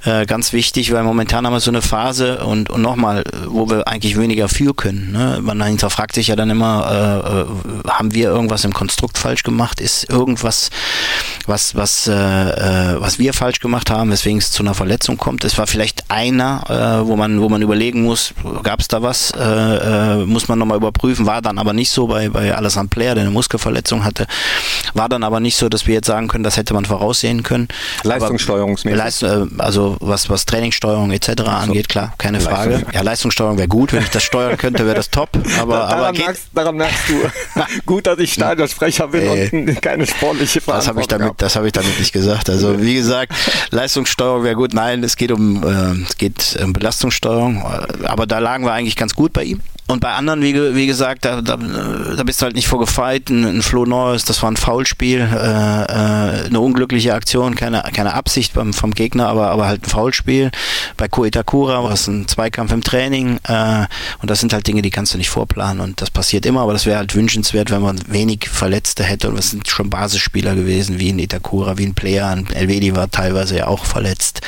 Äh, 0.05 0.27
ganz 0.27 0.53
wichtig, 0.53 0.93
weil 0.93 1.03
momentan 1.03 1.45
haben 1.45 1.53
wir 1.53 1.61
so 1.61 1.73
eine 1.73 1.83
Phase 1.83 2.45
und, 2.45 2.71
und 2.71 2.83
nochmal, 2.83 3.25
wo 3.49 3.69
wir 3.69 3.89
eigentlich 3.89 4.17
weniger 4.17 4.49
für 4.49 4.75
können 4.75 4.92
können. 4.93 5.13
Ne? 5.13 5.41
Man 5.43 5.63
hinterfragt 5.63 6.15
sich 6.15 6.29
ja 6.29 6.37
dann 6.37 6.51
immer, 6.51 7.45
äh, 7.87 7.89
äh, 7.89 7.91
haben 7.91 8.15
wir 8.15 8.29
irgendwas 8.29 8.65
im 8.65 8.73
Konstrukt 8.73 9.19
falsch 9.19 9.43
gemacht? 9.43 9.81
Ist 9.81 10.09
irgendwas, 10.11 10.71
was, 11.47 11.75
was, 11.75 12.07
äh, 12.07 12.13
äh, 12.13 13.01
was 13.01 13.19
wir 13.19 13.33
falsch 13.33 13.61
gemacht 13.61 13.91
haben, 13.91 14.11
weswegen 14.11 14.39
es 14.39 14.51
zu 14.51 14.63
einer 14.63 14.75
Verletzung 14.75 15.17
kommt? 15.17 15.45
Es 15.45 15.59
war 15.59 15.67
vielleicht 15.67 16.11
einer, 16.11 17.03
äh, 17.03 17.07
wo, 17.07 17.17
man, 17.17 17.41
wo 17.41 17.49
man 17.49 17.63
überlegen 17.63 18.03
muss, 18.03 18.35
gab 18.63 18.81
es 18.81 18.89
da 18.89 19.03
was? 19.03 19.33
Äh, 19.33 20.25
muss 20.25 20.49
man 20.49 20.59
nochmal 20.59 20.77
überprüfen, 20.77 21.27
war 21.27 21.43
dann 21.43 21.59
aber 21.59 21.73
nicht 21.73 21.91
so 21.91 22.07
bei, 22.07 22.29
bei 22.29 22.55
Alessandro 22.55 22.83
Player, 22.93 23.15
der 23.15 23.23
eine 23.23 23.31
Muskelverletzung 23.31 24.05
hatte. 24.05 24.27
War 24.93 25.09
dann 25.09 25.23
aber 25.23 25.41
nicht 25.41 25.57
so, 25.57 25.69
dass 25.69 25.87
wir 25.87 25.95
jetzt 25.95 26.07
sagen 26.07 26.29
können, 26.29 26.45
das 26.45 26.57
hätte 26.57 26.75
man 26.75 26.85
voraussehen 26.85 27.43
können. 27.43 27.69
Leistungssteuerungsmäßig? 28.03 28.99
Leist, 28.99 29.25
also 29.59 29.97
was, 30.01 30.29
was 30.29 30.45
Trainingssteuerung 30.47 31.13
etc. 31.13 31.43
angeht, 31.43 31.89
klar, 31.89 32.13
keine 32.19 32.41
Frage. 32.41 32.85
Ja, 32.93 33.03
Leistungssteuerung 33.03 33.57
wäre 33.57 33.69
gut, 33.69 33.93
wenn 33.93 34.03
ich 34.03 34.11
das 34.11 34.25
steuern 34.25 34.57
könnte 34.57 34.72
könnte, 34.73 34.87
wäre 34.87 34.97
das 34.97 35.11
top. 35.11 35.31
Aber, 35.61 35.77
daran, 35.77 35.99
aber 35.99 36.19
merkst, 36.19 36.45
daran 36.55 36.77
merkst 36.77 37.09
du, 37.09 37.15
gut, 37.87 38.07
dass 38.07 38.19
ich 38.19 38.33
Stadionsprecher 38.33 39.09
bin 39.09 39.23
äh, 39.23 39.51
und 39.53 39.83
keine 39.83 40.07
sportliche 40.07 40.61
Verantwortung 40.61 40.79
Das 40.79 40.87
habe 40.89 41.01
ich, 41.01 41.07
damit, 41.07 41.57
hab 41.57 41.65
ich 41.65 41.73
damit 41.73 41.99
nicht 41.99 42.13
gesagt. 42.13 42.51
Also 42.51 42.81
wie 42.81 42.95
gesagt, 42.95 43.33
Leistungssteuerung 43.71 44.45
wäre 44.45 44.55
gut. 44.55 44.75
Nein, 44.75 45.03
es 45.05 45.17
geht 45.17 45.33
um, 45.33 45.63
äh, 45.63 46.03
es 46.09 46.17
geht 46.17 46.59
um 46.63 46.73
Belastungssteuerung. 46.73 47.63
Aber 48.05 48.27
da 48.27 48.39
lagen 48.39 48.65
wir 48.65 48.73
eigentlich 48.73 48.97
ganz 48.97 49.15
gut 49.15 49.33
bei 49.33 49.45
ihm. 49.45 49.61
Und 49.89 50.01
bei 50.01 50.13
anderen, 50.13 50.43
wie, 50.43 50.75
wie 50.75 50.87
gesagt, 50.87 51.25
da, 51.25 51.43
da, 51.43 51.57
da 51.57 52.23
bist 52.23 52.41
du 52.41 52.45
halt 52.45 52.55
nicht 52.55 52.69
vorgefeit. 52.69 53.29
Ein, 53.29 53.45
ein 53.45 53.63
Flo 53.63 53.85
Neues, 53.85 54.25
das 54.25 54.43
war 54.43 54.51
ein 54.51 54.57
Foulspiel, 54.57 55.21
äh, 55.21 55.25
äh, 55.25 56.47
eine 56.47 56.61
unglückliche 56.61 57.13
Aktion, 57.13 57.57
keine, 57.57 57.83
keine 57.93 58.15
Absicht 58.15 58.55
beim, 58.55 58.73
vom 58.73 58.93
Gegner, 58.93 59.29
aber, 59.29 59.51
aber 59.51 59.67
halt 59.67 59.85
ein 59.85 59.91
Foulspiel. 59.91 60.51
Bei 60.97 61.09
Koitakura 61.09 61.83
war 61.83 61.93
es 61.93 62.07
ein 62.07 62.29
Zweikampf 62.29 62.73
im 62.73 62.83
Training. 62.83 63.39
Äh, 63.45 63.87
und 64.21 64.31
das 64.31 64.41
sind 64.41 64.53
halt 64.53 64.67
Dinge, 64.67 64.83
die 64.83 64.91
kannst 64.91 65.15
du 65.15 65.19
nicht 65.19 65.31
vorplanen. 65.31 65.81
Und 65.81 66.01
das 66.01 66.11
passiert 66.11 66.47
immer, 66.47 66.63
aber 66.63 66.73
das 66.73 66.87
wäre 66.87 66.99
halt 66.99 67.15
wünschenswert, 67.15 67.71
wenn 67.71 67.83
man 67.83 68.01
wenig 68.07 68.49
Verletzte 68.49 69.03
hätte. 69.03 69.31
Und 69.31 69.39
es 69.39 69.51
sind 69.51 69.69
schon 69.69 69.91
Basisspieler 69.91 70.55
gewesen, 70.55 71.01
wie 71.01 71.11
ein 71.11 71.19
Itakura, 71.19 71.77
wie 71.77 71.87
ein 71.87 71.95
Player. 71.95 72.29
Ein 72.29 72.49
Elvedi 72.51 72.95
war 72.95 73.11
teilweise 73.11 73.59
ja 73.59 73.67
auch 73.67 73.85
verletzt. 73.85 74.41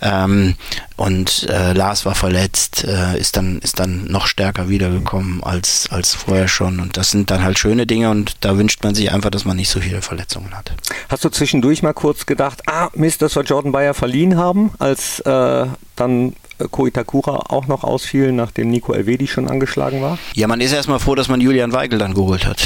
Ähm, 0.00 0.56
und 0.96 1.48
äh, 1.48 1.72
Lars 1.72 2.04
war 2.04 2.14
verletzt, 2.14 2.84
äh, 2.84 3.18
ist 3.18 3.36
dann 3.36 3.58
ist 3.58 3.80
dann 3.80 4.04
noch 4.04 4.26
stärker 4.26 4.61
wiedergekommen 4.68 5.42
als 5.42 5.88
als 5.90 6.14
vorher 6.14 6.48
schon. 6.48 6.80
Und 6.80 6.96
das 6.96 7.10
sind 7.10 7.30
dann 7.30 7.42
halt 7.42 7.58
schöne 7.58 7.86
Dinge 7.86 8.10
und 8.10 8.36
da 8.40 8.56
wünscht 8.58 8.82
man 8.84 8.94
sich 8.94 9.12
einfach, 9.12 9.30
dass 9.30 9.44
man 9.44 9.56
nicht 9.56 9.68
so 9.68 9.80
viele 9.80 10.02
Verletzungen 10.02 10.56
hat. 10.56 10.72
Hast 11.08 11.24
du 11.24 11.28
zwischendurch 11.28 11.82
mal 11.82 11.92
kurz 11.92 12.26
gedacht, 12.26 12.62
ah 12.66 12.88
Mist, 12.94 13.22
dass 13.22 13.36
wir 13.36 13.42
Jordan 13.42 13.72
Bayer 13.72 13.94
verliehen 13.94 14.36
haben, 14.36 14.72
als 14.78 15.20
äh, 15.20 15.66
dann 15.96 16.34
Koitakura 16.70 17.46
auch 17.48 17.66
noch 17.66 17.84
ausfiel, 17.84 18.32
nachdem 18.32 18.70
Nico 18.70 18.92
Elvedi 18.92 19.26
schon 19.26 19.48
angeschlagen 19.48 20.02
war? 20.02 20.18
Ja, 20.34 20.46
man 20.46 20.60
ist 20.60 20.72
erstmal 20.72 20.98
froh, 20.98 21.14
dass 21.14 21.28
man 21.28 21.40
Julian 21.40 21.72
Weigel 21.72 21.98
dann 21.98 22.14
geholt 22.14 22.46
hat. 22.46 22.62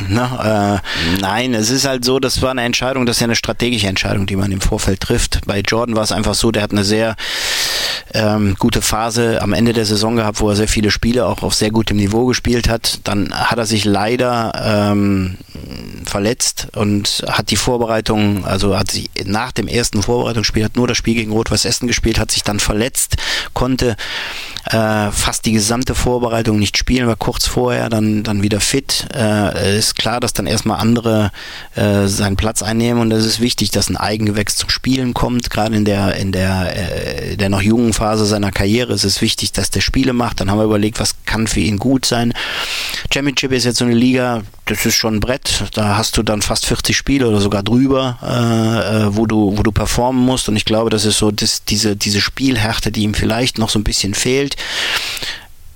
Ne? 0.08 0.80
Äh, 0.84 1.20
nein, 1.20 1.54
es 1.54 1.70
ist 1.70 1.86
halt 1.86 2.04
so, 2.04 2.18
das 2.20 2.42
war 2.42 2.50
eine 2.50 2.62
Entscheidung, 2.62 3.06
das 3.06 3.16
ist 3.16 3.20
ja 3.20 3.26
eine 3.26 3.36
strategische 3.36 3.86
Entscheidung, 3.86 4.26
die 4.26 4.36
man 4.36 4.52
im 4.52 4.60
Vorfeld 4.60 5.00
trifft. 5.00 5.40
Bei 5.46 5.60
Jordan 5.60 5.96
war 5.96 6.02
es 6.02 6.12
einfach 6.12 6.34
so, 6.34 6.50
der 6.50 6.62
hat 6.62 6.72
eine 6.72 6.84
sehr 6.84 7.16
ähm, 8.12 8.54
gute 8.58 8.82
Phase 8.82 9.40
am 9.42 9.52
Ende 9.52 9.72
der 9.72 9.84
Saison 9.84 10.16
gehabt, 10.16 10.40
wo 10.40 10.48
er 10.48 10.56
sehr 10.56 10.68
viele 10.68 10.90
Spiele 10.90 11.26
auch 11.26 11.42
auf 11.42 11.54
sehr 11.54 11.70
gutem 11.70 11.96
Niveau 11.96 12.26
gespielt 12.26 12.68
hat. 12.68 13.00
Dann 13.04 13.32
hat 13.34 13.58
er 13.58 13.66
sich 13.66 13.84
leider 13.84 14.52
ähm, 14.64 15.38
verletzt 16.04 16.68
und 16.74 17.24
hat 17.28 17.50
die 17.50 17.56
Vorbereitung, 17.56 18.44
also 18.44 18.78
hat 18.78 18.90
sich 18.90 19.10
nach 19.24 19.52
dem 19.52 19.66
ersten 19.66 20.02
Vorbereitungsspiel, 20.02 20.64
hat 20.64 20.76
nur 20.76 20.86
das 20.86 20.96
Spiel 20.96 21.14
gegen 21.14 21.32
Rot-Weiß 21.32 21.64
Essen 21.64 21.88
gespielt, 21.88 22.18
hat 22.18 22.30
sich 22.30 22.42
dann 22.42 22.60
verletzt, 22.60 23.16
konnte 23.52 23.96
äh, 24.70 25.10
fast 25.10 25.46
die 25.46 25.52
gesamte 25.52 25.94
Vorbereitung 25.94 26.58
nicht 26.58 26.78
spielen, 26.78 27.06
war 27.06 27.16
kurz 27.16 27.46
vorher 27.46 27.88
dann, 27.88 28.22
dann 28.22 28.42
wieder 28.42 28.60
fit. 28.60 29.06
Äh, 29.14 29.78
ist 29.78 29.96
klar, 29.96 30.20
dass 30.20 30.32
dann 30.32 30.46
erstmal 30.46 30.80
andere 30.80 31.30
äh, 31.74 32.06
seinen 32.06 32.36
Platz 32.36 32.62
einnehmen 32.62 33.02
und 33.02 33.12
es 33.12 33.24
ist 33.24 33.40
wichtig, 33.40 33.70
dass 33.70 33.88
ein 33.88 33.96
Eigengewächs 33.96 34.56
zum 34.56 34.70
Spielen 34.70 35.14
kommt, 35.14 35.50
gerade 35.50 35.76
in 35.76 35.84
der, 35.84 36.16
in 36.16 36.32
der, 36.32 36.76
äh, 36.76 37.36
der 37.36 37.48
noch 37.48 37.62
jungen 37.62 37.92
Phase 37.92 38.26
seiner 38.26 38.52
Karriere 38.52 38.92
ist 38.92 39.04
es 39.04 39.20
wichtig, 39.20 39.52
dass 39.52 39.70
der 39.70 39.80
Spiele 39.80 40.12
macht. 40.12 40.40
Dann 40.40 40.50
haben 40.50 40.58
wir 40.58 40.64
überlegt, 40.64 41.00
was 41.00 41.14
kann 41.26 41.46
für 41.46 41.60
ihn 41.60 41.78
gut 41.78 42.06
sein. 42.06 42.32
Championship 43.12 43.52
ist 43.52 43.64
jetzt 43.64 43.78
so 43.78 43.84
eine 43.84 43.94
Liga, 43.94 44.42
das 44.66 44.86
ist 44.86 44.94
schon 44.94 45.16
ein 45.16 45.20
Brett. 45.20 45.64
Da 45.74 45.96
hast 45.96 46.16
du 46.16 46.22
dann 46.22 46.42
fast 46.42 46.66
40 46.66 46.96
Spiele 46.96 47.28
oder 47.28 47.40
sogar 47.40 47.62
drüber, 47.62 48.18
äh, 48.22 49.06
äh, 49.06 49.16
wo 49.16 49.26
du, 49.26 49.56
wo 49.56 49.62
du 49.62 49.72
performen 49.72 50.24
musst. 50.24 50.48
Und 50.48 50.56
ich 50.56 50.64
glaube, 50.64 50.90
das 50.90 51.04
ist 51.04 51.18
so 51.18 51.30
das, 51.30 51.64
diese, 51.64 51.96
diese 51.96 52.20
Spielhärte, 52.20 52.90
die 52.90 53.02
ihm 53.02 53.14
vielleicht 53.14 53.58
noch 53.58 53.68
so 53.68 53.78
ein 53.78 53.84
bisschen 53.84 54.14
fehlt 54.14 54.56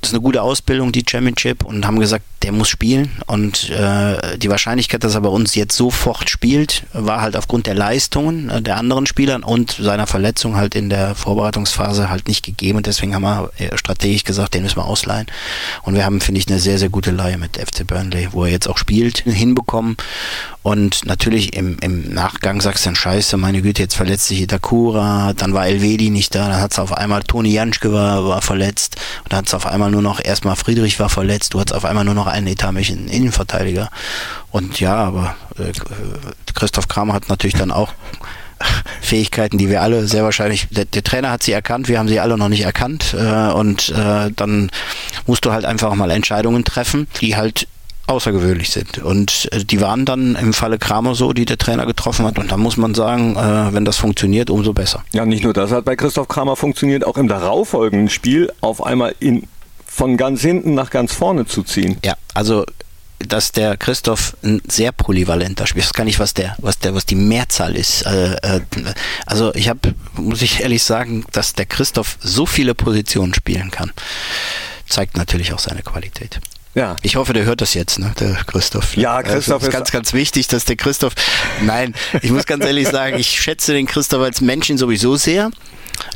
das 0.00 0.10
ist 0.10 0.14
eine 0.14 0.22
gute 0.22 0.42
Ausbildung, 0.42 0.92
die 0.92 1.04
Championship, 1.08 1.64
und 1.64 1.86
haben 1.86 1.98
gesagt, 1.98 2.24
der 2.42 2.52
muss 2.52 2.68
spielen. 2.68 3.10
Und 3.26 3.68
äh, 3.70 4.38
die 4.38 4.48
Wahrscheinlichkeit, 4.48 5.02
dass 5.02 5.14
er 5.14 5.22
bei 5.22 5.28
uns 5.28 5.54
jetzt 5.54 5.76
sofort 5.76 6.30
spielt, 6.30 6.84
war 6.92 7.20
halt 7.20 7.36
aufgrund 7.36 7.66
der 7.66 7.74
Leistungen 7.74 8.48
äh, 8.48 8.62
der 8.62 8.76
anderen 8.76 9.06
Spieler 9.06 9.40
und 9.44 9.72
seiner 9.72 10.06
Verletzung 10.06 10.56
halt 10.56 10.74
in 10.74 10.88
der 10.88 11.14
Vorbereitungsphase 11.14 12.08
halt 12.08 12.28
nicht 12.28 12.44
gegeben. 12.44 12.78
Und 12.78 12.86
deswegen 12.86 13.14
haben 13.14 13.22
wir 13.22 13.50
äh, 13.58 13.76
strategisch 13.76 14.24
gesagt, 14.24 14.54
den 14.54 14.62
müssen 14.62 14.76
wir 14.76 14.84
ausleihen. 14.84 15.26
Und 15.82 15.94
wir 15.94 16.04
haben, 16.04 16.20
finde 16.20 16.40
ich, 16.40 16.48
eine 16.48 16.60
sehr, 16.60 16.78
sehr 16.78 16.90
gute 16.90 17.10
Leihe 17.10 17.38
mit 17.38 17.56
FC 17.56 17.86
Burnley, 17.86 18.28
wo 18.30 18.44
er 18.44 18.52
jetzt 18.52 18.68
auch 18.68 18.78
spielt, 18.78 19.18
hinbekommen. 19.18 19.96
Und 20.62 21.06
natürlich 21.06 21.54
im, 21.56 21.78
im 21.80 22.12
Nachgang 22.12 22.60
sagst 22.60 22.84
du 22.84 22.88
dann, 22.90 22.96
scheiße, 22.96 23.36
meine 23.36 23.62
Güte, 23.62 23.82
jetzt 23.82 23.94
verletzt 23.94 24.26
sich 24.26 24.42
Itakura, 24.42 25.32
dann 25.34 25.54
war 25.54 25.66
Elvedi 25.66 26.10
nicht 26.10 26.34
da, 26.34 26.48
dann 26.48 26.60
hat 26.60 26.72
es 26.72 26.78
auf 26.78 26.92
einmal 26.92 27.22
Toni 27.22 27.50
Janschke 27.50 27.92
war, 27.92 28.28
war 28.28 28.42
verletzt 28.42 28.96
und 29.24 29.32
dann 29.32 29.38
hat 29.38 29.46
es 29.46 29.54
auf 29.54 29.66
einmal 29.66 29.87
nur 29.90 30.02
noch, 30.02 30.22
erstmal 30.22 30.56
Friedrich 30.56 30.98
war 31.00 31.08
verletzt, 31.08 31.54
du 31.54 31.60
hattest 31.60 31.76
auf 31.76 31.84
einmal 31.84 32.04
nur 32.04 32.14
noch 32.14 32.26
einen 32.26 32.46
etatmäßigen 32.46 33.08
Innenverteidiger. 33.08 33.90
Und 34.50 34.80
ja, 34.80 34.94
aber 34.94 35.36
äh, 35.58 35.72
Christoph 36.54 36.88
Kramer 36.88 37.14
hat 37.14 37.28
natürlich 37.28 37.56
dann 37.56 37.70
auch 37.70 37.92
Fähigkeiten, 39.00 39.58
die 39.58 39.68
wir 39.68 39.82
alle 39.82 40.06
sehr 40.06 40.24
wahrscheinlich, 40.24 40.68
der, 40.70 40.84
der, 40.84 41.04
Trainer 41.04 41.30
hat 41.30 41.42
sie 41.42 41.52
erkannt, 41.52 41.88
wir 41.88 41.98
haben 41.98 42.08
sie 42.08 42.20
alle 42.20 42.36
noch 42.36 42.48
nicht 42.48 42.62
erkannt 42.62 43.14
äh, 43.16 43.50
und 43.50 43.90
äh, 43.90 44.30
dann 44.34 44.70
musst 45.26 45.44
du 45.44 45.52
halt 45.52 45.64
einfach 45.64 45.94
mal 45.94 46.10
Entscheidungen 46.10 46.64
treffen, 46.64 47.06
die 47.20 47.36
halt 47.36 47.68
außergewöhnlich 48.08 48.70
sind. 48.70 48.98
Und 48.98 49.48
äh, 49.52 49.64
die 49.64 49.80
waren 49.80 50.04
dann 50.04 50.34
im 50.36 50.52
Falle 50.52 50.78
Kramer 50.78 51.14
so, 51.14 51.32
die 51.32 51.44
der 51.44 51.58
Trainer 51.58 51.86
getroffen 51.86 52.24
hat. 52.24 52.38
Und 52.38 52.50
da 52.50 52.56
muss 52.56 52.76
man 52.76 52.94
sagen, 52.94 53.36
äh, 53.36 53.72
wenn 53.72 53.84
das 53.84 53.98
funktioniert, 53.98 54.50
umso 54.50 54.72
besser. 54.72 55.04
Ja, 55.12 55.24
nicht 55.24 55.44
nur 55.44 55.52
das 55.52 55.70
hat 55.70 55.84
bei 55.84 55.94
Christoph 55.94 56.28
Kramer 56.28 56.56
funktioniert, 56.56 57.06
auch 57.06 57.18
im 57.18 57.28
darauffolgenden 57.28 58.08
Spiel 58.08 58.50
auf 58.60 58.84
einmal 58.84 59.14
in, 59.20 59.46
von 59.88 60.16
ganz 60.16 60.42
hinten 60.42 60.74
nach 60.74 60.90
ganz 60.90 61.12
vorne 61.12 61.46
zu 61.46 61.64
ziehen. 61.64 61.98
Ja, 62.04 62.14
also 62.34 62.64
dass 63.18 63.50
der 63.50 63.76
Christoph 63.76 64.36
ein 64.44 64.62
sehr 64.68 64.92
polyvalenter 64.92 65.66
Spieler 65.66 65.82
ist. 65.82 65.90
Das 65.90 65.94
kann 65.94 66.06
ich, 66.06 66.20
was 66.20 66.34
der, 66.34 66.54
was 66.58 66.78
der, 66.78 66.94
was 66.94 67.04
die 67.04 67.16
Mehrzahl 67.16 67.74
ist. 67.74 68.02
Äh, 68.02 68.34
äh, 68.34 68.60
also 69.26 69.52
ich 69.56 69.68
habe, 69.68 69.94
muss 70.14 70.40
ich 70.42 70.60
ehrlich 70.60 70.84
sagen, 70.84 71.24
dass 71.32 71.52
der 71.54 71.66
Christoph 71.66 72.16
so 72.20 72.46
viele 72.46 72.74
Positionen 72.76 73.34
spielen 73.34 73.72
kann, 73.72 73.92
zeigt 74.86 75.16
natürlich 75.16 75.52
auch 75.52 75.58
seine 75.58 75.82
Qualität. 75.82 76.38
Ja. 76.74 76.94
Ich 77.02 77.16
hoffe, 77.16 77.32
der 77.32 77.44
hört 77.44 77.60
das 77.60 77.74
jetzt, 77.74 77.98
ne, 77.98 78.12
der 78.20 78.34
Christoph. 78.46 78.96
Ja, 78.96 79.20
Christoph 79.24 79.64
ist 79.64 79.72
ganz, 79.72 79.90
ganz 79.90 80.12
wichtig, 80.12 80.46
dass 80.46 80.64
der 80.64 80.76
Christoph. 80.76 81.14
Nein, 81.62 81.94
ich 82.22 82.30
muss 82.30 82.46
ganz 82.46 82.64
ehrlich 82.64 82.86
sagen, 82.86 83.18
ich 83.18 83.28
schätze 83.28 83.72
den 83.72 83.86
Christoph 83.86 84.22
als 84.22 84.40
Menschen 84.40 84.78
sowieso 84.78 85.16
sehr. 85.16 85.50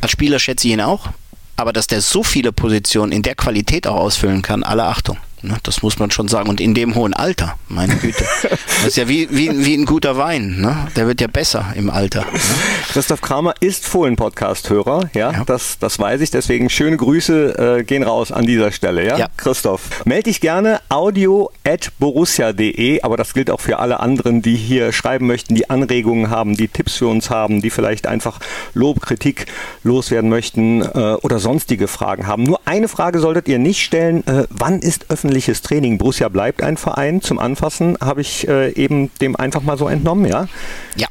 Als 0.00 0.12
Spieler 0.12 0.38
schätze 0.38 0.68
ich 0.68 0.74
ihn 0.74 0.80
auch. 0.80 1.08
Aber 1.56 1.72
dass 1.72 1.86
der 1.86 2.00
so 2.00 2.22
viele 2.22 2.52
Positionen 2.52 3.12
in 3.12 3.22
der 3.22 3.34
Qualität 3.34 3.86
auch 3.86 3.96
ausfüllen 3.96 4.42
kann, 4.42 4.62
alle 4.62 4.84
Achtung. 4.84 5.18
Ne? 5.42 5.56
Das 5.62 5.82
muss 5.82 5.98
man 5.98 6.10
schon 6.10 6.28
sagen. 6.28 6.48
Und 6.48 6.60
in 6.60 6.74
dem 6.74 6.94
hohen 6.94 7.14
Alter, 7.14 7.56
meine 7.68 7.96
Güte. 7.96 8.24
Das 8.82 8.88
ist 8.88 8.96
ja 8.96 9.08
wie, 9.08 9.28
wie, 9.30 9.64
wie 9.64 9.74
ein 9.74 9.84
guter 9.84 10.16
Wein. 10.16 10.60
Ne? 10.60 10.88
Der 10.96 11.06
wird 11.06 11.20
ja 11.20 11.28
besser 11.28 11.72
im 11.76 11.88
Alter. 11.88 12.22
Ne? 12.22 12.40
Christoph 12.88 13.20
Kramer 13.20 13.54
ist 13.60 13.86
Fohlen-Podcast-Hörer. 13.86 15.10
Ja? 15.14 15.32
ja, 15.32 15.44
Das, 15.44 15.78
das 15.78 15.98
weiß 16.00 16.20
ich. 16.20 16.32
Deswegen 16.32 16.68
schöne 16.68 16.96
Grüße 16.96 17.78
äh, 17.78 17.84
gehen 17.84 18.02
raus 18.02 18.32
an 18.32 18.44
dieser 18.44 18.72
Stelle. 18.72 19.06
Ja, 19.06 19.18
ja. 19.18 19.28
Christoph. 19.36 20.04
Melde 20.04 20.24
dich 20.24 20.40
gerne 20.40 20.80
audio 20.88 21.50
at 21.64 21.92
borussia.de. 22.00 23.02
Aber 23.02 23.16
das 23.16 23.34
gilt 23.34 23.50
auch 23.50 23.60
für 23.60 23.78
alle 23.78 24.00
anderen, 24.00 24.42
die 24.42 24.56
hier 24.56 24.92
schreiben 24.92 25.26
möchten, 25.28 25.54
die 25.54 25.70
Anregungen 25.70 26.28
haben, 26.30 26.56
die 26.56 26.68
Tipps 26.68 26.96
für 26.96 27.06
uns 27.06 27.30
haben, 27.30 27.62
die 27.62 27.70
vielleicht 27.70 28.06
einfach 28.06 28.40
Lob, 28.74 29.00
Kritik 29.00 29.46
loswerden 29.84 30.28
möchten 30.28 30.82
äh, 30.82 31.16
oder 31.22 31.38
sonstige 31.38 31.86
Fragen 31.88 32.26
haben. 32.26 32.42
Nur 32.42 32.60
eine 32.64 32.88
Frage 32.88 33.20
solltet 33.20 33.48
ihr 33.48 33.58
nicht 33.58 33.82
stellen. 33.82 34.26
Äh, 34.26 34.46
wann 34.50 34.80
ist 34.80 35.06
öffentlich 35.10 35.31
ordentliches 35.32 35.62
Training. 35.62 35.96
Borussia 35.96 36.28
bleibt 36.28 36.62
ein 36.62 36.76
Verein. 36.76 37.22
Zum 37.22 37.38
Anfassen 37.38 37.96
habe 38.00 38.20
ich 38.20 38.46
äh, 38.48 38.70
eben 38.72 39.10
dem 39.20 39.34
einfach 39.34 39.62
mal 39.62 39.78
so 39.78 39.88
entnommen, 39.88 40.26
ja? 40.26 40.46
Ja. 40.96 41.08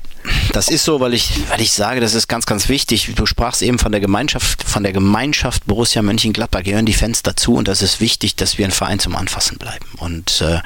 Das 0.54 0.68
ist 0.68 0.84
so, 0.84 1.00
weil 1.00 1.16
ich, 1.16 1.32
weil 1.50 1.62
ich 1.62 1.72
sage, 1.72 2.00
das 2.00 2.14
ist 2.14 2.28
ganz, 2.28 2.46
ganz 2.46 2.70
wichtig. 2.70 3.14
Du 3.16 3.26
sprachst 3.26 3.64
eben 3.64 3.80
von 3.80 3.92
der 3.92 4.00
Gemeinschaft, 4.00 4.62
von 4.64 4.84
der 4.84 4.92
Gemeinschaft 4.92 5.66
Borussia 5.66 6.04
Mönchengladbach 6.04 6.62
gehören 6.62 6.86
die 6.86 6.94
Fans 6.94 7.24
dazu 7.24 7.56
und 7.56 7.68
das 7.68 7.82
ist 7.82 8.00
wichtig, 8.00 8.36
dass 8.36 8.60
wir 8.60 8.66
ein 8.66 8.72
Verein 8.72 9.00
zum 9.00 9.16
Anfassen 9.16 9.58
bleiben. 9.58 9.86
Und 9.98 10.42
äh, 10.42 10.60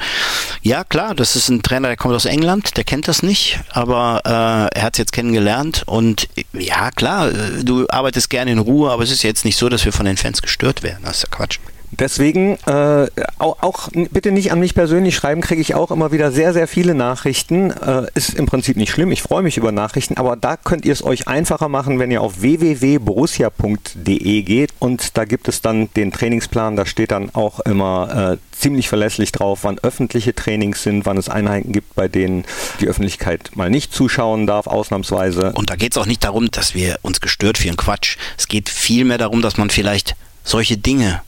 ja, 0.60 0.84
klar, 0.84 1.14
das 1.14 1.36
ist 1.36 1.48
ein 1.48 1.62
Trainer, 1.62 1.88
der 1.88 1.96
kommt 1.96 2.14
aus 2.14 2.26
England, 2.26 2.76
der 2.76 2.84
kennt 2.84 3.08
das 3.08 3.22
nicht, 3.22 3.60
aber 3.70 4.20
äh, 4.26 4.76
er 4.78 4.82
hat 4.82 4.94
es 4.94 4.98
jetzt 4.98 5.12
kennengelernt 5.12 5.84
und 5.86 6.28
ja, 6.52 6.90
klar, 6.90 7.30
äh, 7.30 7.64
du 7.64 7.86
arbeitest 7.88 8.28
gerne 8.28 8.52
in 8.52 8.58
Ruhe, 8.58 8.90
aber 8.90 9.04
es 9.04 9.10
ist 9.10 9.22
jetzt 9.22 9.46
nicht 9.46 9.56
so, 9.56 9.70
dass 9.70 9.86
wir 9.86 9.92
von 9.92 10.04
den 10.04 10.18
Fans 10.18 10.42
gestört 10.42 10.82
werden. 10.82 11.00
Das 11.04 11.18
ist 11.18 11.22
ja 11.22 11.28
Quatsch. 11.30 11.58
Deswegen 11.98 12.58
äh, 12.66 13.06
auch, 13.38 13.62
auch, 13.62 13.88
bitte 14.10 14.32
nicht 14.32 14.52
an 14.52 14.60
mich 14.60 14.74
persönlich 14.74 15.16
schreiben, 15.16 15.40
kriege 15.40 15.62
ich 15.62 15.74
auch 15.74 15.90
immer 15.90 16.12
wieder 16.12 16.30
sehr, 16.30 16.52
sehr 16.52 16.68
viele 16.68 16.94
Nachrichten. 16.94 17.70
Äh, 17.70 18.06
ist 18.14 18.34
im 18.34 18.46
Prinzip 18.46 18.76
nicht 18.76 18.90
schlimm, 18.90 19.12
ich 19.12 19.22
freue 19.22 19.42
mich 19.42 19.56
über 19.56 19.72
Nachrichten, 19.72 20.18
aber 20.18 20.36
da 20.36 20.56
könnt 20.56 20.84
ihr 20.84 20.92
es 20.92 21.02
euch 21.02 21.26
einfacher 21.26 21.68
machen, 21.68 21.98
wenn 21.98 22.10
ihr 22.10 22.20
auf 22.20 22.42
www.borussia.de 22.42 24.42
geht 24.42 24.74
und 24.78 25.16
da 25.16 25.24
gibt 25.24 25.48
es 25.48 25.62
dann 25.62 25.88
den 25.94 26.12
Trainingsplan, 26.12 26.76
da 26.76 26.84
steht 26.84 27.12
dann 27.12 27.34
auch 27.34 27.60
immer 27.60 28.32
äh, 28.32 28.36
ziemlich 28.52 28.88
verlässlich 28.88 29.32
drauf, 29.32 29.60
wann 29.62 29.78
öffentliche 29.78 30.34
Trainings 30.34 30.82
sind, 30.82 31.06
wann 31.06 31.16
es 31.16 31.28
Einheiten 31.28 31.72
gibt, 31.72 31.94
bei 31.94 32.08
denen 32.08 32.44
die 32.80 32.88
Öffentlichkeit 32.88 33.52
mal 33.54 33.70
nicht 33.70 33.94
zuschauen 33.94 34.46
darf, 34.46 34.66
ausnahmsweise. 34.66 35.52
Und 35.54 35.70
da 35.70 35.76
geht 35.76 35.92
es 35.92 35.98
auch 35.98 36.06
nicht 36.06 36.24
darum, 36.24 36.50
dass 36.50 36.74
wir 36.74 36.98
uns 37.02 37.20
gestört 37.20 37.58
fühlen, 37.58 37.76
Quatsch. 37.76 38.16
Es 38.36 38.48
geht 38.48 38.68
vielmehr 38.68 39.18
darum, 39.18 39.42
dass 39.42 39.56
man 39.56 39.70
vielleicht 39.70 40.16
solche 40.44 40.76
Dinge 40.76 41.22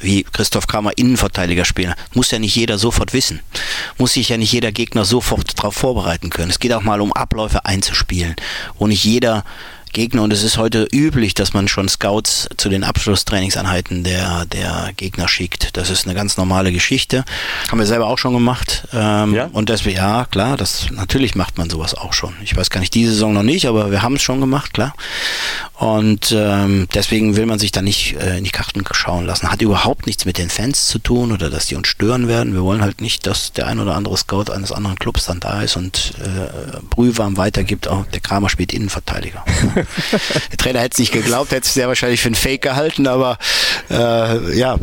wie 0.00 0.24
Christoph 0.24 0.66
Kramer 0.66 0.92
Innenverteidiger 0.96 1.64
spielen. 1.64 1.94
Muss 2.14 2.30
ja 2.30 2.38
nicht 2.38 2.56
jeder 2.56 2.78
sofort 2.78 3.12
wissen. 3.12 3.40
Muss 3.98 4.14
sich 4.14 4.28
ja 4.28 4.36
nicht 4.36 4.52
jeder 4.52 4.72
Gegner 4.72 5.04
sofort 5.04 5.58
darauf 5.58 5.74
vorbereiten 5.74 6.30
können. 6.30 6.50
Es 6.50 6.58
geht 6.58 6.72
auch 6.72 6.82
mal 6.82 7.00
um 7.00 7.12
Abläufe 7.12 7.64
einzuspielen, 7.64 8.36
wo 8.78 8.86
nicht 8.86 9.04
jeder 9.04 9.44
Gegner 9.94 10.22
und 10.22 10.32
es 10.32 10.42
ist 10.42 10.58
heute 10.58 10.86
üblich, 10.92 11.34
dass 11.34 11.54
man 11.54 11.68
schon 11.68 11.88
Scouts 11.88 12.48
zu 12.56 12.68
den 12.68 12.84
Abschlusstrainingseinheiten 12.84 14.02
der, 14.02 14.44
der 14.44 14.90
Gegner 14.96 15.28
schickt. 15.28 15.76
Das 15.76 15.88
ist 15.88 16.04
eine 16.04 16.14
ganz 16.14 16.36
normale 16.36 16.72
Geschichte. 16.72 17.24
Haben 17.70 17.78
wir 17.78 17.86
selber 17.86 18.08
auch 18.08 18.18
schon 18.18 18.34
gemacht. 18.34 18.88
Ähm, 18.92 19.34
ja? 19.34 19.48
Und 19.52 19.68
deswegen, 19.68 19.96
ja, 19.96 20.26
klar, 20.26 20.56
das, 20.56 20.88
natürlich 20.90 21.36
macht 21.36 21.58
man 21.58 21.70
sowas 21.70 21.94
auch 21.94 22.12
schon. 22.12 22.34
Ich 22.42 22.56
weiß 22.56 22.70
gar 22.70 22.80
nicht, 22.80 22.92
diese 22.92 23.12
Saison 23.12 23.32
noch 23.32 23.44
nicht, 23.44 23.66
aber 23.66 23.92
wir 23.92 24.02
haben 24.02 24.16
es 24.16 24.22
schon 24.22 24.40
gemacht, 24.40 24.74
klar. 24.74 24.94
Und 25.74 26.32
ähm, 26.36 26.88
deswegen 26.92 27.36
will 27.36 27.46
man 27.46 27.58
sich 27.58 27.70
da 27.70 27.80
nicht 27.80 28.16
äh, 28.16 28.38
in 28.38 28.44
die 28.44 28.50
Karten 28.50 28.84
schauen 28.92 29.26
lassen. 29.26 29.50
Hat 29.50 29.62
überhaupt 29.62 30.06
nichts 30.06 30.24
mit 30.24 30.38
den 30.38 30.50
Fans 30.50 30.86
zu 30.88 30.98
tun 30.98 31.30
oder 31.30 31.50
dass 31.50 31.66
die 31.66 31.76
uns 31.76 31.88
stören 31.88 32.26
werden. 32.26 32.52
Wir 32.52 32.62
wollen 32.62 32.82
halt 32.82 33.00
nicht, 33.00 33.26
dass 33.26 33.52
der 33.52 33.68
ein 33.68 33.78
oder 33.78 33.94
andere 33.94 34.16
Scout 34.16 34.52
eines 34.52 34.72
anderen 34.72 34.98
Clubs 34.98 35.26
dann 35.26 35.40
da 35.40 35.62
ist 35.62 35.76
und 35.76 36.14
äh, 36.20 36.78
Brühwarm 36.90 37.36
weitergibt. 37.36 37.86
Auch 37.86 38.04
der 38.06 38.20
Kramer 38.20 38.48
spielt 38.48 38.72
Innenverteidiger. 38.72 39.44
der 40.50 40.58
Trainer 40.58 40.80
hätte 40.80 40.94
es 40.94 40.98
nicht 40.98 41.12
geglaubt, 41.12 41.52
hätte 41.52 41.66
es 41.66 41.74
sehr 41.74 41.88
wahrscheinlich 41.88 42.20
für 42.20 42.28
einen 42.28 42.34
Fake 42.34 42.62
gehalten, 42.62 43.06
aber 43.06 43.38
äh, 43.90 44.56
ja, 44.56 44.76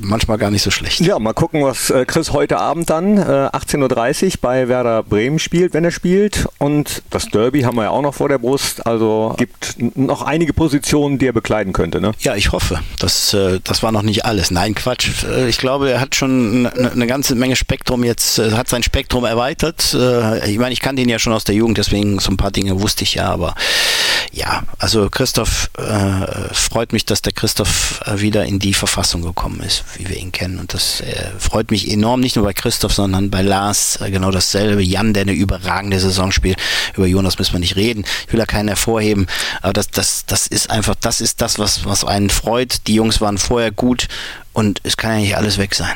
manchmal 0.00 0.38
gar 0.38 0.50
nicht 0.50 0.62
so 0.62 0.70
schlecht. 0.70 1.00
Ja, 1.00 1.18
mal 1.18 1.32
gucken, 1.32 1.62
was 1.62 1.90
äh, 1.90 2.04
Chris 2.04 2.32
heute 2.32 2.58
Abend 2.58 2.90
dann 2.90 3.18
äh, 3.18 3.20
18.30 3.22 4.24
Uhr 4.24 4.32
bei 4.40 4.68
Werder 4.68 5.02
Bremen 5.02 5.38
spielt, 5.38 5.74
wenn 5.74 5.84
er 5.84 5.90
spielt. 5.90 6.46
Und 6.58 7.02
das 7.10 7.26
Derby 7.26 7.62
haben 7.62 7.76
wir 7.76 7.84
ja 7.84 7.90
auch 7.90 8.02
noch 8.02 8.14
vor 8.14 8.28
der 8.28 8.38
Brust. 8.38 8.86
Also 8.86 9.34
gibt 9.38 9.76
noch 9.96 10.22
einige 10.22 10.52
Positionen, 10.52 11.18
die 11.18 11.26
er 11.26 11.32
bekleiden 11.32 11.72
könnte. 11.72 12.00
Ne? 12.00 12.12
Ja, 12.20 12.34
ich 12.34 12.52
hoffe. 12.52 12.80
Das, 12.98 13.34
äh, 13.34 13.60
das 13.62 13.82
war 13.82 13.92
noch 13.92 14.02
nicht 14.02 14.24
alles. 14.24 14.50
Nein, 14.50 14.74
Quatsch. 14.74 15.24
Äh, 15.24 15.48
ich 15.48 15.58
glaube, 15.58 15.90
er 15.90 16.00
hat 16.00 16.14
schon 16.14 16.66
eine, 16.74 16.92
eine 16.92 17.06
ganze 17.06 17.34
Menge 17.34 17.56
Spektrum 17.56 18.04
jetzt, 18.04 18.38
äh, 18.38 18.52
hat 18.52 18.68
sein 18.68 18.82
Spektrum 18.82 19.24
erweitert. 19.24 19.96
Ich 20.46 20.58
meine, 20.58 20.72
ich 20.72 20.80
kannte 20.80 21.02
ihn 21.02 21.08
ja 21.08 21.18
schon 21.18 21.32
aus 21.32 21.44
der 21.44 21.54
Jugend, 21.54 21.78
deswegen 21.78 22.18
so 22.18 22.30
ein 22.30 22.36
paar 22.36 22.50
Dinge 22.50 22.80
wusste 22.80 23.04
ich 23.04 23.14
ja, 23.14 23.26
aber 23.26 23.54
ja, 24.32 24.62
also 24.78 25.10
Christoph 25.10 25.68
äh, 25.76 26.54
freut 26.54 26.94
mich, 26.94 27.04
dass 27.04 27.20
der 27.20 27.34
Christoph 27.34 28.00
äh, 28.06 28.20
wieder 28.20 28.46
in 28.46 28.58
die 28.58 28.72
Verfassung 28.72 29.20
gekommen 29.20 29.60
ist, 29.60 29.84
wie 29.96 30.08
wir 30.08 30.16
ihn 30.16 30.32
kennen. 30.32 30.58
Und 30.58 30.72
das 30.72 31.02
äh, 31.02 31.30
freut 31.38 31.70
mich 31.70 31.90
enorm, 31.90 32.20
nicht 32.20 32.36
nur 32.36 32.46
bei 32.46 32.54
Christoph, 32.54 32.94
sondern 32.94 33.28
bei 33.30 33.42
Lars 33.42 34.00
äh, 34.00 34.10
genau 34.10 34.30
dasselbe. 34.30 34.82
Jan, 34.82 35.12
der 35.12 35.22
eine 35.22 35.32
überragende 35.32 36.00
Saison 36.00 36.32
spielt. 36.32 36.56
Über 36.96 37.06
Jonas 37.06 37.38
müssen 37.38 37.52
wir 37.52 37.60
nicht 37.60 37.76
reden. 37.76 38.04
Ich 38.26 38.32
will 38.32 38.40
da 38.40 38.46
keinen 38.46 38.68
hervorheben. 38.68 39.26
Aber 39.60 39.74
das, 39.74 39.88
das, 39.88 40.24
das 40.26 40.46
ist 40.46 40.70
einfach, 40.70 40.94
das 40.98 41.20
ist 41.20 41.42
das, 41.42 41.58
was, 41.58 41.84
was 41.84 42.02
einen 42.02 42.30
freut. 42.30 42.86
Die 42.86 42.94
Jungs 42.94 43.20
waren 43.20 43.36
vorher 43.36 43.70
gut 43.70 44.08
und 44.52 44.80
es 44.82 44.96
kann 44.96 45.12
ja 45.12 45.18
nicht 45.18 45.36
alles 45.36 45.58
weg 45.58 45.74
sein. 45.74 45.94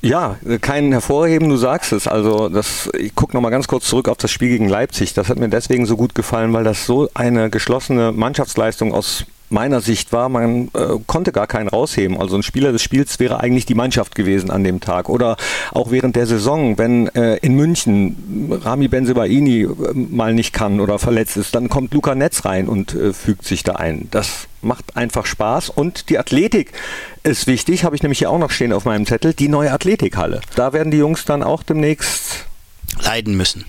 Ja, 0.00 0.36
kein 0.60 0.92
Hervorheben, 0.92 1.48
du 1.48 1.56
sagst 1.56 1.92
es. 1.92 2.06
Also 2.06 2.48
das, 2.48 2.88
ich 2.98 3.14
gucke 3.14 3.34
nochmal 3.34 3.50
ganz 3.50 3.66
kurz 3.66 3.86
zurück 3.86 4.08
auf 4.08 4.16
das 4.16 4.30
Spiel 4.30 4.50
gegen 4.50 4.68
Leipzig. 4.68 5.14
Das 5.14 5.28
hat 5.28 5.38
mir 5.38 5.48
deswegen 5.48 5.86
so 5.86 5.96
gut 5.96 6.14
gefallen, 6.14 6.52
weil 6.52 6.64
das 6.64 6.86
so 6.86 7.08
eine 7.14 7.50
geschlossene 7.50 8.12
Mannschaftsleistung 8.12 8.94
aus 8.94 9.24
meiner 9.54 9.80
Sicht 9.80 10.12
war, 10.12 10.28
man 10.28 10.68
äh, 10.74 10.98
konnte 11.06 11.32
gar 11.32 11.46
keinen 11.46 11.68
rausheben. 11.68 12.20
Also 12.20 12.36
ein 12.36 12.42
Spieler 12.42 12.72
des 12.72 12.82
Spiels 12.82 13.18
wäre 13.18 13.40
eigentlich 13.40 13.64
die 13.64 13.74
Mannschaft 13.74 14.14
gewesen 14.14 14.50
an 14.50 14.64
dem 14.64 14.80
Tag. 14.80 15.08
Oder 15.08 15.36
auch 15.72 15.90
während 15.90 16.16
der 16.16 16.26
Saison, 16.26 16.76
wenn 16.76 17.08
äh, 17.14 17.36
in 17.36 17.54
München 17.54 18.50
Rami 18.62 18.88
Benzebaini 18.88 19.62
äh, 19.62 19.68
mal 19.94 20.34
nicht 20.34 20.52
kann 20.52 20.80
oder 20.80 20.98
verletzt 20.98 21.38
ist, 21.38 21.54
dann 21.54 21.70
kommt 21.70 21.94
Luca 21.94 22.14
Netz 22.14 22.44
rein 22.44 22.68
und 22.68 22.94
äh, 22.94 23.14
fügt 23.14 23.46
sich 23.46 23.62
da 23.62 23.76
ein. 23.76 24.08
Das 24.10 24.48
macht 24.60 24.96
einfach 24.96 25.24
Spaß 25.24 25.70
und 25.70 26.10
die 26.10 26.18
Athletik 26.18 26.72
ist 27.22 27.46
wichtig, 27.46 27.84
habe 27.84 27.96
ich 27.96 28.02
nämlich 28.02 28.18
hier 28.18 28.30
auch 28.30 28.38
noch 28.38 28.50
stehen 28.50 28.72
auf 28.72 28.84
meinem 28.84 29.06
Zettel, 29.06 29.32
die 29.34 29.48
neue 29.48 29.72
Athletikhalle. 29.72 30.40
Da 30.56 30.72
werden 30.72 30.90
die 30.90 30.98
Jungs 30.98 31.24
dann 31.24 31.42
auch 31.42 31.62
demnächst 31.62 32.46
leiden 33.00 33.36
müssen. 33.36 33.64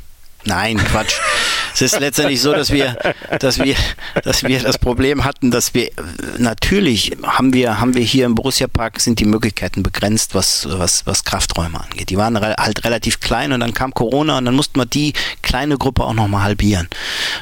Nein, 0.45 0.77
Quatsch. 0.77 1.19
es 1.75 1.81
ist 1.81 1.99
letztendlich 1.99 2.41
so, 2.41 2.53
dass 2.53 2.71
wir, 2.71 2.97
dass 3.39 3.59
wir, 3.59 3.75
dass 4.23 4.43
wir 4.43 4.59
das 4.61 4.77
Problem 4.77 5.25
hatten, 5.25 5.51
dass 5.51 5.73
wir 5.73 5.89
natürlich 6.37 7.11
haben 7.23 7.53
wir, 7.53 7.79
haben 7.79 7.95
wir 7.95 8.01
hier 8.01 8.25
im 8.25 8.35
Borussia 8.35 8.67
Park 8.67 9.01
sind 9.01 9.19
die 9.19 9.25
Möglichkeiten 9.25 9.83
begrenzt, 9.83 10.35
was, 10.35 10.67
was, 10.69 11.05
was 11.05 11.25
Krafträume 11.25 11.81
angeht. 11.81 12.09
Die 12.09 12.17
waren 12.17 12.39
halt 12.39 12.85
relativ 12.85 13.19
klein 13.19 13.51
und 13.51 13.59
dann 13.59 13.73
kam 13.73 13.93
Corona 13.93 14.37
und 14.37 14.45
dann 14.45 14.55
mussten 14.55 14.79
wir 14.79 14.85
die 14.85 15.13
kleine 15.41 15.77
Gruppe 15.77 16.05
auch 16.05 16.13
nochmal 16.13 16.43
halbieren, 16.43 16.87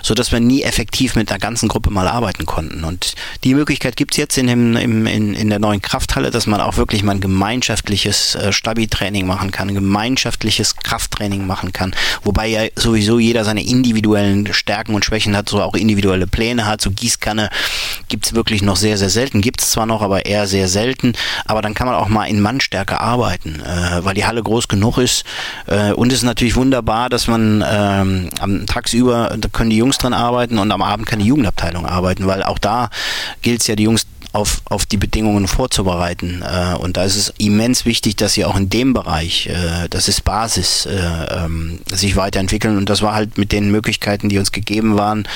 so 0.01 0.15
dass 0.15 0.31
wir 0.31 0.39
nie 0.39 0.63
effektiv 0.63 1.15
mit 1.15 1.29
der 1.29 1.37
ganzen 1.37 1.69
Gruppe 1.69 1.91
mal 1.91 2.07
arbeiten 2.07 2.47
konnten. 2.47 2.83
Und 2.83 3.13
die 3.43 3.53
Möglichkeit 3.53 3.95
gibt 3.95 4.13
es 4.13 4.17
jetzt 4.17 4.37
in, 4.39 4.47
dem, 4.47 4.75
im, 4.75 5.05
in, 5.05 5.35
in 5.35 5.49
der 5.49 5.59
neuen 5.59 5.81
Krafthalle, 5.81 6.31
dass 6.31 6.47
man 6.47 6.59
auch 6.59 6.77
wirklich 6.77 7.03
mal 7.03 7.13
ein 7.13 7.21
gemeinschaftliches 7.21 8.35
äh, 8.35 8.51
Stabi-Training 8.51 9.27
machen 9.27 9.51
kann, 9.51 9.69
ein 9.69 9.75
gemeinschaftliches 9.75 10.75
Krafttraining 10.77 11.45
machen 11.45 11.71
kann, 11.71 11.95
wobei 12.23 12.47
ja 12.47 12.63
sowieso 12.75 13.19
jeder 13.19 13.45
seine 13.45 13.63
individuellen 13.63 14.22
individuellen 14.23 14.53
Stärken 14.53 14.95
und 14.95 15.05
Schwächen 15.05 15.35
hat, 15.35 15.49
so 15.49 15.61
auch 15.61 15.75
individuelle 15.75 16.27
Pläne 16.27 16.65
hat. 16.65 16.81
So 16.81 16.91
Gießkanne 16.91 17.49
gibt 18.07 18.25
es 18.25 18.33
wirklich 18.33 18.61
noch 18.61 18.75
sehr, 18.75 18.97
sehr 18.97 19.09
selten. 19.09 19.41
Gibt 19.41 19.61
es 19.61 19.71
zwar 19.71 19.85
noch, 19.85 20.01
aber 20.01 20.25
eher 20.25 20.47
sehr 20.47 20.67
selten. 20.67 21.13
Aber 21.45 21.61
dann 21.61 21.73
kann 21.73 21.87
man 21.87 21.95
auch 21.95 22.07
mal 22.07 22.25
in 22.25 22.41
Mannstärke 22.41 22.99
arbeiten, 22.99 23.61
äh, 23.61 24.03
weil 24.03 24.13
die 24.13 24.25
Halle 24.25 24.43
groß 24.43 24.67
genug 24.67 24.97
ist. 24.97 25.23
Äh, 25.67 25.91
und 25.93 26.11
es 26.11 26.19
ist 26.19 26.23
natürlich 26.23 26.55
wunderbar, 26.55 27.09
dass 27.09 27.27
man 27.27 27.63
ähm, 27.67 28.29
am 28.39 28.65
tagsüber, 28.65 29.35
da 29.37 29.49
können 29.49 29.69
die 29.69 29.77
Jungs 29.77 29.97
dran 29.97 30.13
arbeiten 30.13 30.57
und 30.57 30.71
am 30.71 30.81
Abend 30.81 31.07
kann 31.07 31.19
die 31.19 31.25
Jugendabteilung 31.25 31.85
arbeiten, 31.85 32.27
weil 32.27 32.43
auch 32.43 32.59
da 32.59 32.89
gilt 33.41 33.61
es 33.61 33.67
ja, 33.67 33.75
die 33.75 33.83
Jungs 33.83 34.05
auf, 34.33 34.61
auf 34.65 34.85
die 34.85 34.97
Bedingungen 34.97 35.47
vorzubereiten. 35.47 36.43
Äh, 36.43 36.75
und 36.75 36.97
da 36.97 37.03
ist 37.03 37.15
es 37.15 37.33
immens 37.37 37.85
wichtig, 37.85 38.15
dass 38.15 38.33
sie 38.33 38.45
auch 38.45 38.57
in 38.57 38.67
dem 38.67 38.93
Bereich, 38.93 39.47
äh, 39.47 39.87
das 39.89 40.07
ist 40.07 40.23
Basis, 40.25 40.87
äh, 40.87 40.91
ähm, 40.91 41.79
sich 41.89 42.15
weiterentwickeln. 42.15 42.77
Und 42.77 42.89
das 42.89 43.01
war 43.01 43.13
halt 43.13 43.37
mit 43.37 43.51
den 43.51 43.69
Möglichkeiten, 43.69 44.29
die 44.29 44.39
uns 44.39 44.51
gegeben 44.51 44.97
waren, 44.97 45.27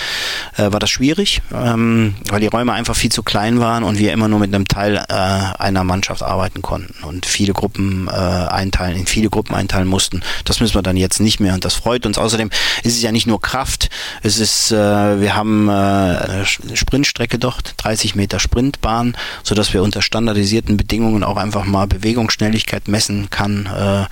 äh, 0.57 0.71
war 0.71 0.79
das 0.79 0.89
schwierig, 0.89 1.41
ähm, 1.53 2.15
weil 2.29 2.41
die 2.41 2.47
Räume 2.47 2.73
einfach 2.73 2.95
viel 2.95 3.11
zu 3.11 3.21
klein 3.21 3.59
waren 3.59 3.83
und 3.83 3.99
wir 3.99 4.11
immer 4.13 4.27
nur 4.27 4.39
mit 4.39 4.53
einem 4.53 4.67
Teil 4.67 4.97
äh, 4.97 5.13
einer 5.13 5.83
Mannschaft 5.83 6.23
arbeiten 6.23 6.63
konnten 6.63 7.03
und 7.03 7.27
viele 7.27 7.53
Gruppen 7.53 8.07
äh, 8.07 8.11
einteilen, 8.11 8.97
in 8.97 9.05
viele 9.05 9.29
Gruppen 9.29 9.53
einteilen 9.53 9.87
mussten. 9.87 10.21
Das 10.43 10.59
müssen 10.59 10.73
wir 10.73 10.81
dann 10.81 10.97
jetzt 10.97 11.19
nicht 11.19 11.39
mehr 11.39 11.53
und 11.53 11.65
das 11.65 11.75
freut 11.75 12.07
uns. 12.07 12.17
Außerdem 12.17 12.49
ist 12.83 12.95
es 12.95 13.01
ja 13.03 13.11
nicht 13.11 13.27
nur 13.27 13.39
Kraft, 13.39 13.89
es 14.23 14.39
ist, 14.39 14.71
äh, 14.71 14.75
wir 14.75 15.35
haben 15.35 15.69
äh, 15.69 15.71
eine 15.71 16.45
Sprintstrecke 16.73 17.37
dort, 17.37 17.75
30 17.77 18.15
Meter 18.15 18.39
Sprint 18.39 18.81
Bahn, 18.87 19.17
sodass 19.43 19.73
wir 19.73 19.83
unter 19.83 20.01
standardisierten 20.01 20.77
Bedingungen 20.77 21.21
auch 21.21 21.35
einfach 21.35 21.65
mal 21.65 21.87
Bewegungsschnelligkeit 21.87 22.87
messen 22.87 23.29
kann. 23.29 23.65
Äh, 23.65 24.05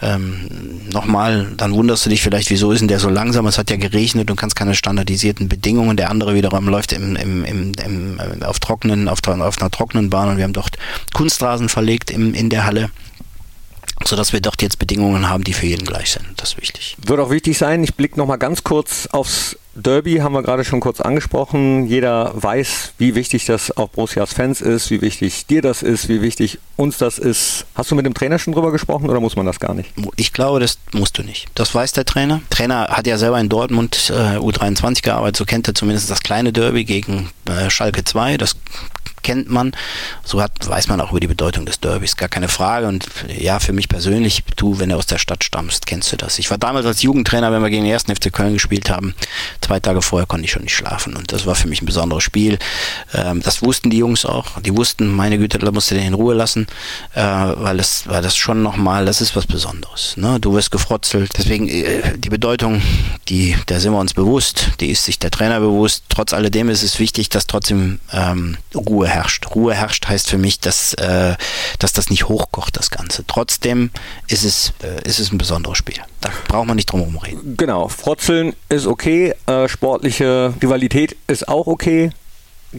ähm, 0.00 0.48
Nochmal, 0.90 1.52
dann 1.58 1.74
wunderst 1.74 2.06
du 2.06 2.10
dich 2.10 2.22
vielleicht, 2.22 2.48
wieso 2.48 2.72
ist 2.72 2.80
denn 2.80 2.88
der 2.88 2.98
so 2.98 3.10
langsam? 3.10 3.46
Es 3.46 3.58
hat 3.58 3.68
ja 3.68 3.76
geregnet 3.76 4.30
und 4.30 4.36
kannst 4.36 4.56
keine 4.56 4.74
standardisierten 4.74 5.50
Bedingungen. 5.50 5.98
Der 5.98 6.08
andere 6.08 6.34
wiederum 6.34 6.66
läuft 6.66 6.94
im, 6.94 7.14
im, 7.16 7.44
im, 7.44 7.72
im 7.74 8.42
auf 8.42 8.58
trockenen, 8.58 9.08
auf, 9.08 9.18
auf 9.28 9.60
einer 9.60 9.70
trockenen 9.70 10.08
Bahn 10.08 10.30
und 10.30 10.36
wir 10.38 10.44
haben 10.44 10.54
dort 10.54 10.78
Kunstrasen 11.12 11.68
verlegt 11.68 12.10
im, 12.10 12.32
in 12.32 12.48
der 12.48 12.64
Halle 12.64 12.88
sodass 14.04 14.32
wir 14.32 14.40
dort 14.40 14.62
jetzt 14.62 14.78
Bedingungen 14.78 15.28
haben, 15.28 15.44
die 15.44 15.52
für 15.52 15.66
jeden 15.66 15.86
gleich 15.86 16.10
sind. 16.12 16.26
Das 16.36 16.50
ist 16.50 16.60
wichtig. 16.60 16.96
Wird 17.04 17.20
auch 17.20 17.30
wichtig 17.30 17.58
sein, 17.58 17.82
ich 17.82 17.94
blicke 17.94 18.18
nochmal 18.18 18.38
ganz 18.38 18.64
kurz 18.64 19.06
aufs 19.06 19.56
Derby, 19.76 20.16
haben 20.16 20.32
wir 20.32 20.42
gerade 20.42 20.64
schon 20.64 20.80
kurz 20.80 21.02
angesprochen. 21.02 21.86
Jeder 21.86 22.32
weiß, 22.34 22.94
wie 22.96 23.14
wichtig 23.14 23.44
das 23.44 23.76
auch 23.76 23.90
Borussias 23.90 24.32
Fans 24.32 24.62
ist, 24.62 24.90
wie 24.90 25.02
wichtig 25.02 25.46
dir 25.46 25.60
das 25.60 25.82
ist, 25.82 26.08
wie 26.08 26.22
wichtig 26.22 26.58
uns 26.76 26.96
das 26.96 27.18
ist. 27.18 27.66
Hast 27.74 27.90
du 27.90 27.94
mit 27.94 28.06
dem 28.06 28.14
Trainer 28.14 28.38
schon 28.38 28.54
drüber 28.54 28.72
gesprochen 28.72 29.10
oder 29.10 29.20
muss 29.20 29.36
man 29.36 29.44
das 29.44 29.60
gar 29.60 29.74
nicht? 29.74 29.92
Ich 30.16 30.32
glaube, 30.32 30.60
das 30.60 30.78
musst 30.92 31.18
du 31.18 31.22
nicht. 31.22 31.48
Das 31.54 31.74
weiß 31.74 31.92
der 31.92 32.06
Trainer. 32.06 32.40
Der 32.50 32.56
Trainer 32.56 32.88
hat 32.88 33.06
ja 33.06 33.18
selber 33.18 33.38
in 33.38 33.50
Dortmund 33.50 34.10
äh, 34.14 34.38
U23 34.38 35.02
gearbeitet, 35.02 35.36
so 35.36 35.44
kennt 35.44 35.68
er 35.68 35.74
zumindest 35.74 36.10
das 36.10 36.20
kleine 36.20 36.54
Derby 36.54 36.84
gegen 36.84 37.28
äh, 37.46 37.68
Schalke 37.68 38.02
2. 38.02 38.38
Das 38.38 38.56
kennt 39.26 39.50
man. 39.50 39.72
So 40.24 40.40
hat, 40.40 40.52
weiß 40.68 40.86
man 40.86 41.00
auch 41.00 41.10
über 41.10 41.18
die 41.18 41.26
Bedeutung 41.26 41.66
des 41.66 41.80
Derbys, 41.80 42.16
gar 42.16 42.28
keine 42.28 42.46
Frage. 42.46 42.86
Und 42.86 43.08
ja, 43.26 43.58
für 43.58 43.72
mich 43.72 43.88
persönlich, 43.88 44.44
du, 44.54 44.78
wenn 44.78 44.90
du 44.90 44.96
aus 44.96 45.06
der 45.06 45.18
Stadt 45.18 45.42
stammst, 45.42 45.84
kennst 45.86 46.12
du 46.12 46.16
das. 46.16 46.38
Ich 46.38 46.48
war 46.52 46.58
damals 46.58 46.86
als 46.86 47.02
Jugendtrainer, 47.02 47.50
wenn 47.50 47.60
wir 47.60 47.68
gegen 47.68 47.82
den 47.82 47.92
ersten 47.92 48.14
FC 48.14 48.32
Köln 48.32 48.54
gespielt 48.54 48.88
haben. 48.88 49.16
Zwei 49.60 49.80
Tage 49.80 50.00
vorher 50.00 50.28
konnte 50.28 50.44
ich 50.44 50.52
schon 50.52 50.62
nicht 50.62 50.76
schlafen. 50.76 51.16
Und 51.16 51.32
das 51.32 51.44
war 51.44 51.56
für 51.56 51.66
mich 51.66 51.82
ein 51.82 51.86
besonderes 51.86 52.22
Spiel. 52.22 52.60
Ähm, 53.14 53.42
das 53.42 53.62
wussten 53.62 53.90
die 53.90 53.98
Jungs 53.98 54.24
auch. 54.24 54.60
Die 54.60 54.76
wussten, 54.76 55.12
meine 55.12 55.38
Güte, 55.38 55.58
da 55.58 55.72
musst 55.72 55.90
du 55.90 55.96
den 55.96 56.06
in 56.06 56.14
Ruhe 56.14 56.34
lassen, 56.34 56.68
äh, 57.14 57.20
weil 57.22 57.78
das, 57.78 58.06
weil 58.06 58.22
das 58.22 58.36
schon 58.36 58.62
nochmal, 58.62 59.06
das 59.06 59.20
ist 59.20 59.34
was 59.34 59.48
Besonderes. 59.48 60.16
Ne? 60.16 60.38
Du 60.38 60.54
wirst 60.54 60.70
gefrotzelt. 60.70 61.32
Deswegen 61.36 61.68
äh, 61.68 62.16
die 62.16 62.30
Bedeutung, 62.30 62.80
die, 63.28 63.56
der 63.68 63.80
sind 63.80 63.90
wir 63.90 63.98
uns 63.98 64.14
bewusst, 64.14 64.68
die 64.78 64.92
ist 64.92 65.04
sich 65.04 65.18
der 65.18 65.32
Trainer 65.32 65.58
bewusst. 65.58 66.04
Trotz 66.10 66.32
alledem 66.32 66.68
ist 66.68 66.84
es 66.84 67.00
wichtig, 67.00 67.28
dass 67.28 67.48
trotzdem 67.48 67.98
ähm, 68.12 68.56
Ruhe 68.72 69.08
herrscht. 69.08 69.15
Ruhe 69.54 69.74
herrscht 69.74 70.06
heißt 70.08 70.28
für 70.28 70.38
mich, 70.38 70.60
dass, 70.60 70.94
äh, 70.94 71.34
dass 71.78 71.92
das 71.92 72.10
nicht 72.10 72.28
hochkocht, 72.28 72.76
das 72.76 72.90
Ganze. 72.90 73.24
Trotzdem 73.26 73.90
ist 74.28 74.44
es, 74.44 74.72
äh, 74.82 75.06
ist 75.08 75.18
es 75.18 75.32
ein 75.32 75.38
besonderes 75.38 75.78
Spiel. 75.78 75.96
Da 76.20 76.30
braucht 76.48 76.66
man 76.66 76.76
nicht 76.76 76.86
drum 76.86 77.00
herum 77.00 77.18
reden. 77.18 77.56
Genau, 77.56 77.88
Frotzeln 77.88 78.54
ist 78.68 78.86
okay, 78.86 79.34
äh, 79.46 79.68
sportliche 79.68 80.54
Rivalität 80.62 81.16
ist 81.26 81.48
auch 81.48 81.66
okay. 81.66 82.10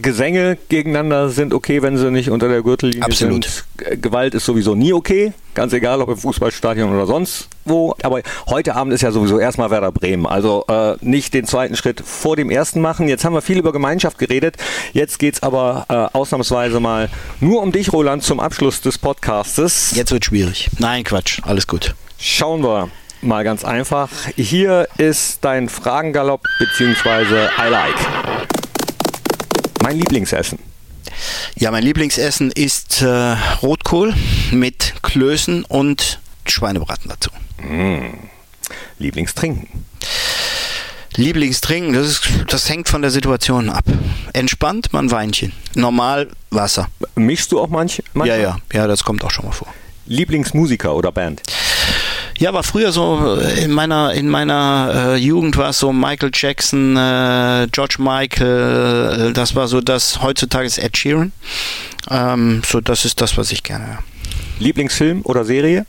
Gesänge 0.02 0.58
gegeneinander 0.68 1.28
sind 1.30 1.54
okay, 1.54 1.82
wenn 1.82 1.96
sie 1.96 2.10
nicht 2.10 2.30
unter 2.30 2.48
der 2.48 2.62
Gürtellinie 2.62 3.04
Absolut. 3.04 3.44
sind. 3.44 4.02
Gewalt 4.02 4.34
ist 4.34 4.44
sowieso 4.44 4.74
nie 4.74 4.92
okay, 4.92 5.32
ganz 5.54 5.72
egal, 5.72 6.00
ob 6.00 6.08
im 6.08 6.16
Fußballstadion 6.16 6.92
oder 6.94 7.06
sonst 7.06 7.48
wo. 7.64 7.94
Aber 8.02 8.22
heute 8.48 8.74
Abend 8.74 8.92
ist 8.92 9.02
ja 9.02 9.10
sowieso 9.10 9.38
erstmal 9.38 9.70
Werder 9.70 9.92
Bremen. 9.92 10.26
Also 10.26 10.64
äh, 10.68 10.96
nicht 11.00 11.34
den 11.34 11.46
zweiten 11.46 11.76
Schritt 11.76 12.00
vor 12.00 12.36
dem 12.36 12.50
ersten 12.50 12.80
machen. 12.80 13.08
Jetzt 13.08 13.24
haben 13.24 13.34
wir 13.34 13.42
viel 13.42 13.58
über 13.58 13.72
Gemeinschaft 13.72 14.18
geredet. 14.18 14.56
Jetzt 14.92 15.18
geht 15.18 15.34
es 15.34 15.42
aber 15.42 15.86
äh, 15.88 16.16
ausnahmsweise 16.16 16.80
mal 16.80 17.08
nur 17.40 17.62
um 17.62 17.72
dich, 17.72 17.92
Roland, 17.92 18.22
zum 18.22 18.40
Abschluss 18.40 18.80
des 18.80 18.98
Podcastes. 18.98 19.92
Jetzt 19.94 20.12
wird 20.12 20.24
schwierig. 20.24 20.70
Nein, 20.78 21.04
Quatsch. 21.04 21.40
Alles 21.44 21.66
gut. 21.66 21.94
Schauen 22.18 22.62
wir 22.62 22.88
mal 23.22 23.44
ganz 23.44 23.64
einfach. 23.64 24.10
Hier 24.36 24.88
ist 24.96 25.44
dein 25.44 25.68
Fragengalopp 25.68 26.42
beziehungsweise 26.58 27.50
I 27.58 27.68
like. 27.70 28.17
Mein 29.82 29.96
Lieblingsessen. 29.98 30.58
Ja, 31.56 31.70
mein 31.70 31.82
Lieblingsessen 31.82 32.50
ist 32.52 33.02
äh, 33.02 33.06
Rotkohl 33.62 34.14
mit 34.50 34.94
Klößen 35.02 35.64
und 35.64 36.20
Schweinebraten 36.46 37.10
dazu. 37.10 37.30
Mm. 37.62 38.28
Lieblingstrinken. 38.98 39.84
Lieblingstrinken, 41.16 41.94
das, 41.94 42.06
ist, 42.06 42.28
das 42.46 42.68
hängt 42.68 42.88
von 42.88 43.02
der 43.02 43.10
Situation 43.10 43.70
ab. 43.70 43.84
Entspannt, 44.34 44.92
man 44.92 45.10
Weinchen. 45.10 45.52
Normal 45.74 46.28
Wasser. 46.50 46.88
Mischst 47.16 47.50
du 47.50 47.60
auch 47.60 47.68
manch, 47.68 48.02
manchmal? 48.12 48.38
Ja, 48.38 48.42
ja, 48.42 48.58
ja, 48.72 48.86
das 48.86 49.02
kommt 49.02 49.24
auch 49.24 49.30
schon 49.30 49.46
mal 49.46 49.52
vor. 49.52 49.68
Lieblingsmusiker 50.06 50.94
oder 50.94 51.10
Band? 51.10 51.42
Ja, 52.38 52.52
war 52.52 52.62
früher 52.62 52.92
so 52.92 53.36
äh, 53.40 53.64
in 53.64 53.72
meiner 53.72 54.14
in 54.14 54.28
meiner 54.28 54.92
äh, 54.94 55.16
Jugend 55.16 55.56
war 55.56 55.70
es 55.70 55.80
so 55.80 55.92
Michael 55.92 56.30
Jackson, 56.32 56.96
äh, 56.96 57.66
George 57.72 57.96
Michael, 57.98 59.30
äh, 59.30 59.32
das 59.32 59.56
war 59.56 59.66
so 59.66 59.80
das. 59.80 60.22
Heutzutage 60.22 60.66
ist 60.66 60.78
Ed 60.78 60.96
Sheeran. 60.96 61.32
Ähm, 62.08 62.62
so, 62.64 62.80
das 62.80 63.04
ist 63.04 63.20
das, 63.20 63.36
was 63.36 63.50
ich 63.50 63.64
gerne. 63.64 63.98
Lieblingsfilm 64.60 65.22
oder 65.24 65.44
Serie? 65.44 65.84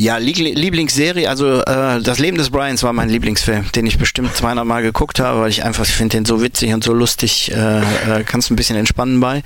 Ja, 0.00 0.16
Lieblingsserie, 0.16 1.28
also 1.28 1.60
äh, 1.60 2.00
Das 2.00 2.18
Leben 2.18 2.38
des 2.38 2.48
Bryans 2.48 2.82
war 2.82 2.94
mein 2.94 3.10
Lieblingsfilm, 3.10 3.70
den 3.72 3.84
ich 3.84 3.98
bestimmt 3.98 4.34
200 4.34 4.64
Mal 4.64 4.80
geguckt 4.80 5.20
habe, 5.20 5.40
weil 5.40 5.50
ich 5.50 5.62
einfach, 5.62 5.84
finde 5.84 6.16
den 6.16 6.24
so 6.24 6.40
witzig 6.40 6.72
und 6.72 6.82
so 6.82 6.94
lustig, 6.94 7.52
äh, 7.52 7.80
äh, 7.80 8.24
kannst 8.24 8.50
ein 8.50 8.56
bisschen 8.56 8.76
entspannen 8.76 9.20
bei. 9.20 9.42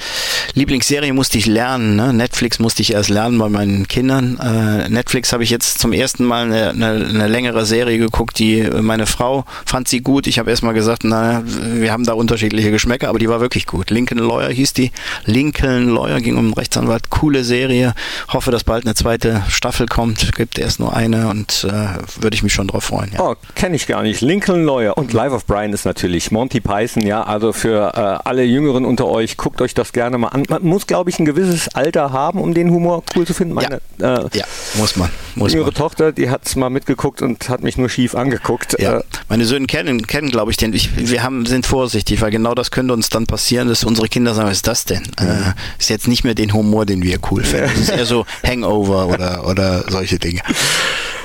Lieblingsserie 0.53 1.13
musste 1.13 1.39
ich 1.39 1.47
lernen, 1.47 1.97
ne? 1.97 2.13
Netflix 2.13 2.61
musste 2.61 2.83
ich 2.83 2.93
erst 2.93 3.11
lernen 3.11 3.37
bei 3.37 3.49
meinen 3.49 3.89
Kindern. 3.89 4.39
Äh, 4.39 4.89
Netflix 4.91 5.33
habe 5.33 5.43
ich 5.43 5.51
jetzt 5.51 5.81
zum 5.81 5.93
ersten 5.93 6.25
Mal 6.25 6.45
eine, 6.45 6.71
eine, 6.71 7.05
eine 7.05 7.27
längere 7.27 7.67
Serie 7.67 7.99
geguckt, 7.99 8.39
die 8.39 8.63
meine 8.81 9.07
Frau 9.07 9.45
fand 9.67 9.89
sie 9.89 10.03
gut. 10.03 10.29
Ich 10.29 10.39
habe 10.39 10.51
erst 10.51 10.63
mal 10.63 10.71
gesagt, 10.71 11.03
na, 11.03 11.43
wir 11.45 11.91
haben 11.91 12.05
da 12.05 12.13
unterschiedliche 12.13 12.71
Geschmäcker, 12.71 13.09
aber 13.09 13.19
die 13.19 13.29
war 13.29 13.41
wirklich 13.41 13.67
gut. 13.67 13.91
Lincoln 13.91 14.21
Lawyer 14.21 14.51
hieß 14.51 14.73
die. 14.73 14.93
Lincoln 15.25 15.89
Lawyer 15.89 16.21
ging 16.21 16.37
um 16.37 16.45
einen 16.45 16.55
Rechtsanwalt, 16.55 17.11
coole 17.11 17.43
Serie. 17.43 17.93
Hoffe, 18.29 18.53
dass 18.53 18.63
bald 18.63 18.85
eine 18.85 18.95
zweite 18.95 19.43
Staffel 19.49 19.87
kommt 19.87 20.33
gibt 20.45 20.59
erst 20.59 20.79
nur 20.79 20.95
eine 20.95 21.29
und 21.29 21.65
äh, 21.65 22.23
würde 22.23 22.35
ich 22.35 22.43
mich 22.43 22.53
schon 22.53 22.69
drauf 22.69 22.85
freuen. 22.85 23.11
Ja. 23.15 23.21
Oh, 23.23 23.35
kenne 23.55 23.77
ich 23.77 23.87
gar 23.87 24.03
nicht. 24.03 24.21
Lincoln 24.21 24.67
Lawyer 24.67 24.99
und 24.99 25.15
Life 25.15 25.35
of 25.35 25.47
Brian 25.47 25.73
ist 25.73 25.87
natürlich 25.87 26.31
Monty 26.31 26.61
Python, 26.61 27.03
ja, 27.07 27.23
also 27.23 27.55
für 27.55 27.95
äh, 27.95 28.29
alle 28.29 28.45
Jüngeren 28.45 28.85
unter 28.85 29.07
euch, 29.07 29.39
guckt 29.39 29.63
euch 29.63 29.73
das 29.73 29.95
gerne 29.95 30.19
mal 30.19 30.29
an. 30.29 30.43
Man 30.51 30.63
muss, 30.65 30.87
glaube 30.87 31.09
ich, 31.09 31.19
ein 31.19 31.25
gewisses 31.25 31.75
Alter 31.75 32.13
haben, 32.13 32.43
um 32.43 32.53
den 32.53 32.71
Humor 32.71 33.03
cool 33.17 33.27
zu 33.27 33.33
finden. 33.33 33.55
Meine, 33.55 33.81
ja. 33.99 34.19
Äh, 34.19 34.29
ja, 34.35 34.45
muss 34.75 34.97
man. 34.97 35.09
Muss 35.35 35.53
jüngere 35.53 35.67
man. 35.67 35.75
Tochter, 35.75 36.13
die 36.13 36.31
hat 36.31 36.47
es 36.47 36.57
mal 36.57 36.71
mitgeguckt 36.71 37.23
und 37.23 37.49
hat 37.49 37.63
mich 37.63 37.77
nur 37.77 37.89
schief 37.89 38.15
angeguckt. 38.15 38.77
Ja. 38.79 38.99
Äh, 38.99 39.03
Meine 39.29 39.45
Söhne 39.45 39.67
kennen, 39.67 40.07
kennen 40.07 40.31
glaube 40.31 40.51
ich, 40.51 40.57
den. 40.57 40.73
Ich, 40.73 40.97
wir 40.97 41.23
haben, 41.23 41.47
sind 41.47 41.67
vorsichtig, 41.67 42.21
weil 42.21 42.31
genau 42.31 42.55
das 42.55 42.71
könnte 42.71 42.93
uns 42.93 43.09
dann 43.09 43.27
passieren, 43.27 43.69
dass 43.69 43.85
unsere 43.85 44.09
Kinder 44.09 44.35
sagen, 44.35 44.49
was 44.49 44.57
ist 44.59 44.67
das 44.69 44.85
denn? 44.85 45.03
Mhm. 45.21 45.55
ist 45.79 45.91
jetzt 45.91 46.09
nicht 46.09 46.25
mehr 46.25 46.35
den 46.35 46.53
Humor, 46.53 46.87
den 46.87 47.03
wir 47.03 47.19
cool 47.31 47.43
finden. 47.45 47.71
Das 47.75 47.81
ist 47.81 47.89
eher 47.91 48.07
so 48.07 48.27
Hangover 48.47 49.09
oder, 49.09 49.47
oder 49.49 49.91
solche 49.91 50.19
Dinge. 50.19 50.41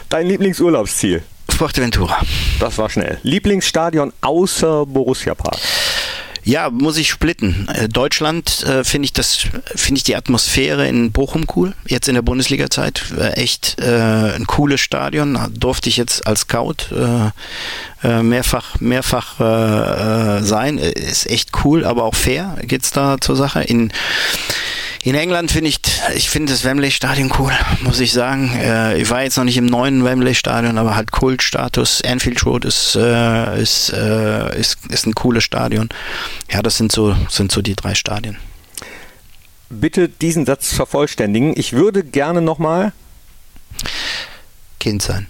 Dein 0.10 0.28
Lieblingsurlaubsziel? 0.28 1.22
Fuerteventura. 1.50 2.22
Das 2.60 2.78
war 2.78 2.90
schnell. 2.90 3.20
Lieblingsstadion 3.24 4.14
außer 4.22 4.86
Borussia 4.86 5.36
Park? 5.36 5.58
Ja, 6.44 6.70
muss 6.70 6.98
ich 6.98 7.10
splitten. 7.10 7.68
Äh, 7.70 7.90
Deutschland 7.90 8.64
äh, 8.64 8.84
finde 8.84 9.06
ich 9.06 9.14
das, 9.14 9.46
finde 9.76 9.98
ich 10.00 10.04
die 10.04 10.16
Atmosphäre 10.16 10.88
in 10.88 11.12
Bochum 11.12 11.46
cool. 11.56 11.74
Jetzt 11.86 12.08
in 12.08 12.16
der 12.16 12.22
Bundesliga-Zeit 12.22 13.14
äh, 13.18 13.32
echt 13.34 13.80
äh, 13.80 14.36
ein 14.36 14.48
cooles 14.48 14.82
Stadion. 14.82 15.38
Durfte 15.54 15.90
ich 15.90 15.98
jetzt 15.98 16.26
als 16.26 16.42
Scout 16.42 16.76
äh, 16.92 17.32
mehrfach, 18.24 18.80
mehrfach 18.80 19.36
sein. 20.42 20.78
Ist 20.78 21.30
echt 21.30 21.50
cool, 21.66 21.84
aber 21.84 22.06
auch 22.06 22.16
fair 22.16 22.56
geht's 22.62 22.92
da 22.92 23.20
zur 23.20 23.36
Sache. 23.36 23.62
In 23.62 23.92
in 25.04 25.16
England 25.16 25.52
finde 25.52 25.70
ich, 25.70 25.80
ich 26.16 26.30
finde 26.30 26.52
das 26.52 26.64
Wembley 26.66 26.92
Stadion 26.92 27.32
cool, 27.40 27.54
muss 27.82 28.00
ich 28.00 28.12
sagen. 28.12 28.52
Äh, 28.54 29.02
ich 29.02 29.10
war 29.10 29.24
jetzt 29.24 29.38
noch 29.38 29.46
nicht 29.46 29.58
im 29.58 29.66
neuen 29.66 30.04
Wembley 30.04 30.36
Stadion, 30.36 30.78
aber 30.78 30.96
halt 30.96 31.12
Kultstatus. 31.12 32.02
Anfield 32.04 32.46
Road 32.46 32.66
ist, 32.66 32.96
äh, 32.96 33.62
ist, 33.62 33.94
äh, 33.94 34.60
ist, 34.60 34.86
ist 34.90 35.08
ein 35.08 35.16
cooles 35.16 35.44
Stadion. 35.44 35.90
Ja, 36.52 36.62
das 36.62 36.78
sind 36.78 36.92
so, 36.92 37.16
sind 37.30 37.52
so 37.52 37.62
die 37.62 37.76
drei 37.76 37.96
Stadien. 37.96 38.38
Bitte 39.70 40.10
diesen 40.10 40.46
Satz 40.46 40.74
vervollständigen. 40.74 41.54
Ich 41.56 41.74
würde 41.74 42.04
gerne 42.04 42.42
nochmal 42.42 42.92
Kind 44.80 45.02
sein. 45.02 45.28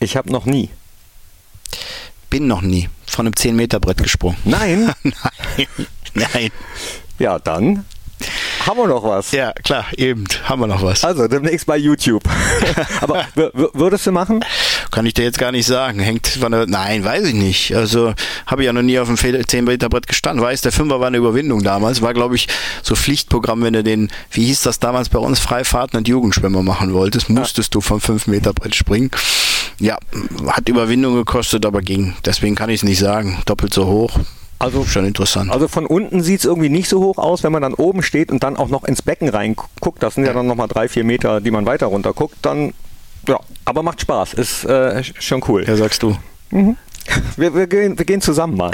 Ich 0.00 0.16
habe 0.16 0.32
noch 0.32 0.44
nie. 0.44 0.70
Bin 2.30 2.46
noch 2.48 2.62
nie 2.62 2.88
von 3.06 3.26
einem 3.26 3.34
10-Meter-Brett 3.34 4.02
gesprungen. 4.02 4.38
Nein? 4.44 4.92
Nein. 5.02 5.66
Nein. 6.14 6.50
Ja, 7.18 7.38
dann 7.38 7.84
haben 8.66 8.78
wir 8.78 8.86
noch 8.86 9.04
was? 9.04 9.32
Ja, 9.32 9.52
klar, 9.52 9.86
eben, 9.96 10.24
haben 10.44 10.60
wir 10.60 10.66
noch 10.66 10.82
was. 10.82 11.04
Also 11.04 11.28
demnächst 11.28 11.66
bei 11.66 11.76
YouTube. 11.76 12.24
Aber 13.00 13.26
würdest 13.34 14.06
du 14.06 14.12
machen? 14.12 14.44
Kann 14.90 15.06
ich 15.06 15.14
dir 15.14 15.24
jetzt 15.24 15.38
gar 15.38 15.52
nicht 15.52 15.66
sagen. 15.66 15.98
Hängt 16.00 16.26
von 16.26 16.52
der. 16.52 16.66
Nein, 16.66 17.04
weiß 17.04 17.26
ich 17.26 17.34
nicht. 17.34 17.74
Also 17.74 18.14
habe 18.46 18.62
ich 18.62 18.66
ja 18.66 18.72
noch 18.72 18.82
nie 18.82 18.98
auf 18.98 19.08
dem 19.08 19.16
10 19.16 19.64
Meter 19.64 19.88
Brett 19.88 20.06
gestanden. 20.06 20.44
Weiß, 20.44 20.60
der 20.60 20.72
Fünfer 20.72 21.00
war 21.00 21.08
eine 21.08 21.16
Überwindung 21.16 21.62
damals. 21.62 22.02
War, 22.02 22.14
glaube 22.14 22.36
ich, 22.36 22.48
so 22.82 22.94
Pflichtprogramm, 22.94 23.62
wenn 23.62 23.72
du 23.72 23.82
den, 23.82 24.10
wie 24.30 24.44
hieß 24.46 24.62
das 24.62 24.78
damals 24.78 25.08
bei 25.08 25.18
uns, 25.18 25.40
Freifahrten 25.40 25.98
und 25.98 26.08
Jugendschwimmer 26.08 26.62
machen 26.62 26.92
wolltest, 26.94 27.28
musstest 27.28 27.74
ja. 27.74 27.78
du 27.78 27.80
vom 27.80 28.00
5 28.00 28.26
Meter 28.26 28.52
Brett 28.52 28.74
springen. 28.74 29.10
Ja, 29.78 29.98
hat 30.46 30.68
Überwindung 30.68 31.14
gekostet, 31.14 31.66
aber 31.66 31.82
ging. 31.82 32.14
Deswegen 32.24 32.54
kann 32.54 32.70
ich 32.70 32.76
es 32.76 32.84
nicht 32.84 32.98
sagen. 32.98 33.42
Doppelt 33.46 33.74
so 33.74 33.86
hoch. 33.86 34.18
Also 34.58 34.84
schon 34.84 35.04
interessant. 35.04 35.50
Also 35.50 35.68
von 35.68 35.86
unten 35.86 36.22
sieht 36.22 36.40
es 36.40 36.44
irgendwie 36.44 36.68
nicht 36.68 36.88
so 36.88 37.00
hoch 37.00 37.18
aus, 37.18 37.42
wenn 37.42 37.52
man 37.52 37.62
dann 37.62 37.74
oben 37.74 38.02
steht 38.02 38.30
und 38.30 38.42
dann 38.42 38.56
auch 38.56 38.68
noch 38.68 38.84
ins 38.84 39.02
Becken 39.02 39.28
reinguckt. 39.28 40.02
Das 40.02 40.14
sind 40.14 40.24
ja 40.24 40.32
dann 40.32 40.46
nochmal 40.46 40.68
drei, 40.68 40.88
vier 40.88 41.04
Meter, 41.04 41.40
die 41.40 41.50
man 41.50 41.66
weiter 41.66 41.86
runter 41.86 42.12
guckt. 42.12 42.36
Dann, 42.42 42.72
ja, 43.28 43.38
aber 43.64 43.82
macht 43.82 44.00
Spaß. 44.00 44.34
Ist 44.34 44.64
äh, 44.64 45.02
schon 45.02 45.42
cool. 45.48 45.64
Ja, 45.66 45.76
sagst 45.76 46.02
du. 46.02 46.16
Mhm. 46.50 46.76
Wir, 47.36 47.54
wir, 47.54 47.66
gehen, 47.66 47.98
wir 47.98 48.04
gehen 48.06 48.20
zusammen 48.20 48.56
mal. 48.56 48.70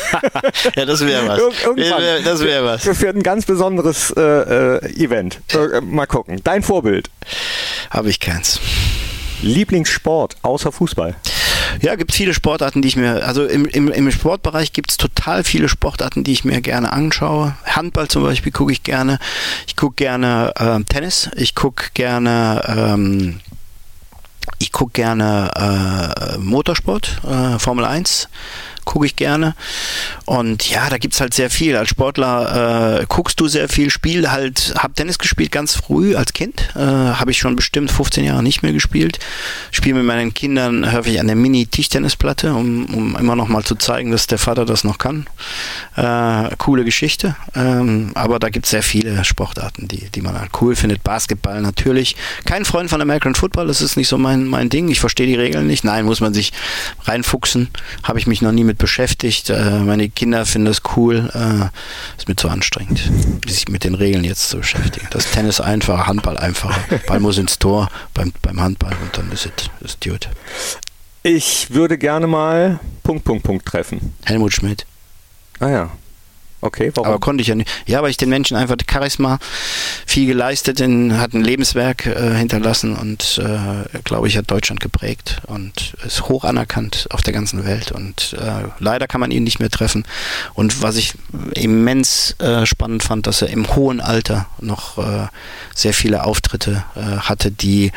ja, 0.76 0.84
das 0.84 1.06
wäre 1.06 1.28
was. 1.28 1.38
Ir 1.38 1.66
irgendwann. 1.66 2.24
Das 2.24 2.42
wäre 2.42 2.64
was. 2.64 2.82
Für, 2.82 2.94
für 2.94 3.08
ein 3.10 3.22
ganz 3.22 3.46
besonderes 3.46 4.10
äh, 4.16 4.20
äh 4.20 5.04
Event. 5.04 5.40
Äh, 5.52 5.80
mal 5.80 6.06
gucken. 6.06 6.40
Dein 6.42 6.62
Vorbild? 6.62 7.10
Habe 7.90 8.10
ich 8.10 8.18
keins. 8.18 8.60
Lieblingssport 9.42 10.36
außer 10.42 10.72
Fußball? 10.72 11.14
Ja, 11.80 11.94
gibt 11.94 12.12
viele 12.12 12.34
Sportarten, 12.34 12.82
die 12.82 12.88
ich 12.88 12.96
mir, 12.96 13.26
also 13.26 13.46
im, 13.46 13.64
im, 13.66 13.88
im 13.88 14.10
Sportbereich 14.10 14.72
gibt 14.72 14.90
es 14.90 14.96
total 14.96 15.44
viele 15.44 15.68
Sportarten, 15.68 16.24
die 16.24 16.32
ich 16.32 16.44
mir 16.44 16.60
gerne 16.60 16.92
anschaue. 16.92 17.56
Handball 17.64 18.08
zum 18.08 18.22
Beispiel 18.22 18.52
gucke 18.52 18.72
ich 18.72 18.82
gerne. 18.82 19.18
Ich 19.66 19.76
gucke 19.76 19.96
gerne 19.96 20.52
äh, 20.56 20.82
Tennis. 20.84 21.30
Ich 21.36 21.54
gucke 21.54 21.90
gerne 21.94 22.62
ähm, 22.66 23.40
ich 24.58 24.72
gucke 24.72 24.92
gerne 24.92 25.50
äh, 25.56 26.38
Motorsport, 26.38 27.20
äh, 27.26 27.58
Formel 27.58 27.84
1 27.84 28.28
gucke 28.90 29.06
ich 29.06 29.14
gerne. 29.14 29.54
Und 30.24 30.68
ja, 30.68 30.90
da 30.90 30.98
gibt 30.98 31.14
es 31.14 31.20
halt 31.20 31.32
sehr 31.32 31.48
viel. 31.48 31.76
Als 31.76 31.90
Sportler 31.90 33.00
äh, 33.00 33.06
guckst 33.08 33.38
du 33.38 33.46
sehr 33.46 33.68
viel, 33.68 33.88
spiel 33.88 34.30
halt, 34.32 34.74
hab 34.76 34.96
Tennis 34.96 35.18
gespielt 35.18 35.52
ganz 35.52 35.76
früh 35.76 36.16
als 36.16 36.32
Kind. 36.32 36.70
Äh, 36.74 36.80
habe 36.80 37.30
ich 37.30 37.38
schon 37.38 37.54
bestimmt 37.54 37.92
15 37.92 38.24
Jahre 38.24 38.42
nicht 38.42 38.64
mehr 38.64 38.72
gespielt. 38.72 39.20
Spiele 39.70 39.94
mit 39.94 40.06
meinen 40.06 40.34
Kindern 40.34 40.92
häufig 40.92 41.20
an 41.20 41.28
der 41.28 41.36
Mini-Tischtennisplatte, 41.36 42.52
um, 42.52 42.86
um 42.86 43.16
immer 43.16 43.36
noch 43.36 43.46
mal 43.46 43.62
zu 43.62 43.76
zeigen, 43.76 44.10
dass 44.10 44.26
der 44.26 44.38
Vater 44.38 44.64
das 44.64 44.82
noch 44.82 44.98
kann. 44.98 45.28
Äh, 45.94 46.56
coole 46.58 46.84
Geschichte. 46.84 47.36
Ähm, 47.54 48.10
aber 48.14 48.40
da 48.40 48.48
gibt 48.48 48.64
es 48.66 48.72
sehr 48.72 48.82
viele 48.82 49.24
Sportarten, 49.24 49.86
die, 49.86 50.10
die 50.10 50.20
man 50.20 50.36
halt 50.36 50.50
cool 50.60 50.74
findet. 50.74 51.04
Basketball 51.04 51.60
natürlich. 51.60 52.16
Kein 52.44 52.64
Freund 52.64 52.90
von 52.90 53.00
American 53.00 53.36
Football, 53.36 53.68
das 53.68 53.82
ist 53.82 53.96
nicht 53.96 54.08
so 54.08 54.18
mein, 54.18 54.46
mein 54.46 54.68
Ding. 54.68 54.88
Ich 54.88 54.98
verstehe 54.98 55.28
die 55.28 55.36
Regeln 55.36 55.68
nicht. 55.68 55.84
Nein, 55.84 56.06
muss 56.06 56.20
man 56.20 56.34
sich 56.34 56.52
reinfuchsen. 57.04 57.68
Habe 58.02 58.18
ich 58.18 58.26
mich 58.26 58.42
noch 58.42 58.50
nie 58.50 58.64
mit 58.64 58.79
beschäftigt. 58.80 59.50
Äh, 59.50 59.78
meine 59.78 60.08
Kinder 60.08 60.44
finden 60.44 60.66
das 60.66 60.82
cool. 60.96 61.30
Äh, 61.32 61.68
ist 62.18 62.28
mir 62.28 62.34
zu 62.34 62.48
anstrengend, 62.48 63.08
sich 63.46 63.68
mit 63.68 63.84
den 63.84 63.94
Regeln 63.94 64.24
jetzt 64.24 64.48
zu 64.48 64.58
beschäftigen. 64.58 65.06
Das 65.10 65.30
Tennis 65.30 65.60
einfacher, 65.60 66.08
Handball 66.08 66.36
einfacher. 66.36 66.80
Ball 67.06 67.20
muss 67.20 67.38
ins 67.38 67.58
Tor 67.58 67.88
beim, 68.14 68.32
beim 68.42 68.60
Handball 68.60 68.96
und 69.00 69.16
dann 69.16 69.30
ist 69.30 69.48
es 69.80 69.98
gut. 70.00 70.28
Ich 71.22 71.70
würde 71.70 71.98
gerne 71.98 72.26
mal 72.26 72.80
Punkt, 73.02 73.24
Punkt, 73.24 73.44
Punkt 73.44 73.66
treffen. 73.66 74.14
Helmut 74.24 74.52
Schmidt. 74.52 74.86
Ah 75.60 75.68
ja, 75.68 75.90
Okay, 76.62 76.90
warum? 76.94 77.08
Aber 77.08 77.20
konnte 77.20 77.42
ich 77.42 77.48
ja 77.48 77.54
nicht. 77.54 77.70
Ja, 77.86 78.02
weil 78.02 78.10
ich 78.10 78.16
den 78.16 78.28
Menschen 78.28 78.56
einfach 78.56 78.76
Charisma 78.88 79.38
viel 80.06 80.26
geleistet, 80.26 80.80
in, 80.80 81.18
hat 81.18 81.32
ein 81.32 81.42
Lebenswerk 81.42 82.06
äh, 82.06 82.34
hinterlassen 82.34 82.96
und 82.96 83.40
äh, 83.42 83.98
glaube 84.04 84.28
ich 84.28 84.36
hat 84.36 84.50
Deutschland 84.50 84.80
geprägt 84.80 85.40
und 85.46 85.94
ist 86.04 86.28
hoch 86.28 86.44
anerkannt 86.44 87.06
auf 87.10 87.22
der 87.22 87.32
ganzen 87.32 87.64
Welt 87.64 87.92
und 87.92 88.36
äh, 88.38 88.68
leider 88.78 89.06
kann 89.06 89.20
man 89.20 89.30
ihn 89.30 89.44
nicht 89.44 89.58
mehr 89.60 89.70
treffen. 89.70 90.04
Und 90.54 90.82
was 90.82 90.96
ich 90.96 91.14
immens 91.54 92.36
äh, 92.38 92.66
spannend 92.66 93.02
fand, 93.02 93.26
dass 93.26 93.42
er 93.42 93.48
im 93.48 93.74
hohen 93.74 94.00
Alter 94.00 94.46
noch 94.60 94.98
äh, 94.98 95.28
sehr 95.74 95.94
viele 95.94 96.24
Auftritte 96.24 96.84
äh, 96.94 97.00
hatte, 97.00 97.50
die 97.50 97.92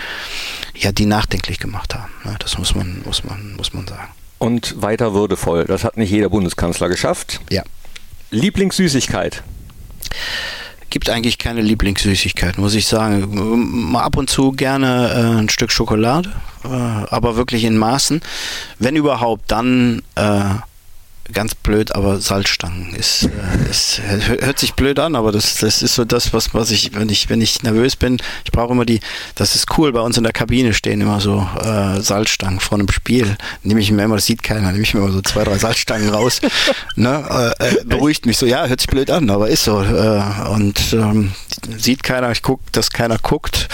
ja 0.75 0.91
die 0.91 1.05
nachdenklich 1.05 1.59
gemacht 1.59 1.95
haben. 1.95 2.11
Ja, 2.23 2.35
das 2.39 2.57
muss 2.57 2.75
man 2.75 3.01
muss 3.05 3.23
man 3.23 3.55
muss 3.55 3.73
man 3.73 3.87
sagen. 3.87 4.09
Und 4.39 4.81
weiter 4.81 5.13
würdevoll. 5.13 5.65
Das 5.65 5.83
hat 5.83 5.97
nicht 5.97 6.11
jeder 6.11 6.29
Bundeskanzler 6.29 6.89
geschafft. 6.89 7.39
Ja. 7.49 7.63
Lieblingssüßigkeit? 8.33 9.43
gibt 10.93 11.09
eigentlich 11.09 11.39
keine 11.39 11.61
Lieblingssüßigkeit, 11.61 12.59
muss 12.59 12.75
ich 12.75 12.85
sagen. 12.85 13.91
Mal 13.91 14.03
ab 14.03 14.15
und 14.15 14.29
zu 14.29 14.51
gerne 14.51 15.09
äh, 15.09 15.39
ein 15.39 15.49
Stück 15.49 15.71
Schokolade, 15.71 16.31
äh, 16.63 16.67
aber 16.67 17.35
wirklich 17.35 17.63
in 17.63 17.75
Maßen. 17.75 18.21
Wenn 18.77 18.95
überhaupt, 18.95 19.49
dann 19.51 20.03
äh, 20.13 20.43
ganz 21.33 21.55
blöd, 21.55 21.95
aber 21.95 22.19
Salzstangen 22.19 22.95
ist, 22.95 23.23
äh, 23.23 23.69
ist, 23.69 24.01
hört 24.05 24.59
sich 24.59 24.73
blöd 24.73 24.99
an, 24.99 25.15
aber 25.15 25.31
das, 25.31 25.55
das 25.55 25.81
ist 25.81 25.95
so 25.95 26.05
das, 26.05 26.33
was, 26.33 26.53
was 26.53 26.71
ich, 26.71 26.93
wenn 26.95 27.09
ich, 27.09 27.29
wenn 27.29 27.41
ich 27.41 27.63
nervös 27.63 27.95
bin, 27.95 28.17
ich 28.45 28.51
brauche 28.51 28.71
immer 28.71 28.85
die, 28.85 28.99
das 29.35 29.55
ist 29.55 29.77
cool, 29.77 29.91
bei 29.91 29.99
uns 29.99 30.17
in 30.17 30.23
der 30.23 30.33
Kabine 30.33 30.73
stehen 30.73 31.01
immer 31.01 31.19
so 31.19 31.47
äh, 31.61 31.99
Salzstangen 31.99 32.59
vor 32.59 32.77
einem 32.77 32.89
Spiel. 32.89 33.35
Nehme 33.63 33.79
ich 33.79 33.91
mir 33.91 34.03
immer, 34.03 34.15
das 34.15 34.25
sieht 34.25 34.43
keiner, 34.43 34.71
nehme 34.71 34.83
ich 34.83 34.93
mir 34.93 35.01
immer 35.01 35.11
so 35.11 35.21
zwei, 35.21 35.43
drei 35.43 35.57
Salzstangen 35.57 36.09
raus. 36.09 36.41
ne? 36.95 37.53
Äh, 37.59 37.67
äh, 37.67 37.83
beruhigt 37.85 38.25
mich 38.25 38.37
so, 38.37 38.45
ja, 38.45 38.65
hört 38.67 38.79
sich 38.79 38.89
blöd 38.89 39.09
an, 39.09 39.29
aber 39.29 39.49
ist 39.49 39.63
so. 39.63 39.81
Äh, 39.81 40.49
und 40.49 40.93
ähm, 40.93 41.33
sieht 41.77 42.03
keiner, 42.03 42.31
ich 42.31 42.41
gucke, 42.41 42.63
dass 42.71 42.91
keiner 42.91 43.17
guckt. 43.17 43.67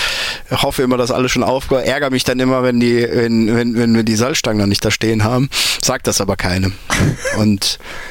hoffe 0.52 0.84
immer, 0.84 0.98
dass 0.98 1.12
alle 1.12 1.30
schon 1.30 1.44
aufgehört. 1.44 1.86
Ärgere 1.86 2.10
mich 2.10 2.24
dann 2.24 2.40
immer, 2.40 2.64
wenn 2.64 2.80
die, 2.80 3.08
wenn, 3.12 3.56
wenn, 3.56 3.76
wenn 3.76 3.96
wir 3.96 4.04
die 4.04 4.16
Salzstangen 4.16 4.60
noch 4.60 4.68
nicht 4.68 4.84
da 4.84 4.92
stehen 4.92 5.24
haben. 5.24 5.50
Sagt 5.82 6.08
das 6.08 6.22
aber 6.22 6.36
keinem. 6.36 6.74
Und 7.38 7.49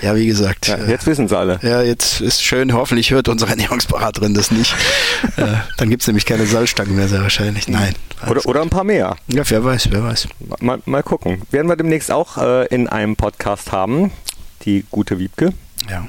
ja, 0.03 0.17
wie 0.17 0.27
gesagt. 0.27 0.69
Ja, 0.69 0.79
jetzt 0.87 1.07
wissen 1.07 1.29
sie 1.29 1.37
alle. 1.37 1.59
Ja, 1.63 1.83
jetzt 1.83 2.21
ist 2.21 2.43
schön. 2.43 2.73
Hoffentlich 2.73 3.11
hört 3.11 3.29
unsere 3.29 3.51
Ernährungsberaterin 3.51 4.35
das 4.35 4.51
nicht. 4.51 4.75
äh, 5.37 5.47
dann 5.77 5.91
gibt 5.91 6.03
es 6.03 6.07
nämlich 6.09 6.27
keine 6.27 6.47
Salzstangen 6.47 6.97
mehr, 6.97 7.09
sehr 7.09 7.23
wahrscheinlich. 7.23 7.69
Nein. 7.69 7.95
Oder, 8.29 8.45
oder 8.47 8.63
ein 8.63 8.71
paar 8.71 8.85
mehr. 8.85 9.17
Ja, 9.29 9.43
wer 9.49 9.65
weiß, 9.65 9.89
wer 9.91 10.03
weiß. 10.03 10.29
Mal, 10.61 10.81
mal 10.85 11.03
gucken. 11.03 11.43
Werden 11.51 11.69
wir 11.69 11.77
demnächst 11.77 12.11
auch 12.11 12.39
äh, 12.39 12.67
in 12.67 12.89
einem 12.89 13.17
Podcast 13.17 13.73
haben. 13.73 14.11
Die 14.65 14.85
gute 14.91 15.19
Wiebke. 15.19 15.53
Ja 15.89 16.09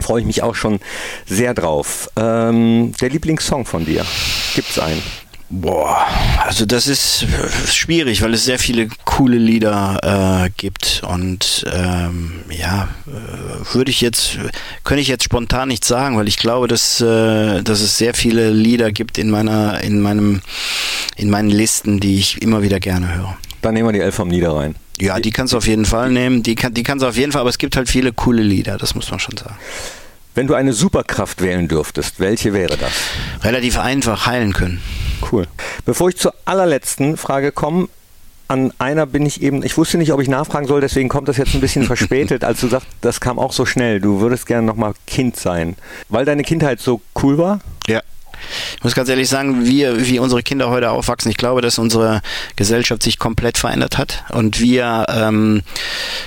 freue 0.00 0.20
ich 0.20 0.26
mich 0.26 0.42
auch 0.42 0.54
schon 0.54 0.80
sehr 1.24 1.54
drauf. 1.54 2.10
Ähm, 2.16 2.92
der 3.00 3.08
Lieblingssong 3.08 3.64
von 3.64 3.86
dir, 3.86 4.04
gibt 4.54 4.68
es 4.70 4.78
einen? 4.78 5.02
Boah, 5.60 6.04
also 6.44 6.66
das 6.66 6.88
ist 6.88 7.26
schwierig, 7.66 8.22
weil 8.22 8.34
es 8.34 8.44
sehr 8.44 8.58
viele 8.58 8.88
coole 9.04 9.36
Lieder 9.36 10.44
äh, 10.46 10.50
gibt 10.56 11.02
und 11.08 11.64
ähm, 11.72 12.40
ja, 12.50 12.88
äh, 13.06 13.74
würde 13.74 13.92
ich 13.92 14.00
jetzt, 14.00 14.38
könnte 14.82 15.00
ich 15.00 15.06
jetzt 15.06 15.22
spontan 15.22 15.68
nicht 15.68 15.84
sagen, 15.84 16.16
weil 16.16 16.26
ich 16.26 16.38
glaube, 16.38 16.66
dass, 16.66 17.00
äh, 17.00 17.62
dass 17.62 17.82
es 17.82 17.96
sehr 17.96 18.14
viele 18.14 18.50
Lieder 18.50 18.90
gibt 18.90 19.16
in 19.16 19.30
meiner, 19.30 19.80
in 19.80 20.00
meinem, 20.00 20.42
in 21.16 21.30
meinen 21.30 21.50
Listen, 21.50 22.00
die 22.00 22.18
ich 22.18 22.42
immer 22.42 22.62
wieder 22.62 22.80
gerne 22.80 23.14
höre. 23.14 23.36
Dann 23.62 23.74
nehmen 23.74 23.88
wir 23.88 23.92
die 23.92 24.00
Elf 24.00 24.16
vom 24.16 24.28
Niederrhein. 24.28 24.74
Ja, 24.98 25.20
die 25.20 25.30
kannst 25.30 25.52
du 25.52 25.56
auf 25.56 25.68
jeden 25.68 25.84
Fall 25.84 26.10
nehmen. 26.10 26.42
Die 26.42 26.56
kann, 26.56 26.74
die 26.74 26.82
kannst 26.82 27.04
du 27.04 27.06
auf 27.06 27.16
jeden 27.16 27.30
Fall, 27.30 27.42
aber 27.42 27.50
es 27.50 27.58
gibt 27.58 27.76
halt 27.76 27.88
viele 27.88 28.12
coole 28.12 28.42
Lieder, 28.42 28.76
das 28.76 28.96
muss 28.96 29.08
man 29.08 29.20
schon 29.20 29.36
sagen. 29.36 29.56
Wenn 30.34 30.48
du 30.48 30.54
eine 30.54 30.72
Superkraft 30.72 31.42
wählen 31.42 31.68
dürftest, 31.68 32.18
welche 32.18 32.52
wäre 32.52 32.76
das? 32.76 32.92
Relativ 33.44 33.78
einfach 33.78 34.26
heilen 34.26 34.52
können. 34.52 34.82
Cool. 35.30 35.46
Bevor 35.84 36.08
ich 36.08 36.16
zur 36.16 36.34
allerletzten 36.44 37.16
Frage 37.16 37.52
komme, 37.52 37.88
an 38.48 38.72
einer 38.78 39.06
bin 39.06 39.24
ich 39.24 39.42
eben, 39.42 39.62
ich 39.62 39.78
wusste 39.78 39.96
nicht, 39.96 40.12
ob 40.12 40.20
ich 40.20 40.28
nachfragen 40.28 40.66
soll, 40.66 40.80
deswegen 40.80 41.08
kommt 41.08 41.28
das 41.28 41.36
jetzt 41.36 41.54
ein 41.54 41.60
bisschen 41.60 41.84
verspätet, 41.86 42.42
als 42.42 42.60
du 42.60 42.66
sagst, 42.66 42.88
das 43.00 43.20
kam 43.20 43.38
auch 43.38 43.52
so 43.52 43.64
schnell. 43.64 44.00
Du 44.00 44.20
würdest 44.20 44.46
gerne 44.46 44.66
nochmal 44.66 44.94
Kind 45.06 45.36
sein, 45.36 45.76
weil 46.08 46.24
deine 46.24 46.42
Kindheit 46.42 46.80
so 46.80 47.00
cool 47.22 47.38
war? 47.38 47.60
Ja. 47.86 48.02
Ich 48.76 48.84
muss 48.84 48.94
ganz 48.96 49.08
ehrlich 49.08 49.28
sagen, 49.28 49.64
wir, 49.64 50.06
wie 50.06 50.18
unsere 50.18 50.42
Kinder 50.42 50.68
heute 50.68 50.90
aufwachsen, 50.90 51.30
ich 51.30 51.36
glaube, 51.36 51.62
dass 51.62 51.78
unsere 51.78 52.20
Gesellschaft 52.56 53.04
sich 53.04 53.20
komplett 53.20 53.56
verändert 53.56 53.96
hat 53.96 54.24
und 54.30 54.60
wir 54.60 55.06
ähm, 55.08 55.62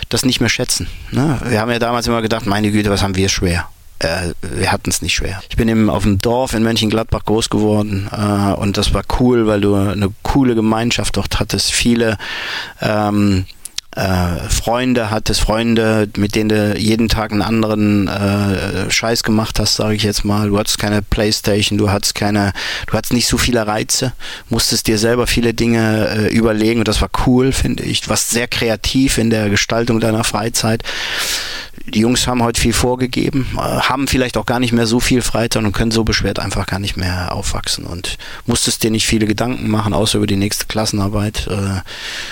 das 0.09 0.25
nicht 0.25 0.39
mehr 0.39 0.49
schätzen. 0.49 0.87
Ne? 1.11 1.39
Wir 1.45 1.59
haben 1.59 1.69
ja 1.69 1.77
damals 1.77 2.07
immer 2.07 2.21
gedacht, 2.21 2.45
meine 2.45 2.71
Güte, 2.71 2.89
was 2.89 3.03
haben 3.03 3.15
wir 3.15 3.27
schwer 3.29 3.67
äh, 3.99 4.33
wir 4.41 4.71
hatten 4.71 4.89
es 4.89 5.01
nicht 5.01 5.13
schwer. 5.13 5.41
Ich 5.49 5.57
bin 5.57 5.67
eben 5.67 5.89
auf 5.89 6.03
dem 6.03 6.21
Dorf 6.21 6.53
in 6.53 6.63
Mönchengladbach 6.63 7.25
groß 7.25 7.49
geworden 7.49 8.09
äh, 8.11 8.53
und 8.53 8.77
das 8.77 8.93
war 8.93 9.03
cool, 9.19 9.47
weil 9.47 9.61
du 9.61 9.75
eine 9.75 10.09
coole 10.23 10.55
Gemeinschaft 10.55 11.17
dort 11.17 11.39
hattest. 11.39 11.71
Viele 11.71 12.17
ähm, 12.81 13.45
äh, 13.97 14.49
Freunde 14.49 15.09
hattest, 15.09 15.41
Freunde, 15.41 16.07
mit 16.17 16.35
denen 16.35 16.49
du 16.49 16.77
jeden 16.77 17.09
Tag 17.09 17.31
einen 17.31 17.41
anderen 17.41 18.07
äh, 18.07 18.91
Scheiß 18.91 19.23
gemacht 19.23 19.59
hast, 19.59 19.75
sage 19.75 19.95
ich 19.95 20.03
jetzt 20.03 20.23
mal. 20.23 20.49
Du 20.49 20.59
hattest 20.59 20.77
keine 20.77 21.01
Playstation, 21.01 21.79
du 21.79 21.89
hattest 21.89 22.13
keine, 22.13 22.53
du 22.85 22.93
hattest 22.93 23.13
nicht 23.13 23.27
so 23.27 23.39
viele 23.39 23.65
Reize, 23.65 24.13
musstest 24.49 24.85
dir 24.85 24.99
selber 24.99 25.25
viele 25.25 25.55
Dinge 25.55 26.09
äh, 26.09 26.27
überlegen 26.27 26.79
und 26.79 26.87
das 26.87 27.01
war 27.01 27.09
cool, 27.25 27.51
finde 27.51 27.83
ich. 27.83 28.01
Du 28.01 28.09
warst 28.09 28.29
sehr 28.29 28.47
kreativ 28.47 29.17
in 29.17 29.31
der 29.31 29.49
Gestaltung 29.49 29.99
deiner 29.99 30.23
Freizeit 30.23 30.83
die 31.85 31.99
Jungs 32.01 32.27
haben 32.27 32.43
heute 32.43 32.59
viel 32.59 32.73
vorgegeben, 32.73 33.47
äh, 33.55 33.59
haben 33.59 34.07
vielleicht 34.07 34.37
auch 34.37 34.45
gar 34.45 34.59
nicht 34.59 34.73
mehr 34.73 34.87
so 34.87 34.99
viel 34.99 35.21
Freizeit 35.21 35.63
und 35.63 35.71
können 35.71 35.91
so 35.91 36.03
beschwert 36.03 36.39
einfach 36.39 36.65
gar 36.65 36.79
nicht 36.79 36.97
mehr 36.97 37.31
aufwachsen 37.31 37.85
und 37.85 38.17
musstest 38.45 38.83
dir 38.83 38.91
nicht 38.91 39.07
viele 39.07 39.25
Gedanken 39.25 39.69
machen, 39.69 39.93
außer 39.93 40.17
über 40.17 40.27
die 40.27 40.35
nächste 40.35 40.65
Klassenarbeit. 40.65 41.47
Äh, 41.47 41.81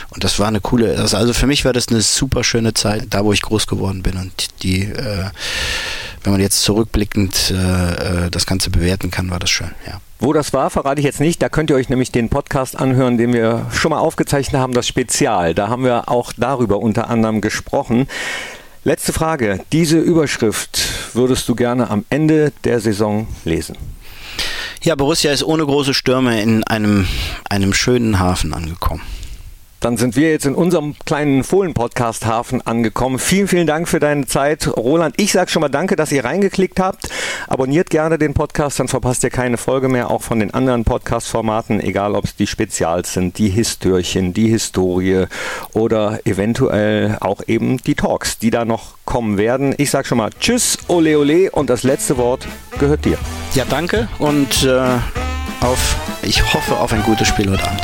und 0.10 0.24
das 0.24 0.40
war 0.40 0.48
eine 0.48 0.62
coole, 0.62 0.98
also 0.98 1.34
für 1.34 1.48
mich 1.48 1.66
war 1.66 1.74
das 1.74 1.88
eine 1.88 2.02
super 2.02 2.44
schöne 2.44 2.74
Zeit, 2.74 3.08
da 3.10 3.24
wo 3.24 3.34
ich 3.34 3.42
groß 3.42 3.68
geworden 3.68 4.04
bin 4.04 4.18
und 4.18 4.64
die, 4.64 4.84
äh, 4.84 5.26
wenn 6.24 6.32
man 6.32 6.42
jetzt 6.42 6.64
zurückblickend 6.64 7.54
das 8.32 8.48
Ganze 8.48 8.72
bewerten 8.72 9.12
kann, 9.12 9.30
war 9.30 9.38
das 9.38 9.52
schön, 9.52 9.70
ja. 9.86 10.02
Wo 10.20 10.34
das 10.34 10.54
war, 10.54 10.72
verrate 10.72 11.00
ich 11.00 11.06
jetzt 11.06 11.20
nicht. 11.20 11.40
Da 11.42 11.50
könnt 11.50 11.70
ihr 11.70 11.76
euch 11.76 11.90
nämlich 11.90 12.12
den 12.12 12.30
Podcast 12.30 12.80
anhören, 12.80 13.18
den 13.18 13.32
wir 13.32 13.68
schon 13.72 13.92
mal 13.92 14.00
aufgezeichnet 14.00 14.60
haben, 14.60 14.74
das 14.74 14.88
Spezial. 14.88 15.54
Da 15.54 15.68
haben 15.68 15.84
wir 15.84 16.10
auch 16.10 16.34
darüber 16.36 16.80
unter 16.80 17.10
anderem 17.10 17.42
gesprochen. 17.42 18.08
Letzte 18.88 19.14
Frage. 19.14 19.62
Diese 19.72 19.98
Überschrift 19.98 20.80
würdest 21.16 21.50
du 21.50 21.56
gerne 21.56 21.90
am 21.90 22.06
Ende 22.12 22.54
der 22.66 22.80
Saison 22.80 23.26
lesen? 23.44 23.76
Ja, 24.84 24.94
Borussia 24.94 25.32
ist 25.32 25.42
ohne 25.42 25.66
große 25.66 25.96
Stürme 25.96 26.40
in 26.40 26.64
einem, 26.66 27.08
einem 27.50 27.74
schönen 27.74 28.20
Hafen 28.20 28.54
angekommen. 28.54 29.02
Dann 29.86 29.98
sind 29.98 30.16
wir 30.16 30.32
jetzt 30.32 30.48
in 30.48 30.56
unserem 30.56 30.96
kleinen 31.06 31.44
Fohlen-Podcast-Hafen 31.44 32.66
angekommen. 32.66 33.20
Vielen, 33.20 33.48
vielen 33.48 33.68
Dank 33.68 33.88
für 33.88 34.00
deine 34.00 34.26
Zeit, 34.26 34.68
Roland. 34.76 35.14
Ich 35.22 35.32
sage 35.32 35.52
schon 35.52 35.62
mal 35.62 35.70
danke, 35.70 35.96
dass 35.96 36.12
ihr 36.12 36.26
reingeklickt 36.26 36.80
habt. 36.80 37.08
Abonniert 37.48 37.92
gerne 37.92 38.18
den 38.18 38.34
Podcast, 38.34 38.80
dann 38.80 38.88
verpasst 38.88 39.24
ihr 39.24 39.30
keine 39.30 39.58
Folge 39.58 39.88
mehr, 39.88 40.10
auch 40.10 40.24
von 40.24 40.40
den 40.40 40.52
anderen 40.56 40.86
Podcast-Formaten, 40.86 41.82
egal 41.82 42.16
ob 42.16 42.24
es 42.24 42.36
die 42.36 42.48
Spezials 42.48 43.14
sind, 43.14 43.38
die 43.38 43.50
Histörchen, 43.50 44.34
die 44.34 44.48
Historie 44.48 45.26
oder 45.74 46.20
eventuell 46.26 47.20
auch 47.22 47.44
eben 47.46 47.78
die 47.78 47.94
Talks, 47.94 48.40
die 48.40 48.50
da 48.50 48.66
noch 48.66 48.96
kommen 49.06 49.38
werden. 49.38 49.76
Ich 49.78 49.92
sage 49.92 50.08
schon 50.08 50.18
mal 50.18 50.32
Tschüss, 50.40 50.80
ole 50.88 51.20
ole 51.20 51.52
und 51.52 51.70
das 51.70 51.84
letzte 51.84 52.18
Wort 52.18 52.48
gehört 52.80 53.06
dir. 53.06 53.20
Ja, 53.54 53.66
danke 53.70 54.08
und 54.18 54.64
äh, 54.64 54.80
auf, 55.62 55.96
ich 56.24 56.56
hoffe 56.56 56.76
auf 56.76 56.92
ein 56.92 57.04
gutes 57.04 57.28
Spiel 57.28 57.52
heute 57.52 57.66
Abend. 57.66 57.84